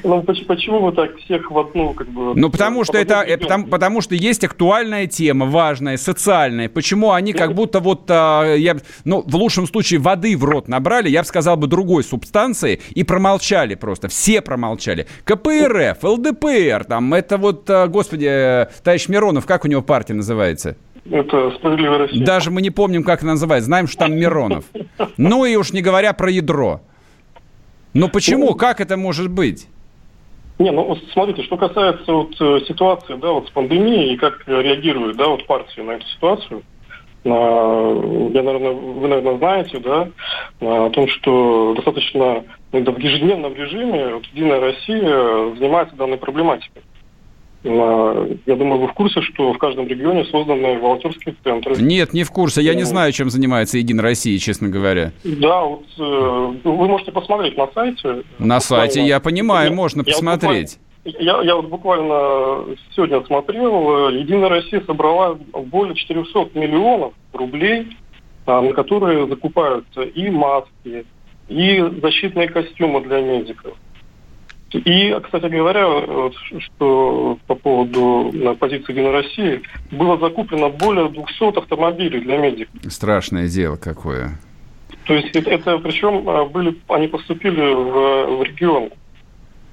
Ну, 0.03 0.21
почему 0.23 0.79
вы 0.79 0.91
так 0.93 1.17
всех 1.17 1.51
в 1.51 1.57
одну, 1.57 1.93
как 1.93 2.07
бы... 2.07 2.33
Ну, 2.35 2.49
потому 2.49 2.83
что 2.85 2.97
это, 2.97 3.21
э, 3.21 3.37
потому, 3.37 3.67
потому 3.67 4.01
что 4.01 4.15
есть 4.15 4.43
актуальная 4.43 5.07
тема, 5.07 5.45
важная, 5.45 5.97
социальная. 5.97 6.69
Почему 6.69 7.11
они 7.11 7.33
как 7.33 7.53
будто 7.53 7.79
вот, 7.79 8.03
а, 8.09 8.55
я, 8.55 8.77
ну, 9.03 9.23
в 9.25 9.35
лучшем 9.35 9.67
случае 9.67 9.99
воды 9.99 10.37
в 10.37 10.43
рот 10.45 10.67
набрали, 10.67 11.09
я 11.09 11.21
бы 11.21 11.27
сказал 11.27 11.57
бы 11.57 11.67
другой 11.67 12.03
субстанции, 12.03 12.81
и 12.91 13.03
промолчали 13.03 13.75
просто, 13.75 14.07
все 14.07 14.41
промолчали. 14.41 15.05
КПРФ, 15.25 16.01
ЛДПР, 16.01 16.85
там, 16.85 17.13
это 17.13 17.37
вот, 17.37 17.69
а, 17.69 17.87
господи, 17.87 18.27
э, 18.29 18.67
товарищ 18.83 19.09
Миронов, 19.09 19.45
как 19.45 19.65
у 19.65 19.67
него 19.67 19.81
партия 19.81 20.13
называется? 20.13 20.77
Это 21.09 21.51
«Справедливая 21.51 21.99
Россия». 21.99 22.25
Даже 22.25 22.49
мы 22.51 22.61
не 22.61 22.69
помним, 22.69 23.03
как 23.03 23.23
она 23.23 23.33
называется. 23.33 23.65
Знаем, 23.65 23.87
что 23.87 23.99
там 23.99 24.15
Миронов. 24.15 24.65
Ну 25.17 25.45
и 25.45 25.55
уж 25.55 25.73
не 25.73 25.81
говоря 25.81 26.13
про 26.13 26.31
ядро. 26.31 26.81
Но 27.93 28.07
почему? 28.07 28.51
Ну, 28.51 28.55
как 28.55 28.81
это 28.81 28.97
может 28.97 29.29
быть? 29.29 29.67
Не, 30.59 30.71
ну 30.71 30.95
смотрите, 31.13 31.43
что 31.43 31.57
касается 31.57 32.11
вот 32.11 32.39
э, 32.39 32.59
ситуации, 32.67 33.15
да, 33.15 33.31
вот 33.31 33.47
с 33.47 33.51
пандемией 33.51 34.13
и 34.13 34.17
как 34.17 34.47
реагирует, 34.47 35.17
да, 35.17 35.27
вот 35.27 35.45
партия 35.47 35.83
на 35.83 35.91
эту 35.91 36.05
ситуацию. 36.07 36.63
Я, 37.25 37.31
наверное, 37.31 38.71
вы, 38.71 39.07
наверное, 39.07 39.37
знаете, 39.37 39.79
да, 39.79 40.09
о 40.59 40.89
том, 40.89 41.07
что 41.07 41.73
достаточно 41.75 42.43
ну, 42.73 42.91
в 42.91 42.99
ежедневном 42.99 43.55
режиме 43.55 44.15
вот, 44.15 44.25
Единая 44.33 44.59
Россия 44.59 45.55
занимается 45.55 45.95
данной 45.95 46.17
проблематикой. 46.17 46.81
Я 47.63 48.55
думаю, 48.55 48.81
вы 48.81 48.87
в 48.87 48.93
курсе, 48.93 49.21
что 49.21 49.53
в 49.53 49.57
каждом 49.57 49.87
регионе 49.87 50.25
созданы 50.25 50.79
волонтерские 50.79 51.35
центры. 51.43 51.77
Нет, 51.77 52.13
не 52.13 52.23
в 52.23 52.31
курсе. 52.31 52.61
Я 52.61 52.75
не 52.75 52.83
знаю, 52.83 53.11
чем 53.13 53.29
занимается 53.29 53.77
Единая 53.77 54.03
Россия, 54.03 54.37
честно 54.37 54.67
говоря. 54.67 55.13
Да, 55.23 55.61
вот 55.61 55.85
э, 55.97 56.53
вы 56.63 56.87
можете 56.87 57.11
посмотреть 57.13 57.57
на 57.57 57.67
сайте. 57.73 58.23
На 58.37 58.59
сайте, 58.59 59.05
я 59.05 59.19
понимаю, 59.21 59.69
я, 59.69 59.75
можно 59.75 60.01
я 60.05 60.11
посмотреть. 60.11 60.77
Я, 61.05 61.41
я 61.41 61.55
вот 61.55 61.67
буквально 61.67 62.75
сегодня 62.95 63.23
смотрел, 63.25 64.09
Единая 64.09 64.49
Россия 64.49 64.81
собрала 64.85 65.35
более 65.53 65.95
400 65.95 66.49
миллионов 66.53 67.13
рублей, 67.33 67.97
на 68.45 68.73
которые 68.73 69.27
закупаются 69.27 70.01
и 70.01 70.29
маски, 70.29 71.05
и 71.47 71.79
защитные 72.01 72.47
костюмы 72.49 73.01
для 73.01 73.21
медиков. 73.21 73.73
И, 74.73 75.15
кстати 75.23 75.45
говоря, 75.45 76.31
что 76.59 77.37
по 77.47 77.55
поводу 77.55 78.31
на 78.33 78.55
позиции 78.55 78.91
Единой 78.91 79.11
России, 79.11 79.61
было 79.91 80.17
закуплено 80.17 80.69
более 80.69 81.09
200 81.09 81.59
автомобилей 81.59 82.21
для 82.21 82.37
медиков. 82.37 82.73
Страшное 82.91 83.47
дело 83.47 83.75
какое. 83.75 84.39
То 85.05 85.13
есть 85.13 85.35
это, 85.35 85.49
это 85.49 85.77
причем 85.79 86.27
а, 86.29 86.45
были, 86.45 86.77
они 86.87 87.07
поступили 87.07 87.73
в, 87.73 88.37
в 88.37 88.43
регион. 88.43 88.89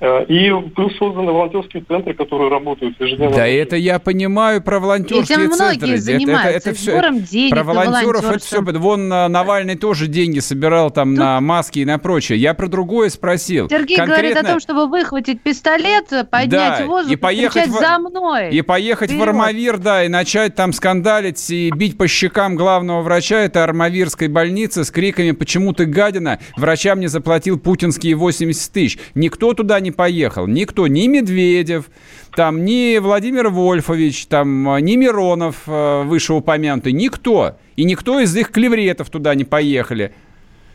Э, 0.00 0.24
и 0.24 0.50
плюс 0.74 0.96
созданы 0.96 1.30
волонтерские 1.30 1.84
центры, 1.86 2.14
которые 2.14 2.50
работают 2.50 2.98
ежедневно. 2.98 3.36
Да, 3.36 3.46
это 3.46 3.76
я 3.76 3.98
понимаю 3.98 4.62
про 4.62 4.80
волонтерские 4.80 5.38
Этим 5.38 5.52
центры. 5.52 5.86
многие 5.86 5.96
занимаются 5.96 6.48
это, 6.48 6.56
это, 6.56 6.70
это 6.70 6.78
все, 6.78 7.10
денег 7.30 7.50
Про 7.50 7.64
волонтеров 7.64 8.24
это 8.24 8.38
все. 8.38 8.62
Вон 8.62 9.08
Навальный 9.08 9.76
тоже 9.76 10.06
деньги 10.06 10.38
собирал 10.38 10.90
там 10.90 11.10
Тут... 11.10 11.18
на 11.18 11.40
маски 11.42 11.80
и 11.80 11.84
на 11.84 11.98
прочее. 11.98 12.38
Я 12.38 12.54
про 12.54 12.68
другое 12.68 13.10
спросил. 13.10 13.68
Сергей 13.68 13.98
Конкретно... 13.98 14.22
говорит 14.22 14.36
о 14.38 14.52
том, 14.52 14.60
чтобы 14.60 14.86
выхватить 14.86 15.42
пистолет, 15.42 16.08
поднять 16.30 16.78
да, 16.78 16.86
воздух 16.86 17.12
и 17.12 17.16
поехать 17.16 17.68
в... 17.68 17.72
за 17.72 17.98
мной. 17.98 18.50
И 18.54 18.62
поехать 18.62 19.10
Вперед. 19.10 19.26
в 19.26 19.28
Армавир, 19.28 19.76
да, 19.76 20.04
и 20.04 20.08
начать 20.08 20.54
там 20.54 20.72
скандалить 20.72 21.50
и 21.50 21.70
бить 21.74 21.98
по 21.98 22.08
щекам 22.08 22.56
главного 22.56 23.02
врача 23.02 23.40
этой 23.40 23.62
Армавирской 23.62 24.28
больницы 24.28 24.84
с 24.84 24.90
криками 24.90 25.32
«Почему 25.32 25.74
ты 25.74 25.84
гадина? 25.84 26.38
Врачам 26.56 27.00
не 27.00 27.08
заплатил 27.08 27.58
путинские 27.58 28.14
80 28.14 28.72
тысяч». 28.72 28.98
Никто 29.14 29.52
туда 29.52 29.78
не 29.80 29.89
не 29.90 29.92
поехал. 29.92 30.46
Никто, 30.46 30.86
ни 30.86 31.06
Медведев, 31.06 31.90
там, 32.34 32.64
ни 32.64 32.98
Владимир 32.98 33.48
Вольфович, 33.48 34.26
там, 34.26 34.76
ни 34.78 34.96
Миронов 34.96 35.62
э, 35.66 36.02
вышеупомянутый, 36.04 36.92
никто. 36.92 37.56
И 37.76 37.84
никто 37.84 38.20
из 38.20 38.34
их 38.36 38.50
клевретов 38.50 39.10
туда 39.10 39.34
не 39.34 39.44
поехали. 39.44 40.12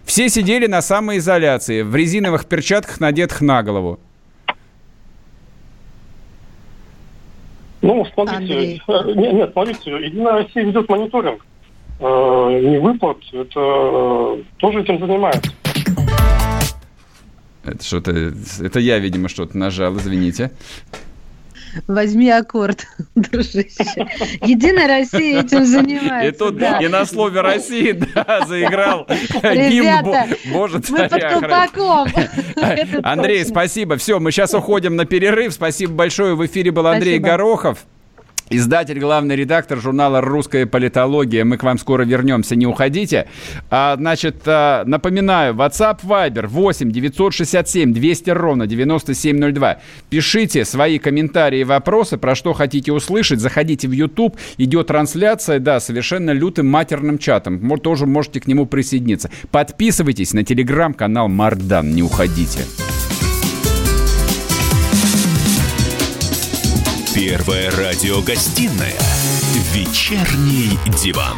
Все 0.03 0.29
сидели 0.29 0.67
на 0.67 0.81
самоизоляции, 0.81 1.81
в 1.81 1.95
резиновых 1.95 2.45
перчатках, 2.45 2.99
надетых 2.99 3.41
на 3.41 3.63
голову. 3.63 3.99
Ну, 7.81 8.05
смотрите, 8.13 8.81
э, 8.87 9.13
нет, 9.13 9.33
нет, 9.33 9.49
смотрите, 9.53 9.91
Единая 9.91 10.43
Россия 10.43 10.63
ведет 10.63 10.89
мониторинг 10.89 11.45
э, 11.99 12.59
не 12.63 12.79
выплат, 12.79 13.17
это 13.31 13.59
э, 13.59 14.43
тоже 14.57 14.81
этим 14.81 14.99
занимается. 14.99 15.51
Это 17.65 17.83
что-то... 17.83 18.33
Это 18.59 18.79
я, 18.79 18.99
видимо, 18.99 19.29
что-то 19.29 19.57
нажал, 19.57 19.97
извините. 19.97 20.51
Возьми 21.87 22.29
аккорд, 22.29 22.85
дружище. 23.15 24.07
Единая 24.43 24.87
Россия 24.87 25.41
этим 25.41 25.65
занимается. 25.65 26.27
И 26.27 26.31
тут 26.31 26.57
да. 26.57 26.79
и 26.79 26.87
на 26.87 27.05
слове 27.05 27.41
России, 27.41 27.91
да, 28.15 28.45
заиграл 28.47 29.05
Ребята, 29.43 30.27
гимн 30.29 30.53
Боже, 30.53 30.81
мы 30.89 31.09
под 31.09 31.21
колпаком. 31.21 32.07
Андрей, 33.03 33.45
спасибо. 33.45 33.97
Все, 33.97 34.19
мы 34.19 34.31
сейчас 34.31 34.53
уходим 34.53 34.95
на 34.95 35.05
перерыв. 35.05 35.53
Спасибо 35.53 35.93
большое. 35.93 36.35
В 36.35 36.45
эфире 36.45 36.71
был 36.71 36.87
Андрей 36.87 37.19
Горохов. 37.19 37.79
Издатель, 38.51 38.99
главный 38.99 39.35
редактор 39.35 39.79
журнала 39.79 40.21
«Русская 40.21 40.67
политология». 40.67 41.43
Мы 41.43 41.57
к 41.57 41.63
вам 41.63 41.79
скоро 41.79 42.03
вернемся, 42.03 42.55
не 42.55 42.67
уходите. 42.67 43.27
А, 43.71 43.95
значит, 43.97 44.43
а, 44.45 44.83
напоминаю, 44.85 45.55
WhatsApp 45.55 46.01
Viber 46.03 46.45
8 46.45 46.91
967 46.91 47.91
200 47.91 48.29
ровно 48.29 48.67
9702. 48.67 49.79
Пишите 50.11 50.63
свои 50.63 50.99
комментарии 50.99 51.61
и 51.61 51.63
вопросы, 51.63 52.17
про 52.17 52.35
что 52.35 52.53
хотите 52.53 52.91
услышать. 52.91 53.39
Заходите 53.39 53.87
в 53.87 53.91
YouTube, 53.91 54.37
идет 54.59 54.87
трансляция, 54.87 55.57
да, 55.57 55.79
совершенно 55.79 56.29
лютым 56.29 56.67
матерным 56.67 57.17
чатом. 57.17 57.79
Тоже 57.79 58.05
можете 58.05 58.41
к 58.41 58.47
нему 58.47 58.67
присоединиться. 58.67 59.31
Подписывайтесь 59.49 60.33
на 60.33 60.43
телеграм-канал 60.43 61.29
Мардан, 61.29 61.95
не 61.95 62.03
уходите. 62.03 62.59
Первая 67.15 67.71
радиогостинная 67.71 68.93
«Вечерний 69.71 70.77
диван». 71.01 71.37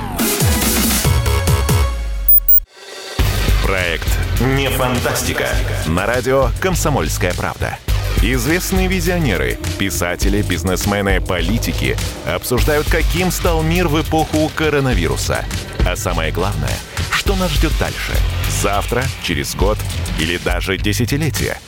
Проект 3.63 4.07
«Не 4.41 4.71
фантастика». 4.71 5.47
На 5.85 6.07
радио 6.07 6.49
«Комсомольская 6.59 7.31
правда». 7.35 7.77
Известные 8.23 8.87
визионеры, 8.87 9.59
писатели, 9.77 10.41
бизнесмены, 10.41 11.21
политики 11.21 11.95
обсуждают, 12.25 12.89
каким 12.89 13.29
стал 13.29 13.61
мир 13.61 13.87
в 13.87 14.01
эпоху 14.01 14.51
коронавируса. 14.55 15.45
А 15.87 15.95
самое 15.95 16.31
главное, 16.31 16.75
что 17.11 17.35
нас 17.35 17.51
ждет 17.51 17.73
дальше? 17.79 18.13
Завтра, 18.63 19.03
через 19.21 19.53
год 19.53 19.77
или 20.19 20.37
даже 20.37 20.79
десятилетие– 20.79 21.59